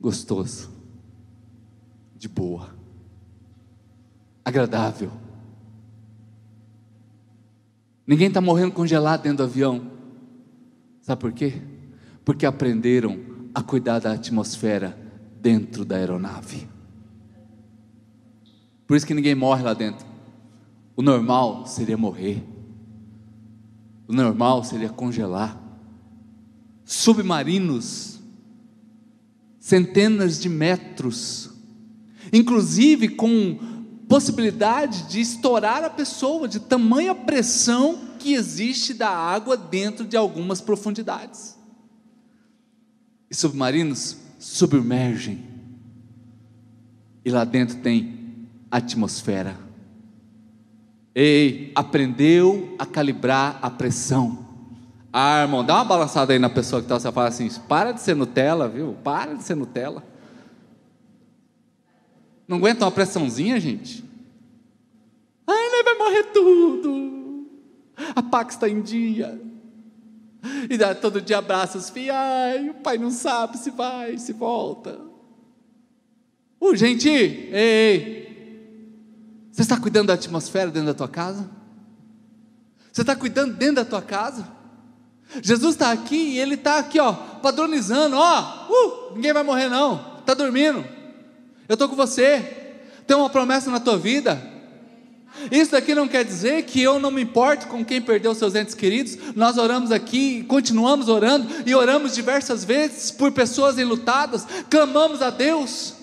Gostoso, 0.00 0.70
de 2.14 2.28
boa, 2.28 2.74
agradável. 4.44 5.10
Ninguém 8.06 8.28
está 8.28 8.40
morrendo 8.40 8.72
congelado 8.72 9.22
dentro 9.22 9.38
do 9.38 9.42
avião. 9.44 9.90
Sabe 11.02 11.20
por 11.20 11.32
quê? 11.32 11.60
Porque 12.24 12.46
aprenderam 12.46 13.18
a 13.54 13.62
cuidar 13.62 13.98
da 13.98 14.12
atmosfera 14.12 14.96
dentro 15.40 15.84
da 15.84 15.96
aeronave. 15.96 16.68
Por 18.86 18.96
isso 18.96 19.06
que 19.06 19.14
ninguém 19.14 19.34
morre 19.34 19.62
lá 19.62 19.74
dentro. 19.74 20.06
O 20.94 21.02
normal 21.02 21.66
seria 21.66 21.96
morrer. 21.96 22.42
O 24.06 24.12
normal 24.12 24.62
seria 24.62 24.88
congelar. 24.88 25.60
Submarinos, 26.86 28.20
centenas 29.58 30.40
de 30.40 30.48
metros, 30.48 31.50
inclusive 32.32 33.08
com 33.08 33.58
possibilidade 34.08 35.08
de 35.08 35.20
estourar 35.20 35.82
a 35.82 35.90
pessoa, 35.90 36.46
de 36.46 36.60
tamanha 36.60 37.14
pressão 37.14 37.98
que 38.20 38.34
existe 38.34 38.94
da 38.94 39.08
água 39.10 39.56
dentro 39.56 40.06
de 40.06 40.16
algumas 40.16 40.60
profundidades. 40.60 41.58
E 43.28 43.34
submarinos 43.34 44.16
submergem. 44.38 45.44
E 47.24 47.30
lá 47.30 47.44
dentro 47.44 47.78
tem 47.78 48.46
atmosfera. 48.70 49.58
Ei, 51.12 51.72
aprendeu 51.74 52.76
a 52.78 52.86
calibrar 52.86 53.58
a 53.60 53.68
pressão. 53.68 54.45
Ah, 55.18 55.42
irmão, 55.42 55.64
dá 55.64 55.76
uma 55.76 55.84
balançada 55.84 56.34
aí 56.34 56.38
na 56.38 56.50
pessoa 56.50 56.82
que 56.82 56.84
está, 56.84 56.98
você 56.98 57.10
fala 57.10 57.28
assim: 57.28 57.48
para 57.66 57.92
de 57.92 58.02
ser 58.02 58.14
Nutella, 58.14 58.68
viu? 58.68 58.96
Para 59.02 59.34
de 59.34 59.42
ser 59.42 59.54
Nutella. 59.54 60.02
Não 62.46 62.58
aguenta 62.58 62.84
uma 62.84 62.92
pressãozinha, 62.92 63.58
gente? 63.58 64.04
Ai, 65.46 65.82
vai 65.82 65.94
morrer 65.96 66.24
tudo 66.24 67.06
a 68.14 68.22
Pax 68.22 68.54
está 68.54 68.68
em 68.68 68.80
dia. 68.80 69.40
E 70.70 70.76
dá, 70.76 70.94
todo 70.94 71.20
dia 71.20 71.38
abraça 71.38 71.78
os 71.78 71.90
filhos, 71.90 72.14
o 72.70 72.74
pai 72.74 72.98
não 72.98 73.10
sabe 73.10 73.58
se 73.58 73.70
vai, 73.70 74.16
se 74.18 74.32
volta. 74.32 75.00
Uh, 76.60 76.74
gente, 76.76 77.08
ei, 77.08 77.50
ei, 77.52 78.96
você 79.50 79.62
está 79.62 79.78
cuidando 79.78 80.08
da 80.08 80.14
atmosfera 80.14 80.70
dentro 80.70 80.88
da 80.88 80.94
tua 80.94 81.08
casa? 81.08 81.50
Você 82.92 83.00
está 83.00 83.16
cuidando 83.16 83.54
dentro 83.54 83.76
da 83.76 83.84
tua 83.84 84.02
casa? 84.02 84.55
Jesus 85.42 85.74
está 85.74 85.90
aqui 85.90 86.16
e 86.16 86.38
ele 86.38 86.54
está 86.54 86.78
aqui, 86.78 86.98
ó, 86.98 87.12
padronizando, 87.12 88.16
ó, 88.16 88.66
uh, 88.68 89.14
ninguém 89.14 89.32
vai 89.32 89.42
morrer 89.42 89.68
não, 89.68 90.18
está 90.20 90.34
dormindo. 90.34 90.84
Eu 91.68 91.74
estou 91.74 91.88
com 91.88 91.96
você. 91.96 92.64
Tem 93.06 93.16
uma 93.16 93.30
promessa 93.30 93.70
na 93.70 93.80
tua 93.80 93.96
vida. 93.96 94.40
Isso 95.50 95.72
daqui 95.72 95.94
não 95.94 96.08
quer 96.08 96.24
dizer 96.24 96.62
que 96.64 96.80
eu 96.80 96.98
não 96.98 97.10
me 97.10 97.22
importo 97.22 97.66
com 97.66 97.84
quem 97.84 98.00
perdeu 98.00 98.34
seus 98.34 98.54
entes 98.54 98.74
queridos. 98.74 99.18
Nós 99.34 99.58
oramos 99.58 99.92
aqui, 99.92 100.44
continuamos 100.44 101.08
orando 101.08 101.46
e 101.66 101.74
oramos 101.74 102.14
diversas 102.14 102.64
vezes 102.64 103.10
por 103.10 103.30
pessoas 103.32 103.78
enlutadas, 103.78 104.46
clamamos 104.70 105.20
a 105.20 105.28
Deus, 105.28 105.94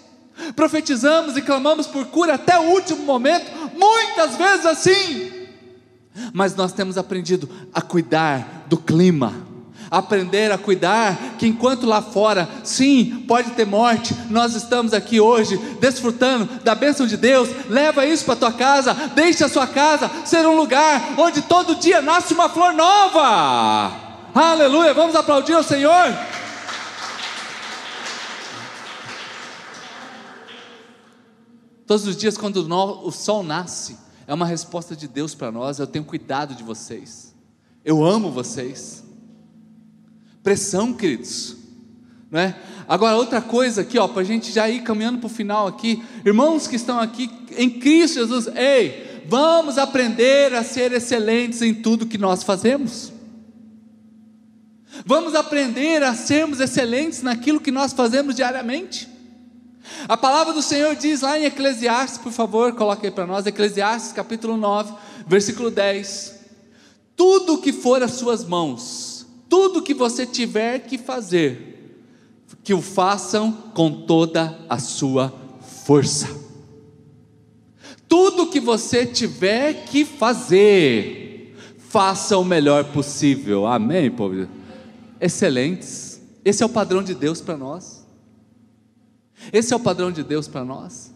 profetizamos 0.55 1.35
e 1.35 1.41
clamamos 1.41 1.87
por 1.87 2.05
cura 2.07 2.35
até 2.35 2.59
o 2.59 2.69
último 2.69 3.03
momento, 3.03 3.51
muitas 3.75 4.35
vezes 4.37 4.65
assim. 4.65 5.32
Mas 6.31 6.55
nós 6.55 6.73
temos 6.73 6.97
aprendido 6.97 7.49
a 7.73 7.81
cuidar 7.81 8.65
do 8.67 8.77
clima 8.77 9.53
aprender 9.93 10.51
a 10.51 10.57
cuidar, 10.57 11.35
que 11.37 11.45
enquanto 11.45 11.85
lá 11.85 12.01
fora, 12.01 12.49
sim, 12.63 13.23
pode 13.27 13.51
ter 13.51 13.63
morte, 13.63 14.15
nós 14.27 14.55
estamos 14.55 14.91
aqui 14.91 15.19
hoje 15.19 15.55
desfrutando 15.79 16.45
da 16.63 16.73
bênção 16.73 17.05
de 17.05 17.15
Deus. 17.15 17.47
Leva 17.69 18.03
isso 18.03 18.25
para 18.25 18.35
tua 18.35 18.51
casa, 18.51 18.95
deixe 19.13 19.43
a 19.43 19.49
sua 19.49 19.67
casa 19.67 20.09
ser 20.25 20.47
um 20.47 20.55
lugar 20.55 21.13
onde 21.15 21.43
todo 21.43 21.75
dia 21.75 22.01
nasce 22.01 22.33
uma 22.33 22.49
flor 22.49 22.73
nova. 22.73 23.91
Aleluia! 24.33 24.95
Vamos 24.95 25.15
aplaudir 25.15 25.55
o 25.55 25.61
Senhor. 25.61 26.11
Todos 31.85 32.07
os 32.07 32.17
dias, 32.17 32.35
quando 32.35 32.67
o 33.05 33.11
sol 33.11 33.43
nasce, 33.43 33.95
é 34.27 34.33
uma 34.33 34.45
resposta 34.45 34.95
de 34.95 35.07
Deus 35.07 35.35
para 35.35 35.51
nós. 35.51 35.79
Eu 35.79 35.87
tenho 35.87 36.05
cuidado 36.05 36.55
de 36.55 36.63
vocês, 36.63 37.33
eu 37.83 38.03
amo 38.03 38.31
vocês. 38.31 39.03
Pressão, 40.41 40.93
queridos. 40.93 41.55
Não 42.29 42.39
é? 42.39 42.55
Agora, 42.87 43.15
outra 43.15 43.41
coisa 43.41 43.81
aqui, 43.81 43.97
ó, 43.97 44.07
para 44.07 44.23
a 44.23 44.25
gente 44.25 44.51
já 44.51 44.67
ir 44.67 44.81
caminhando 44.81 45.19
para 45.19 45.27
o 45.27 45.29
final 45.29 45.67
aqui, 45.67 46.03
irmãos 46.25 46.67
que 46.67 46.75
estão 46.75 46.99
aqui 46.99 47.29
em 47.55 47.69
Cristo 47.69 48.15
Jesus, 48.15 48.47
ei, 48.55 49.23
vamos 49.27 49.77
aprender 49.77 50.53
a 50.53 50.63
ser 50.63 50.91
excelentes 50.91 51.61
em 51.61 51.73
tudo 51.73 52.07
que 52.07 52.17
nós 52.17 52.43
fazemos. 52.43 53.13
Vamos 55.05 55.35
aprender 55.35 56.03
a 56.03 56.13
sermos 56.13 56.59
excelentes 56.59 57.21
naquilo 57.21 57.59
que 57.59 57.71
nós 57.71 57.93
fazemos 57.93 58.35
diariamente. 58.35 59.12
A 60.07 60.17
palavra 60.17 60.53
do 60.53 60.61
Senhor 60.61 60.95
diz 60.95 61.21
lá 61.21 61.37
em 61.37 61.45
Eclesiastes, 61.45 62.17
por 62.17 62.31
favor, 62.31 62.73
coloque 62.73 63.05
aí 63.05 63.11
para 63.11 63.27
nós, 63.27 63.45
Eclesiastes 63.45 64.13
capítulo 64.13 64.57
9, 64.57 64.93
versículo 65.27 65.69
10. 65.69 66.39
Tudo 67.15 67.59
que 67.59 67.71
for 67.71 68.01
as 68.01 68.13
suas 68.13 68.45
mãos, 68.45 69.25
tudo 69.49 69.81
que 69.81 69.93
você 69.93 70.25
tiver 70.25 70.79
que 70.79 70.97
fazer, 70.97 71.73
que 72.63 72.73
o 72.73 72.81
façam 72.81 73.51
com 73.73 74.05
toda 74.05 74.57
a 74.69 74.79
sua 74.79 75.33
força. 75.85 76.27
Tudo 78.07 78.47
que 78.47 78.59
você 78.59 79.05
tiver 79.05 79.85
que 79.85 80.05
fazer, 80.05 81.55
faça 81.89 82.37
o 82.37 82.43
melhor 82.43 82.85
possível. 82.85 83.67
Amém, 83.67 84.09
povo? 84.09 84.47
Excelentes. 85.19 86.21
Esse 86.43 86.63
é 86.63 86.65
o 86.65 86.69
padrão 86.69 87.03
de 87.03 87.13
Deus 87.13 87.41
para 87.41 87.57
nós. 87.57 87.92
Esse 89.51 89.73
é 89.73 89.75
o 89.75 89.79
padrão 89.79 90.11
de 90.11 90.23
Deus 90.23 90.47
para 90.47 90.63
nós. 90.63 91.11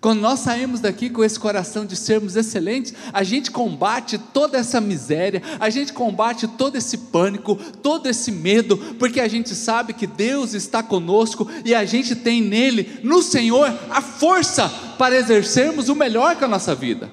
Quando 0.00 0.20
nós 0.20 0.40
saímos 0.40 0.80
daqui 0.80 1.08
com 1.08 1.22
esse 1.22 1.38
coração 1.38 1.86
de 1.86 1.94
sermos 1.94 2.34
excelentes, 2.34 2.92
a 3.12 3.22
gente 3.22 3.50
combate 3.50 4.18
toda 4.18 4.58
essa 4.58 4.80
miséria, 4.80 5.40
a 5.60 5.70
gente 5.70 5.92
combate 5.92 6.48
todo 6.48 6.76
esse 6.76 6.98
pânico, 6.98 7.54
todo 7.82 8.08
esse 8.08 8.32
medo, 8.32 8.76
porque 8.98 9.20
a 9.20 9.28
gente 9.28 9.54
sabe 9.54 9.92
que 9.92 10.06
Deus 10.06 10.54
está 10.54 10.82
conosco 10.82 11.48
e 11.64 11.74
a 11.74 11.84
gente 11.84 12.16
tem 12.16 12.42
nele, 12.42 13.00
no 13.04 13.22
Senhor, 13.22 13.72
a 13.88 14.02
força 14.02 14.68
para 14.98 15.16
exercermos 15.16 15.88
o 15.88 15.94
melhor 15.94 16.36
com 16.36 16.44
a 16.44 16.48
nossa 16.48 16.74
vida. 16.74 17.10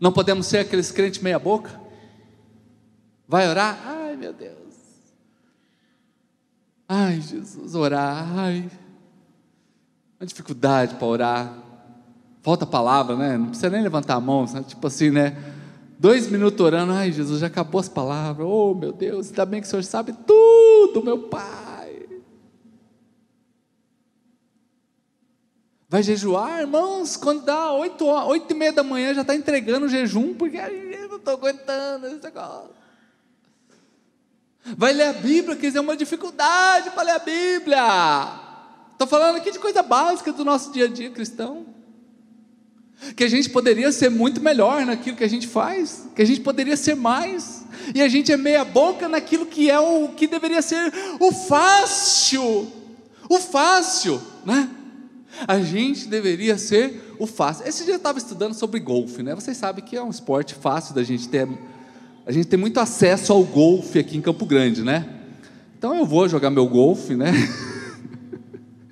Não 0.00 0.12
podemos 0.12 0.46
ser 0.46 0.58
aqueles 0.58 0.92
crentes 0.92 1.20
meia-boca, 1.20 1.86
Vai 3.28 3.48
orar? 3.48 3.78
Ai, 3.84 4.16
meu 4.16 4.32
Deus. 4.32 4.56
Ai, 6.88 7.20
Jesus, 7.20 7.74
orar. 7.74 8.38
Ai. 8.38 8.70
Uma 10.18 10.26
dificuldade 10.26 10.94
para 10.94 11.06
orar. 11.06 11.58
Falta 12.42 12.64
palavra, 12.64 13.16
né? 13.16 13.36
Não 13.36 13.46
precisa 13.48 13.68
nem 13.68 13.82
levantar 13.82 14.14
a 14.14 14.20
mão, 14.20 14.46
sabe? 14.46 14.66
tipo 14.66 14.86
assim, 14.86 15.10
né? 15.10 15.36
Dois 15.98 16.28
minutos 16.28 16.60
orando, 16.60 16.92
ai 16.92 17.10
Jesus, 17.10 17.40
já 17.40 17.46
acabou 17.46 17.80
as 17.80 17.88
palavras. 17.88 18.46
Oh 18.48 18.74
meu 18.74 18.92
Deus, 18.92 19.28
ainda 19.28 19.46
bem 19.46 19.60
que 19.60 19.66
o 19.66 19.70
Senhor 19.70 19.82
sabe 19.82 20.12
tudo, 20.26 21.02
meu 21.02 21.28
Pai. 21.28 22.06
Vai 25.88 26.02
jejuar, 26.02 26.60
irmãos, 26.60 27.16
quando 27.16 27.44
dá 27.44 27.72
oito, 27.72 28.04
oito 28.06 28.52
e 28.52 28.54
meia 28.54 28.72
da 28.72 28.82
manhã 28.82 29.14
já 29.14 29.20
está 29.22 29.34
entregando 29.34 29.86
o 29.86 29.88
jejum, 29.88 30.34
porque 30.34 30.56
eu 30.56 31.08
não 31.08 31.16
estou 31.16 31.34
aguentando 31.34 32.06
esse 32.08 32.22
negócio. 32.22 32.70
Vai 34.76 34.92
ler 34.92 35.08
a 35.08 35.12
Bíblia, 35.12 35.56
quer 35.56 35.68
dizer, 35.68 35.78
é 35.78 35.80
uma 35.80 35.96
dificuldade 35.96 36.90
para 36.90 37.02
ler 37.04 37.12
a 37.12 37.18
Bíblia. 37.20 38.45
Estou 38.96 39.06
falando 39.06 39.36
aqui 39.36 39.50
de 39.50 39.58
coisa 39.58 39.82
básica 39.82 40.32
do 40.32 40.42
nosso 40.42 40.72
dia 40.72 40.86
a 40.86 40.88
dia 40.88 41.10
cristão 41.10 41.66
que 43.14 43.24
a 43.24 43.28
gente 43.28 43.50
poderia 43.50 43.92
ser 43.92 44.08
muito 44.08 44.40
melhor 44.40 44.86
naquilo 44.86 45.18
que 45.18 45.22
a 45.22 45.28
gente 45.28 45.46
faz, 45.46 46.08
que 46.16 46.22
a 46.22 46.24
gente 46.24 46.40
poderia 46.40 46.78
ser 46.78 46.96
mais, 46.96 47.62
e 47.94 48.00
a 48.00 48.08
gente 48.08 48.32
é 48.32 48.38
meia 48.38 48.64
boca 48.64 49.06
naquilo 49.06 49.44
que 49.44 49.70
é 49.70 49.78
o 49.78 50.08
que 50.08 50.26
deveria 50.26 50.62
ser 50.62 50.90
o 51.20 51.30
fácil, 51.30 52.66
o 53.28 53.38
fácil, 53.38 54.18
né? 54.46 54.70
A 55.46 55.60
gente 55.60 56.08
deveria 56.08 56.56
ser 56.56 57.14
o 57.18 57.26
fácil. 57.26 57.68
Esse 57.68 57.84
dia 57.84 57.92
eu 57.92 57.98
estava 57.98 58.16
estudando 58.16 58.54
sobre 58.54 58.80
golfe, 58.80 59.22
né? 59.22 59.34
Vocês 59.34 59.58
sabem 59.58 59.84
que 59.84 59.94
é 59.94 60.02
um 60.02 60.08
esporte 60.08 60.54
fácil 60.54 60.94
da 60.94 61.02
gente 61.02 61.28
ter, 61.28 61.46
a 62.24 62.32
gente 62.32 62.46
tem 62.46 62.58
muito 62.58 62.80
acesso 62.80 63.30
ao 63.30 63.44
golfe 63.44 63.98
aqui 63.98 64.16
em 64.16 64.22
Campo 64.22 64.46
Grande, 64.46 64.82
né? 64.82 65.06
Então 65.76 65.94
eu 65.94 66.06
vou 66.06 66.26
jogar 66.26 66.48
meu 66.48 66.66
golfe, 66.66 67.14
né? 67.14 67.32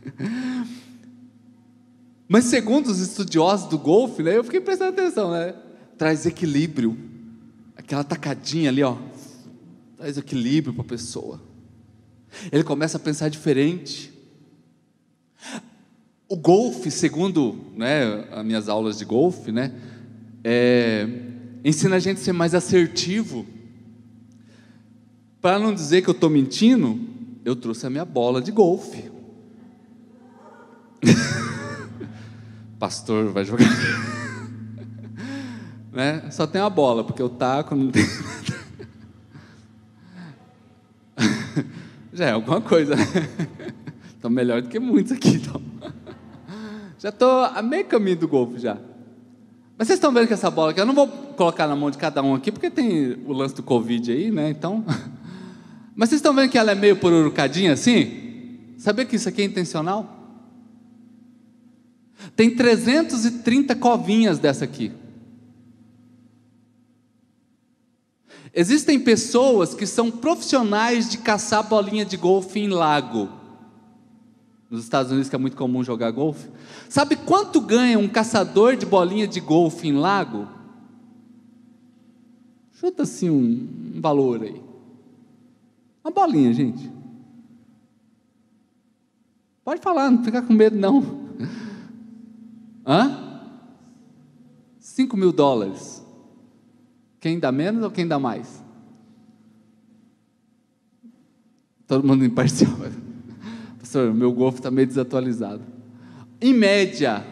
Mas 2.28 2.44
segundo 2.44 2.86
os 2.88 3.00
estudiosos 3.00 3.68
do 3.68 3.78
golfe, 3.78 4.22
né, 4.22 4.36
eu 4.36 4.44
fiquei 4.44 4.61
prestando 4.61 4.90
atenção, 4.90 5.30
né? 5.30 5.55
Traz 5.96 6.26
equilíbrio. 6.26 6.96
Aquela 7.76 8.02
tacadinha 8.02 8.70
ali, 8.70 8.82
ó, 8.82 8.96
traz 9.96 10.16
equilíbrio 10.16 10.72
para 10.74 10.82
a 10.82 10.88
pessoa. 10.88 11.40
Ele 12.50 12.64
começa 12.64 12.96
a 12.96 13.00
pensar 13.00 13.28
diferente. 13.28 14.12
O 16.28 16.36
golfe, 16.36 16.90
segundo 16.90 17.57
né, 17.76 18.26
as 18.32 18.44
minhas 18.44 18.68
aulas 18.68 18.98
de 18.98 19.05
golfe, 19.05 19.52
né, 19.52 19.72
é, 20.42 21.07
ensina 21.64 21.96
a 21.96 21.98
gente 21.98 22.20
a 22.20 22.24
ser 22.24 22.32
mais 22.32 22.55
assertivo. 22.55 23.46
Para 25.40 25.59
não 25.59 25.74
dizer 25.74 26.02
que 26.02 26.09
eu 26.09 26.14
estou 26.14 26.30
mentindo, 26.30 26.98
eu 27.44 27.55
trouxe 27.55 27.86
a 27.86 27.90
minha 27.90 28.05
bola 28.05 28.40
de 28.40 28.50
golfe. 28.50 29.14
pastor 32.78 33.32
vai 33.32 33.44
jogar. 33.44 33.68
né? 35.92 36.30
Só 36.30 36.46
tem 36.46 36.61
a 36.61 36.68
bola, 36.68 37.05
porque 37.05 37.22
o 37.22 37.28
taco 37.28 37.74
não 37.74 37.90
tem. 37.90 38.05
Já 42.12 42.26
é 42.26 42.32
alguma 42.32 42.61
coisa, 42.61 42.94
né? 42.94 43.05
Estou 44.14 44.30
melhor 44.30 44.62
do 44.62 44.68
que 44.68 44.78
muitos 44.78 45.12
aqui, 45.12 45.30
então. 45.30 45.61
Já 46.98 47.11
estou 47.11 47.44
a 47.44 47.61
meio 47.61 47.84
caminho 47.84 48.16
do 48.16 48.28
golfe 48.28 48.59
já. 48.59 48.78
Mas 49.76 49.88
vocês 49.88 49.98
estão 49.98 50.12
vendo 50.12 50.28
que 50.28 50.32
essa 50.32 50.50
bola 50.50 50.70
aqui, 50.70 50.80
eu 50.80 50.86
não 50.86 50.94
vou 50.94 51.09
colocar 51.09 51.66
na 51.66 51.74
mão 51.74 51.90
de 51.90 51.98
cada 51.98 52.22
um 52.22 52.34
aqui, 52.34 52.52
porque 52.52 52.70
tem 52.70 53.18
o 53.26 53.32
lance 53.32 53.55
do 53.55 53.62
Covid 53.62 54.12
aí, 54.12 54.30
né? 54.30 54.48
Então. 54.48 54.84
Mas 55.96 56.09
vocês 56.09 56.20
estão 56.20 56.34
vendo 56.34 56.50
que 56.50 56.57
ela 56.57 56.72
é 56.72 56.74
meio 56.74 56.96
pururucadinha 56.96 57.72
assim? 57.72 58.74
Sabia 58.78 59.05
que 59.05 59.16
isso 59.16 59.28
aqui 59.28 59.42
é 59.42 59.44
intencional? 59.44 60.14
Tem 62.35 62.55
330 62.55 63.75
covinhas 63.77 64.39
dessa 64.39 64.64
aqui. 64.64 64.93
Existem 68.55 69.01
pessoas 69.01 69.75
que 69.75 69.85
são 69.85 70.11
profissionais 70.12 71.11
de 71.11 71.18
caçar 71.18 71.68
bolinha 71.68 72.05
de 72.05 72.16
golfe 72.16 72.61
em 72.61 72.68
lago. 72.68 73.29
Nos 74.70 74.85
Estados 74.85 75.11
Unidos, 75.11 75.29
que 75.29 75.35
é 75.35 75.39
muito 75.39 75.57
comum 75.57 75.83
jogar 75.83 76.12
golfe. 76.12 76.49
Sabe 76.89 77.16
quanto 77.16 77.61
ganha 77.61 77.99
um 77.99 78.09
caçador 78.09 78.77
de 78.77 78.87
bolinha 78.87 79.27
de 79.27 79.41
golfe 79.41 79.89
em 79.89 79.93
lago? 79.93 80.49
Chuta 82.72 83.03
assim 83.03 83.29
um, 83.29 83.97
um 83.97 84.01
valor 84.01 84.43
aí. 84.43 84.62
Uma 86.05 86.12
bolinha, 86.12 86.53
gente. 86.53 86.93
Pode 89.64 89.81
falar, 89.81 90.11
não 90.11 90.22
fica 90.22 90.43
com 90.43 90.53
medo 90.53 90.77
não. 90.77 91.24
Hã? 92.87 93.41
5 94.78 95.16
mil 95.16 95.32
dólares. 95.32 96.05
Quem 97.18 97.39
dá 97.39 97.51
menos 97.51 97.82
ou 97.82 97.91
quem 97.91 98.07
dá 98.07 98.18
mais? 98.18 98.62
Todo 101.87 102.07
mundo 102.07 102.24
imparcial. 102.24 102.72
Pastor, 103.80 104.12
meu 104.12 104.32
golfe 104.32 104.59
está 104.59 104.70
meio 104.70 104.87
desatualizado. 104.87 105.62
Em 106.41 106.53
média, 106.53 107.24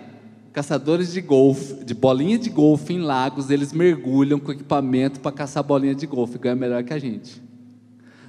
caçadores 0.53 1.12
de 1.12 1.20
golfe, 1.20 1.84
de 1.84 1.92
bolinha 1.92 2.38
de 2.38 2.48
golfe 2.48 2.94
em 2.94 3.00
lagos, 3.00 3.50
eles 3.50 3.72
mergulham 3.72 4.38
com 4.38 4.53
equipamento 4.53 5.20
para 5.20 5.32
caçar 5.32 5.62
bolinha 5.62 5.94
de 5.94 6.07
golfe, 6.07 6.38
ganha 6.38 6.57
melhor 6.57 6.82
que 6.84 6.94
a 6.94 6.98
gente. 6.98 7.42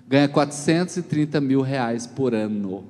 Ganha 0.07 0.27
430 0.27 1.39
mil 1.39 1.61
reais 1.61 2.05
por 2.05 2.33
ano 2.33 2.83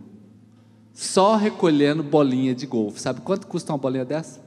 só 0.93 1.35
recolhendo 1.35 2.03
bolinha 2.03 2.53
de 2.53 2.67
golfe. 2.67 3.01
Sabe 3.01 3.21
quanto 3.21 3.47
custa 3.47 3.71
uma 3.71 3.77
bolinha 3.77 4.05
dessa? 4.05 4.41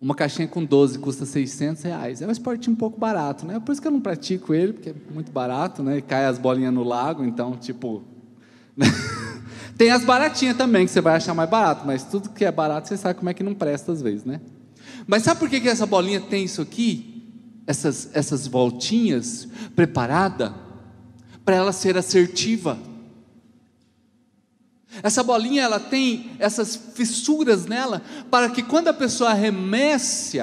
Uma 0.00 0.14
caixinha 0.14 0.46
com 0.46 0.64
12 0.64 0.98
custa 0.98 1.24
600 1.24 1.82
reais. 1.84 2.20
É 2.20 2.26
um 2.26 2.30
esporte 2.30 2.68
um 2.68 2.74
pouco 2.74 2.98
barato, 2.98 3.46
né? 3.46 3.58
Por 3.60 3.72
isso 3.72 3.80
que 3.80 3.86
eu 3.86 3.92
não 3.92 4.00
pratico 4.00 4.52
ele, 4.52 4.74
porque 4.74 4.90
é 4.90 4.94
muito 5.12 5.32
barato, 5.32 5.82
né? 5.82 5.98
E 5.98 6.02
cai 6.02 6.26
as 6.26 6.36
bolinhas 6.36 6.74
no 6.74 6.82
lago, 6.82 7.24
então, 7.24 7.56
tipo. 7.56 8.02
Tem 9.78 9.90
as 9.90 10.04
baratinhas 10.04 10.56
também, 10.56 10.84
que 10.84 10.92
você 10.92 11.00
vai 11.00 11.16
achar 11.16 11.32
mais 11.32 11.48
barato, 11.48 11.86
mas 11.86 12.04
tudo 12.04 12.28
que 12.28 12.44
é 12.44 12.52
barato 12.52 12.86
você 12.86 12.96
sabe 12.96 13.18
como 13.18 13.30
é 13.30 13.34
que 13.34 13.42
não 13.42 13.54
presta 13.54 13.92
às 13.92 14.02
vezes, 14.02 14.24
né? 14.24 14.40
Mas 15.06 15.22
sabe 15.22 15.40
por 15.40 15.48
que, 15.48 15.60
que 15.60 15.68
essa 15.68 15.86
bolinha 15.86 16.20
tem 16.20 16.44
isso 16.44 16.60
aqui? 16.60 17.32
Essas, 17.66 18.10
essas 18.12 18.46
voltinhas 18.46 19.48
preparada 19.74 20.54
para 21.44 21.56
ela 21.56 21.72
ser 21.72 21.96
assertiva. 21.96 22.78
Essa 25.02 25.22
bolinha 25.22 25.62
ela 25.62 25.80
tem 25.80 26.30
essas 26.38 26.76
fissuras 26.94 27.66
nela 27.66 28.02
para 28.30 28.48
que 28.48 28.62
quando 28.62 28.88
a 28.88 28.94
pessoa 28.94 29.30
arremesse, 29.30 30.38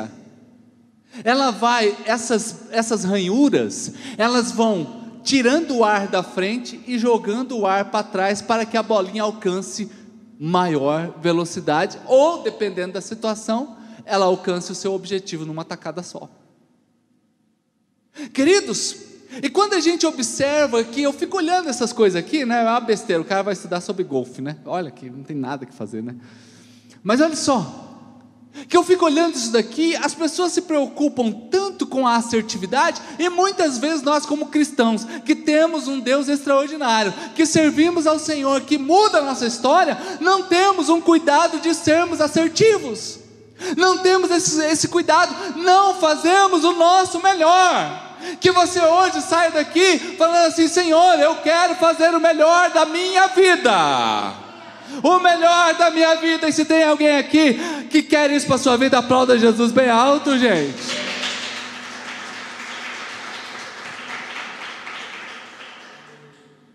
ela 1.23 1.51
vai 1.51 1.95
essas 2.05 2.69
essas 2.71 3.03
ranhuras, 3.03 3.93
elas 4.17 4.51
vão 4.51 5.19
tirando 5.23 5.77
o 5.77 5.83
ar 5.83 6.07
da 6.07 6.23
frente 6.23 6.81
e 6.87 6.97
jogando 6.97 7.57
o 7.59 7.67
ar 7.67 7.91
para 7.91 8.03
trás 8.03 8.41
para 8.41 8.65
que 8.65 8.77
a 8.77 8.83
bolinha 8.83 9.23
alcance 9.23 9.89
maior 10.39 11.13
velocidade 11.21 11.99
ou 12.07 12.41
dependendo 12.41 12.93
da 12.93 13.01
situação, 13.01 13.77
ela 14.05 14.25
alcance 14.25 14.71
o 14.71 14.75
seu 14.75 14.93
objetivo 14.93 15.45
numa 15.45 15.63
tacada 15.63 16.01
só. 16.01 16.29
Queridos, 18.33 19.10
e 19.41 19.49
quando 19.49 19.73
a 19.73 19.79
gente 19.79 20.05
observa 20.05 20.79
aqui, 20.79 21.03
eu 21.03 21.13
fico 21.13 21.37
olhando 21.37 21.69
essas 21.69 21.93
coisas 21.93 22.19
aqui, 22.19 22.43
né? 22.43 22.61
É 22.61 22.69
uma 22.69 22.79
besteira, 22.79 23.21
o 23.21 23.25
cara 23.25 23.43
vai 23.43 23.53
estudar 23.53 23.79
sobre 23.79 24.03
golfe, 24.03 24.41
né? 24.41 24.57
Olha 24.65 24.91
que 24.91 25.09
não 25.09 25.23
tem 25.23 25.35
nada 25.35 25.65
que 25.65 25.73
fazer, 25.73 26.03
né? 26.03 26.15
Mas 27.03 27.21
olha 27.21 27.35
só, 27.35 27.91
que 28.67 28.75
eu 28.75 28.83
fico 28.83 29.05
olhando 29.05 29.35
isso 29.35 29.51
daqui, 29.51 29.95
as 29.95 30.13
pessoas 30.13 30.51
se 30.51 30.63
preocupam 30.63 31.31
tanto 31.31 31.87
com 31.87 32.05
a 32.05 32.15
assertividade, 32.15 33.01
e 33.17 33.29
muitas 33.29 33.77
vezes 33.77 34.01
nós, 34.01 34.25
como 34.25 34.47
cristãos, 34.47 35.05
que 35.25 35.33
temos 35.35 35.87
um 35.87 35.99
Deus 35.99 36.27
extraordinário, 36.27 37.13
que 37.35 37.45
servimos 37.45 38.05
ao 38.05 38.19
Senhor, 38.19 38.61
que 38.61 38.77
muda 38.77 39.19
a 39.19 39.23
nossa 39.23 39.45
história, 39.45 39.97
não 40.19 40.43
temos 40.43 40.89
um 40.89 40.99
cuidado 40.99 41.59
de 41.59 41.73
sermos 41.73 42.19
assertivos, 42.19 43.19
não 43.77 43.99
temos 43.99 44.29
esse, 44.29 44.61
esse 44.65 44.87
cuidado, 44.87 45.33
não 45.57 45.95
fazemos 45.95 46.63
o 46.63 46.73
nosso 46.73 47.21
melhor. 47.21 48.10
Que 48.39 48.51
você 48.51 48.81
hoje 48.81 49.21
saia 49.21 49.51
daqui 49.51 50.15
falando 50.17 50.47
assim: 50.47 50.67
Senhor, 50.67 51.19
eu 51.19 51.35
quero 51.37 51.75
fazer 51.75 52.13
o 52.15 52.19
melhor 52.19 52.69
da 52.71 52.85
minha 52.85 53.27
vida. 53.27 54.33
O 55.03 55.19
melhor 55.19 55.73
da 55.75 55.89
minha 55.89 56.15
vida. 56.15 56.47
E 56.47 56.53
se 56.53 56.65
tem 56.65 56.83
alguém 56.83 57.17
aqui 57.17 57.59
que 57.89 58.03
quer 58.03 58.29
isso 58.31 58.47
para 58.47 58.57
sua 58.57 58.77
vida, 58.77 58.97
aplauda 58.97 59.39
Jesus 59.39 59.71
bem 59.71 59.89
alto, 59.89 60.37
gente. 60.37 61.11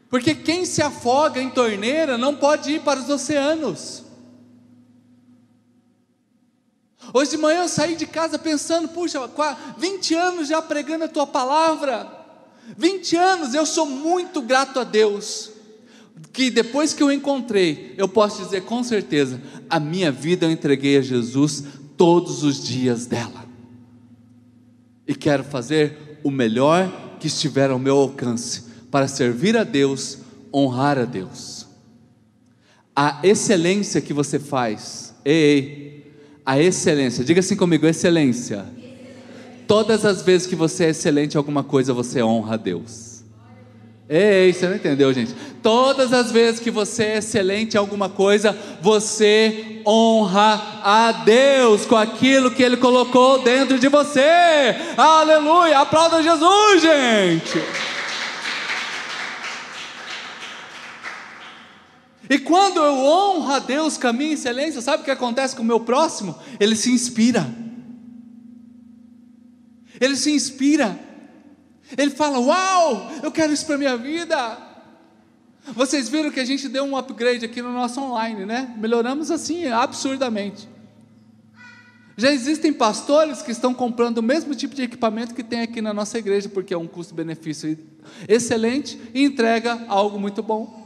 Porque 0.08 0.34
quem 0.34 0.64
se 0.64 0.80
afoga 0.80 1.40
em 1.40 1.50
torneira 1.50 2.16
não 2.16 2.34
pode 2.34 2.72
ir 2.72 2.80
para 2.80 2.98
os 2.98 3.10
oceanos. 3.10 4.05
Hoje 7.16 7.30
de 7.30 7.38
manhã 7.38 7.62
eu 7.62 7.68
saí 7.68 7.96
de 7.96 8.04
casa 8.04 8.38
pensando, 8.38 8.88
puxa, 8.88 9.18
20 9.78 10.14
anos 10.14 10.48
já 10.48 10.60
pregando 10.60 11.04
a 11.04 11.08
tua 11.08 11.26
palavra. 11.26 12.06
20 12.76 13.16
anos, 13.16 13.54
eu 13.54 13.64
sou 13.64 13.86
muito 13.86 14.42
grato 14.42 14.78
a 14.78 14.84
Deus. 14.84 15.50
Que 16.30 16.50
depois 16.50 16.92
que 16.92 17.02
eu 17.02 17.10
encontrei, 17.10 17.94
eu 17.96 18.06
posso 18.06 18.44
dizer 18.44 18.64
com 18.64 18.84
certeza, 18.84 19.40
a 19.70 19.80
minha 19.80 20.12
vida 20.12 20.44
eu 20.44 20.50
entreguei 20.50 20.98
a 20.98 21.00
Jesus 21.00 21.64
todos 21.96 22.42
os 22.42 22.62
dias 22.62 23.06
dela. 23.06 23.46
E 25.08 25.14
quero 25.14 25.42
fazer 25.42 26.20
o 26.22 26.30
melhor 26.30 27.16
que 27.18 27.28
estiver 27.28 27.70
ao 27.70 27.78
meu 27.78 27.96
alcance 27.96 28.64
para 28.90 29.08
servir 29.08 29.56
a 29.56 29.64
Deus, 29.64 30.18
honrar 30.52 30.98
a 30.98 31.06
Deus. 31.06 31.66
A 32.94 33.20
excelência 33.22 34.02
que 34.02 34.12
você 34.12 34.38
faz, 34.38 35.14
ei, 35.24 35.85
ei 35.85 35.85
a 36.46 36.60
excelência, 36.60 37.24
diga 37.24 37.40
assim 37.40 37.56
comigo: 37.56 37.84
excelência. 37.86 38.64
Todas 39.66 40.04
as 40.04 40.22
vezes 40.22 40.46
que 40.46 40.54
você 40.54 40.84
é 40.84 40.90
excelente 40.90 41.34
em 41.34 41.38
alguma 41.38 41.64
coisa, 41.64 41.92
você 41.92 42.22
honra 42.22 42.54
a 42.54 42.56
Deus. 42.56 43.24
Ei, 44.08 44.52
você 44.52 44.68
não 44.68 44.76
entendeu, 44.76 45.12
gente? 45.12 45.34
Todas 45.60 46.12
as 46.12 46.30
vezes 46.30 46.60
que 46.60 46.70
você 46.70 47.02
é 47.02 47.16
excelente 47.18 47.74
em 47.74 47.78
alguma 47.78 48.08
coisa, 48.08 48.56
você 48.80 49.82
honra 49.84 50.80
a 50.84 51.10
Deus 51.24 51.84
com 51.84 51.96
aquilo 51.96 52.52
que 52.52 52.62
Ele 52.62 52.76
colocou 52.76 53.42
dentro 53.42 53.76
de 53.76 53.88
você. 53.88 54.76
Aleluia! 54.96 55.80
Aplauda 55.80 56.22
Jesus, 56.22 56.80
gente! 56.80 57.60
E 62.28 62.38
quando 62.38 62.78
eu 62.78 62.94
honro 62.94 63.52
a 63.52 63.58
Deus 63.58 64.02
a 64.04 64.12
minha 64.12 64.34
excelência, 64.34 64.80
sabe 64.80 65.02
o 65.02 65.04
que 65.04 65.10
acontece 65.10 65.54
com 65.54 65.62
o 65.62 65.66
meu 65.66 65.80
próximo? 65.80 66.36
Ele 66.58 66.74
se 66.74 66.90
inspira. 66.90 67.46
Ele 70.00 70.16
se 70.16 70.30
inspira. 70.30 70.98
Ele 71.96 72.10
fala: 72.10 72.38
Uau, 72.38 73.10
eu 73.22 73.30
quero 73.30 73.52
isso 73.52 73.64
para 73.64 73.76
a 73.76 73.78
minha 73.78 73.96
vida. 73.96 74.58
Vocês 75.74 76.08
viram 76.08 76.30
que 76.30 76.40
a 76.40 76.44
gente 76.44 76.68
deu 76.68 76.84
um 76.84 76.96
upgrade 76.96 77.44
aqui 77.44 77.60
no 77.60 77.72
nosso 77.72 78.00
online, 78.00 78.44
né? 78.44 78.74
Melhoramos 78.78 79.30
assim 79.30 79.66
absurdamente. 79.66 80.68
Já 82.16 82.30
existem 82.30 82.72
pastores 82.72 83.42
que 83.42 83.50
estão 83.50 83.74
comprando 83.74 84.18
o 84.18 84.22
mesmo 84.22 84.54
tipo 84.54 84.74
de 84.74 84.82
equipamento 84.82 85.34
que 85.34 85.42
tem 85.42 85.60
aqui 85.60 85.82
na 85.82 85.92
nossa 85.92 86.18
igreja, 86.18 86.48
porque 86.48 86.72
é 86.72 86.78
um 86.78 86.86
custo-benefício 86.86 87.76
excelente 88.26 88.98
e 89.12 89.24
entrega 89.24 89.84
algo 89.88 90.18
muito 90.18 90.42
bom. 90.42 90.85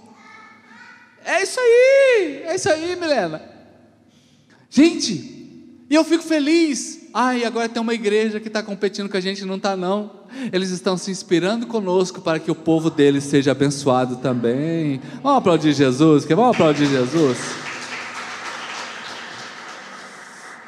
É 1.31 1.45
isso 1.45 1.61
aí, 1.61 2.43
é 2.45 2.55
isso 2.57 2.69
aí, 2.69 2.97
Milena. 2.97 3.41
Gente, 4.69 5.15
e 5.89 5.95
eu 5.95 6.03
fico 6.03 6.25
feliz. 6.25 7.09
Ai, 7.15 7.45
agora 7.45 7.69
tem 7.69 7.81
uma 7.81 7.95
igreja 7.95 8.41
que 8.41 8.49
está 8.49 8.65
competindo 8.65 9.09
com 9.09 9.17
a 9.17 9.21
gente, 9.21 9.45
não 9.45 9.55
está 9.55 9.77
não. 9.77 10.27
Eles 10.53 10.71
estão 10.71 10.97
se 10.97 11.09
inspirando 11.09 11.69
conosco 11.69 12.21
para 12.21 12.41
que 12.41 12.51
o 12.51 12.55
povo 12.55 12.91
deles 12.91 13.23
seja 13.23 13.53
abençoado 13.53 14.17
também. 14.17 15.01
Vamos 15.23 15.39
aplaudir 15.39 15.73
Jesus, 15.73 16.25
que 16.25 16.35
vamos 16.35 16.57
aplaudir 16.57 16.87
Jesus. 16.87 17.39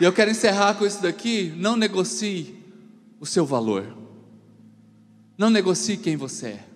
E 0.00 0.04
eu 0.04 0.12
quero 0.12 0.30
encerrar 0.30 0.74
com 0.74 0.86
isso 0.86 1.02
daqui. 1.02 1.52
Não 1.56 1.76
negocie 1.76 2.54
o 3.18 3.26
seu 3.26 3.44
valor. 3.44 3.84
Não 5.36 5.50
negocie 5.50 5.96
quem 5.96 6.16
você 6.16 6.46
é. 6.46 6.71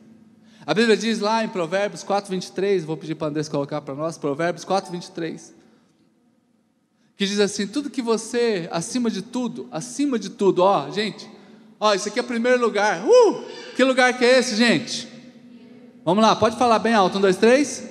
A 0.66 0.74
Bíblia 0.74 0.96
diz 0.96 1.20
lá 1.20 1.44
em 1.44 1.48
Provérbios 1.48 2.02
4, 2.02 2.28
23, 2.28 2.84
vou 2.84 2.96
pedir 2.96 3.14
para 3.14 3.28
Andrés 3.28 3.48
colocar 3.48 3.80
para 3.82 3.94
nós, 3.94 4.18
Provérbios 4.18 4.64
4, 4.64 4.90
23, 4.90 5.54
que 7.16 7.24
diz 7.24 7.38
assim: 7.38 7.68
tudo 7.68 7.88
que 7.88 8.02
você, 8.02 8.68
acima 8.72 9.08
de 9.08 9.22
tudo, 9.22 9.68
acima 9.70 10.18
de 10.18 10.28
tudo, 10.28 10.64
ó, 10.64 10.90
gente, 10.90 11.30
ó, 11.78 11.94
isso 11.94 12.08
aqui 12.08 12.18
é 12.18 12.22
primeiro 12.24 12.60
lugar, 12.60 13.06
uh, 13.06 13.44
que 13.76 13.84
lugar 13.84 14.18
que 14.18 14.24
é 14.24 14.40
esse, 14.40 14.56
gente? 14.56 15.06
Vamos 16.04 16.20
lá, 16.20 16.34
pode 16.34 16.56
falar 16.56 16.80
bem 16.80 16.94
alto, 16.94 17.18
um, 17.18 17.20
dois, 17.20 17.36
três. 17.36 17.84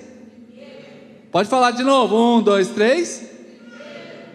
Pode 1.31 1.47
falar 1.47 1.71
de 1.71 1.83
novo, 1.83 2.17
um, 2.17 2.41
dois, 2.41 2.67
três. 2.67 3.25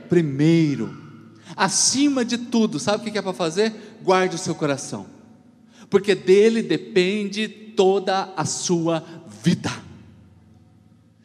Primeiro, 0.09 0.99
acima 1.55 2.24
de 2.24 2.38
tudo, 2.38 2.78
sabe 2.78 3.07
o 3.07 3.12
que 3.12 3.18
é 3.18 3.22
para 3.22 3.34
fazer? 3.34 3.99
Guarde 4.03 4.36
o 4.36 4.38
seu 4.38 4.55
coração, 4.55 5.07
porque 5.91 6.14
dele 6.14 6.62
depende 6.62 7.49
toda 7.49 8.32
a 8.36 8.45
sua 8.45 9.05
vida. 9.43 9.70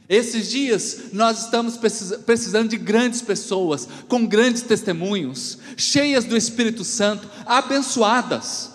Esses 0.08 0.50
dias 0.50 1.12
nós 1.14 1.46
estamos 1.46 1.78
precisando 1.78 2.70
de 2.70 2.78
grandes 2.78 3.22
pessoas, 3.22 3.88
com 4.08 4.26
grandes 4.26 4.62
testemunhos, 4.62 5.58
cheias 5.78 6.26
do 6.26 6.36
Espírito 6.36 6.84
Santo, 6.84 7.30
abençoadas. 7.46 8.72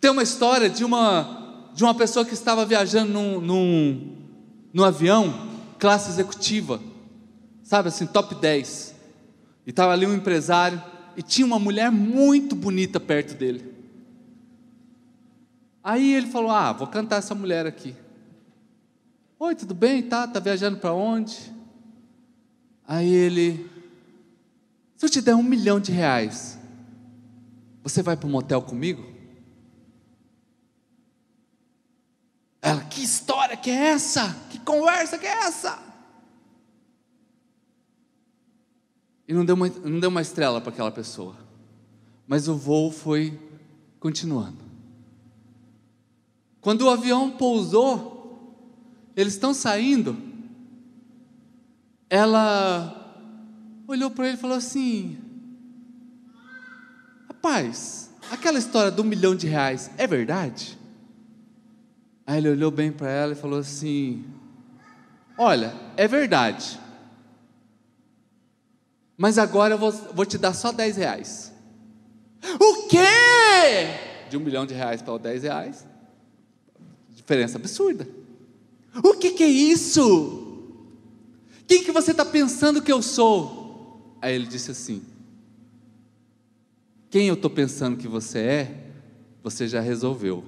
Tem 0.00 0.10
uma 0.10 0.22
história 0.22 0.68
de 0.68 0.84
uma, 0.84 1.70
de 1.74 1.84
uma 1.84 1.94
pessoa 1.94 2.24
que 2.24 2.34
estava 2.34 2.66
viajando 2.66 3.12
num, 3.12 3.40
num, 3.40 4.16
num 4.74 4.84
avião, 4.84 5.48
classe 5.78 6.10
executiva, 6.10 6.80
sabe 7.62 7.88
assim, 7.88 8.06
top 8.06 8.34
10. 8.34 8.94
E 9.66 9.70
estava 9.70 9.92
ali 9.92 10.04
um 10.04 10.14
empresário, 10.14 10.82
e 11.16 11.22
tinha 11.22 11.46
uma 11.46 11.58
mulher 11.58 11.90
muito 11.90 12.54
bonita 12.54 12.98
perto 12.98 13.34
dele. 13.34 13.72
Aí 15.82 16.14
ele 16.14 16.28
falou: 16.28 16.50
Ah, 16.50 16.72
vou 16.72 16.86
cantar 16.86 17.16
essa 17.16 17.34
mulher 17.34 17.66
aqui. 17.66 17.94
Oi, 19.38 19.54
tudo 19.54 19.74
bem? 19.74 20.02
Tá, 20.02 20.26
tá 20.28 20.38
viajando 20.38 20.78
para 20.78 20.92
onde? 20.92 21.52
Aí 22.86 23.08
ele: 23.12 23.68
Se 24.96 25.06
eu 25.06 25.10
te 25.10 25.20
der 25.20 25.34
um 25.34 25.42
milhão 25.42 25.80
de 25.80 25.90
reais, 25.90 26.58
você 27.82 28.02
vai 28.02 28.16
para 28.16 28.28
um 28.28 28.30
motel 28.30 28.62
comigo? 28.62 29.04
Ela: 32.60 32.84
Que 32.84 33.02
história 33.02 33.56
que 33.56 33.70
é 33.70 33.88
essa? 33.88 34.36
Que 34.50 34.60
conversa 34.60 35.18
que 35.18 35.26
é 35.26 35.44
essa? 35.44 35.91
E 39.32 39.34
não 39.34 39.46
deu 39.46 39.54
uma, 39.54 39.66
não 39.66 39.98
deu 39.98 40.10
uma 40.10 40.20
estrela 40.20 40.60
para 40.60 40.70
aquela 40.70 40.90
pessoa. 40.90 41.34
Mas 42.26 42.48
o 42.48 42.54
voo 42.54 42.92
foi 42.92 43.40
continuando. 43.98 44.58
Quando 46.60 46.82
o 46.82 46.90
avião 46.90 47.30
pousou, 47.30 48.54
eles 49.16 49.32
estão 49.32 49.54
saindo, 49.54 50.18
ela 52.10 53.24
olhou 53.88 54.10
para 54.10 54.26
ele 54.26 54.36
e 54.36 54.40
falou 54.40 54.58
assim: 54.58 55.16
Rapaz, 57.26 58.10
aquela 58.30 58.58
história 58.58 58.90
do 58.90 59.02
milhão 59.02 59.34
de 59.34 59.46
reais 59.46 59.90
é 59.96 60.06
verdade? 60.06 60.78
Aí 62.26 62.36
ele 62.36 62.50
olhou 62.50 62.70
bem 62.70 62.92
para 62.92 63.08
ela 63.08 63.32
e 63.32 63.36
falou 63.36 63.60
assim: 63.60 64.26
Olha, 65.38 65.74
é 65.96 66.06
verdade, 66.06 66.78
mas 69.22 69.38
agora 69.38 69.74
eu 69.74 69.78
vou, 69.78 69.92
vou 69.92 70.26
te 70.26 70.36
dar 70.36 70.52
só 70.52 70.72
10 70.72 70.96
reais. 70.96 71.52
O 72.58 72.88
quê? 72.88 72.98
De 74.28 74.36
um 74.36 74.40
milhão 74.40 74.66
de 74.66 74.74
reais 74.74 75.00
para 75.00 75.16
10 75.16 75.44
reais. 75.44 75.86
Diferença 77.14 77.56
absurda. 77.56 78.04
O 78.96 79.14
que, 79.14 79.30
que 79.30 79.44
é 79.44 79.48
isso? 79.48 80.74
Quem 81.68 81.84
que 81.84 81.92
você 81.92 82.10
está 82.10 82.24
pensando 82.24 82.82
que 82.82 82.90
eu 82.90 83.00
sou? 83.00 84.18
Aí 84.20 84.34
ele 84.34 84.46
disse 84.46 84.72
assim: 84.72 85.00
Quem 87.08 87.28
eu 87.28 87.34
estou 87.34 87.48
pensando 87.48 87.96
que 87.96 88.08
você 88.08 88.40
é, 88.40 88.86
você 89.40 89.68
já 89.68 89.80
resolveu. 89.80 90.42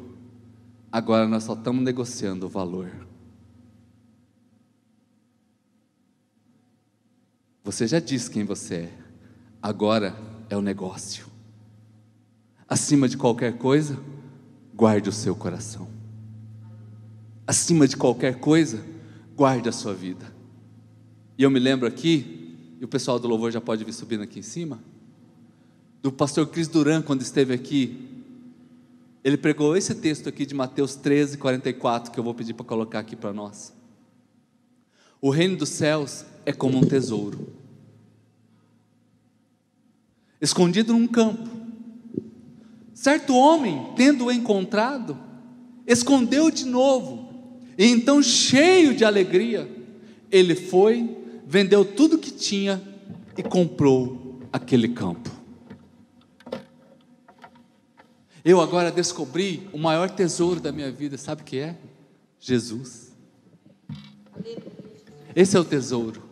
Agora 0.91 1.29
nós 1.29 1.45
só 1.45 1.53
estamos 1.53 1.85
negociando 1.85 2.47
o 2.47 2.49
valor. 2.49 2.91
Você 7.65 7.89
já 7.89 7.99
disse 7.99 8.31
quem 8.31 8.45
você 8.45 8.75
é. 8.75 8.93
Agora 9.61 10.15
é 10.49 10.57
o 10.57 10.63
negócio. 10.63 11.27
Acima 12.69 13.09
de 13.09 13.17
qualquer 13.17 13.59
coisa, 13.59 13.99
guarde 14.75 15.09
o 15.09 15.13
seu 15.13 15.35
coração 15.35 15.95
acima 17.47 17.87
de 17.87 17.97
qualquer 17.97 18.41
coisa, 18.41 18.85
guarde 19.37 19.69
a 19.69 19.73
sua 19.73 19.95
vida. 19.95 20.33
E 21.37 21.43
eu 21.43 21.51
me 21.51 21.59
lembro 21.59 21.87
aqui, 21.87 22.77
e 22.81 22.85
o 22.85 22.89
pessoal 22.89 23.19
do 23.19 23.29
louvor 23.29 23.51
já 23.51 23.61
pode 23.61 23.85
vir 23.85 23.93
subindo 23.93 24.23
aqui 24.23 24.39
em 24.39 24.43
cima, 24.43 24.83
do 26.03 26.13
pastor 26.13 26.47
Cris 26.47 26.69
Duran, 26.69 27.03
quando 27.03 27.23
esteve 27.23 27.55
aqui, 27.55 28.09
ele 29.23 29.37
pregou 29.37 29.77
esse 29.77 29.95
texto 29.95 30.29
aqui 30.29 30.45
de 30.45 30.55
Mateus 30.55 30.95
13, 30.95 31.39
44, 31.39 32.13
que 32.13 32.19
eu 32.21 32.25
vou 32.25 32.35
pedir 32.35 32.53
para 32.53 32.65
colocar 32.65 32.99
aqui 32.99 33.17
para 33.17 33.33
nós. 33.33 33.73
O 35.21 35.31
reino 35.31 35.57
dos 35.57 35.71
céus 35.71 36.25
é 36.47 36.53
como 36.53 36.79
um 36.79 36.83
tesouro, 36.83 37.53
escondido 40.41 40.93
num 40.93 41.07
campo. 41.07 41.51
Certo 42.93 43.35
homem, 43.35 43.93
tendo-o 43.97 44.31
encontrado, 44.31 45.19
escondeu 45.87 46.51
de 46.51 46.65
novo 46.65 47.25
e 47.77 47.87
então, 47.87 48.23
cheio 48.23 48.95
de 48.95 49.05
alegria, 49.05 49.69
ele 50.31 50.55
foi, 50.55 51.17
vendeu 51.47 51.85
tudo 51.85 52.19
que 52.19 52.31
tinha 52.31 52.83
e 53.37 53.43
comprou 53.43 54.41
aquele 54.53 54.89
campo. 54.89 55.31
Eu 58.45 58.61
agora 58.61 58.93
descobri 58.93 59.69
o 59.73 59.79
maior 59.79 60.11
tesouro 60.11 60.61
da 60.61 60.71
minha 60.71 60.93
vida, 60.93 61.17
sabe 61.17 61.43
o 61.43 61.45
que 61.45 61.59
é? 61.59 61.77
Jesus. 62.39 63.13
Esse 65.35 65.57
é 65.57 65.61
o 65.61 65.65
tesouro. 65.65 66.23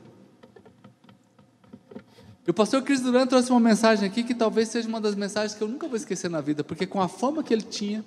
E 2.47 2.51
o 2.51 2.55
pastor 2.55 2.82
Cris 2.82 3.01
Duran 3.01 3.26
trouxe 3.26 3.51
uma 3.51 3.61
mensagem 3.61 4.09
aqui 4.09 4.24
que 4.24 4.34
talvez 4.34 4.68
seja 4.68 4.88
uma 4.88 5.01
das 5.01 5.14
mensagens 5.14 5.55
que 5.55 5.62
eu 5.62 5.68
nunca 5.68 5.86
vou 5.86 5.97
esquecer 5.97 6.28
na 6.28 6.40
vida, 6.40 6.64
porque 6.64 6.86
com 6.86 7.01
a 7.01 7.07
fama 7.07 7.43
que 7.43 7.55
ele 7.55 7.62
tinha, 7.62 8.05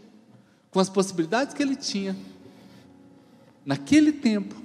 com 0.69 0.79
as 0.79 0.89
possibilidades 0.89 1.53
que 1.53 1.63
ele 1.63 1.75
tinha, 1.75 2.15
naquele 3.65 4.11
tempo, 4.11 4.55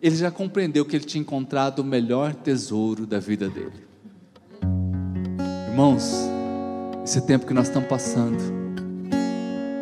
ele 0.00 0.16
já 0.16 0.30
compreendeu 0.30 0.84
que 0.84 0.96
ele 0.96 1.04
tinha 1.04 1.20
encontrado 1.20 1.80
o 1.80 1.84
melhor 1.84 2.34
tesouro 2.34 3.06
da 3.06 3.18
vida 3.18 3.50
dele. 3.50 3.86
Irmãos, 5.68 6.10
esse 7.04 7.20
tempo 7.20 7.46
que 7.46 7.52
nós 7.52 7.68
estamos 7.68 7.88
passando, 7.88 8.38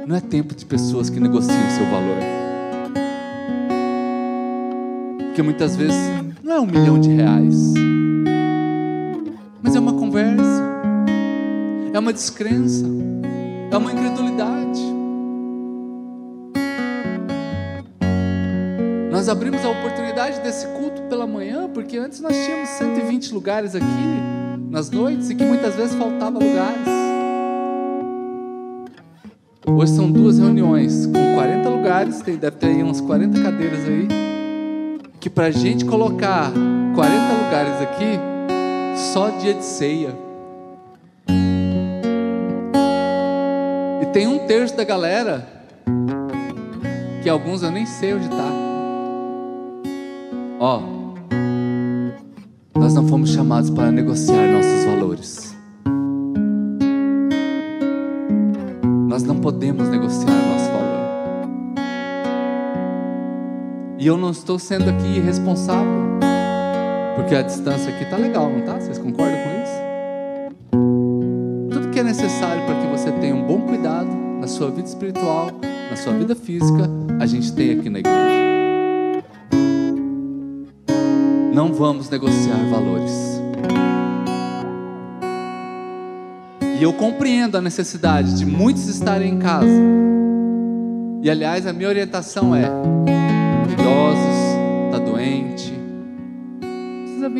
não 0.08 0.16
é 0.16 0.20
tempo 0.20 0.56
de 0.56 0.66
pessoas 0.66 1.08
que 1.08 1.20
negociam 1.20 1.56
o 1.56 1.70
seu 1.70 1.86
valor. 1.86 2.18
Porque 5.26 5.42
muitas 5.42 5.76
vezes 5.76 5.96
não 6.42 6.52
é 6.52 6.60
um 6.60 6.66
milhão 6.66 7.00
de 7.00 7.10
reais, 7.10 7.74
é 7.74 7.95
uma 9.86 9.94
conversa, 10.00 10.64
é 11.94 11.98
uma 11.98 12.12
descrença, 12.12 12.84
é 13.70 13.76
uma 13.76 13.92
incredulidade. 13.92 14.82
Nós 19.12 19.28
abrimos 19.28 19.64
a 19.64 19.70
oportunidade 19.70 20.40
desse 20.40 20.66
culto 20.66 21.02
pela 21.02 21.24
manhã, 21.24 21.70
porque 21.72 21.98
antes 21.98 22.20
nós 22.20 22.34
tínhamos 22.34 22.68
120 22.70 23.32
lugares 23.32 23.76
aqui 23.76 23.86
nas 24.68 24.90
noites 24.90 25.30
e 25.30 25.36
que 25.36 25.44
muitas 25.44 25.76
vezes 25.76 25.94
faltava 25.94 26.36
lugares. 26.36 26.88
Hoje 29.64 29.92
são 29.92 30.10
duas 30.10 30.40
reuniões 30.40 31.06
com 31.06 31.34
40 31.36 31.68
lugares, 31.68 32.20
tem, 32.22 32.36
deve 32.36 32.56
ter 32.56 32.66
aí 32.66 32.82
umas 32.82 33.00
40 33.00 33.40
cadeiras 33.40 33.84
aí, 33.84 34.08
que 35.20 35.30
para 35.30 35.46
a 35.46 35.50
gente 35.52 35.84
colocar 35.84 36.50
40 36.92 37.44
lugares 37.44 37.82
aqui, 37.82 38.35
só 38.96 39.28
dia 39.30 39.54
de 39.54 39.64
ceia. 39.64 40.16
E 44.02 44.06
tem 44.06 44.26
um 44.26 44.46
terço 44.46 44.76
da 44.76 44.84
galera, 44.84 45.46
que 47.22 47.28
alguns 47.28 47.62
eu 47.62 47.70
nem 47.70 47.84
sei 47.86 48.14
onde 48.14 48.24
está. 48.24 48.50
Ó, 50.58 50.80
nós 52.74 52.94
não 52.94 53.06
fomos 53.06 53.30
chamados 53.30 53.68
para 53.68 53.92
negociar 53.92 54.48
nossos 54.48 54.84
valores. 54.84 55.56
Nós 59.08 59.22
não 59.22 59.36
podemos 59.40 59.88
negociar 59.88 60.30
nosso 60.30 60.70
valor. 60.70 60.86
E 63.98 64.06
eu 64.06 64.16
não 64.16 64.30
estou 64.30 64.58
sendo 64.58 64.88
aqui 64.88 65.16
irresponsável, 65.16 66.05
porque 67.16 67.34
a 67.34 67.42
distância 67.42 67.92
aqui 67.92 68.04
tá 68.04 68.16
legal, 68.16 68.48
não 68.50 68.60
tá? 68.60 68.78
Vocês 68.78 68.98
concordam 68.98 69.36
com 69.42 69.62
isso? 69.62 69.80
Tudo 71.72 71.90
que 71.90 71.98
é 71.98 72.02
necessário 72.02 72.64
para 72.66 72.74
que 72.80 72.86
você 72.86 73.10
tenha 73.12 73.34
um 73.34 73.44
bom 73.44 73.62
cuidado 73.62 74.08
na 74.38 74.46
sua 74.46 74.70
vida 74.70 74.86
espiritual, 74.86 75.50
na 75.90 75.96
sua 75.96 76.12
vida 76.12 76.36
física, 76.36 76.88
a 77.18 77.26
gente 77.26 77.52
tem 77.52 77.78
aqui 77.78 77.88
na 77.88 77.98
igreja. 77.98 78.36
Não 81.52 81.72
vamos 81.72 82.10
negociar 82.10 82.58
valores. 82.70 83.40
E 86.78 86.82
eu 86.82 86.92
compreendo 86.92 87.56
a 87.56 87.62
necessidade 87.62 88.36
de 88.36 88.44
muitos 88.44 88.86
estarem 88.86 89.32
em 89.32 89.38
casa. 89.38 89.66
E 91.22 91.30
aliás, 91.30 91.66
a 91.66 91.72
minha 91.72 91.88
orientação 91.88 92.54
é: 92.54 92.70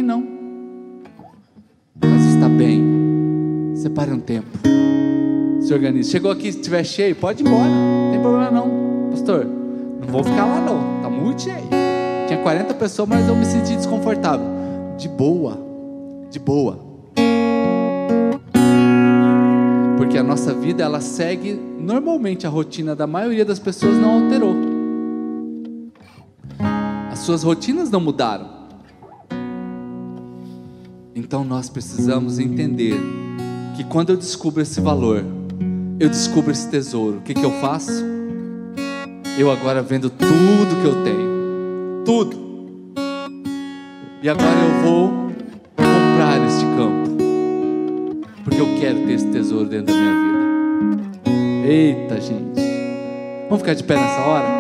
não. 0.03 0.23
Mas 2.01 2.25
está 2.27 2.49
bem. 2.49 3.75
Separe 3.75 4.13
um 4.13 4.21
tempo. 4.21 4.59
Se 5.61 5.73
organize. 5.73 6.11
Chegou 6.11 6.31
aqui, 6.31 6.53
se 6.53 6.59
estiver 6.59 6.85
cheio, 6.85 7.17
pode 7.17 7.43
ir 7.43 7.47
embora. 7.47 7.69
Não 7.69 8.11
tem 8.13 8.21
problema 8.21 8.51
não. 8.51 9.11
Pastor, 9.11 9.45
não 9.45 10.09
vou 10.09 10.23
ficar 10.23 10.45
lá 10.45 10.61
não. 10.61 10.97
Está 10.97 11.11
muito 11.11 11.43
cheio. 11.43 11.69
Tinha 12.27 12.41
40 12.43 12.75
pessoas, 12.75 13.09
mas 13.09 13.29
eu 13.29 13.37
me 13.37 13.45
senti 13.45 13.77
desconfortável. 13.77 14.47
De 14.97 15.09
boa. 15.09 15.59
De 16.31 16.39
boa. 16.39 16.79
Porque 19.97 20.19
a 20.19 20.23
nossa 20.23 20.53
vida 20.53 20.83
ela 20.83 21.01
segue 21.01 21.55
normalmente 21.55 22.47
a 22.47 22.51
rotina 22.51 22.95
da 22.95 23.07
maioria 23.07 23.45
das 23.45 23.59
pessoas 23.59 23.97
não 23.97 24.23
alterou. 24.23 24.55
As 27.11 27.21
suas 27.21 27.43
rotinas 27.43 27.91
não 27.91 28.01
mudaram. 28.01 28.66
Então 31.17 31.43
nós 31.43 31.71
precisamos 31.71 32.39
entender 32.39 32.95
que 33.75 33.83
quando 33.85 34.11
eu 34.11 34.19
descubro 34.19 34.61
esse 34.61 34.83
valor, 34.83 35.25
eu 35.99 36.11
descubro 36.11 36.51
esse 36.51 36.69
tesouro. 36.69 37.17
O 37.17 37.21
que, 37.23 37.33
que 37.33 37.43
eu 37.43 37.53
faço? 37.53 38.05
Eu 39.39 39.51
agora 39.51 39.81
vendo 39.81 40.11
tudo 40.11 40.83
que 40.83 40.87
eu 40.87 41.03
tenho 41.05 42.05
tudo. 42.05 42.37
E 44.23 44.29
agora 44.29 44.59
eu 44.59 44.83
vou 44.83 45.09
comprar 45.75 46.47
este 46.47 46.67
campo, 46.77 48.13
porque 48.45 48.61
eu 48.61 48.79
quero 48.79 49.07
ter 49.07 49.13
esse 49.15 49.27
tesouro 49.29 49.71
dentro 49.71 49.95
da 49.95 49.99
minha 49.99 50.13
vida. 50.13 51.67
Eita, 51.67 52.21
gente. 52.21 52.61
Vamos 53.49 53.61
ficar 53.63 53.73
de 53.73 53.85
pé 53.85 53.95
nessa 53.95 54.21
hora? 54.21 54.56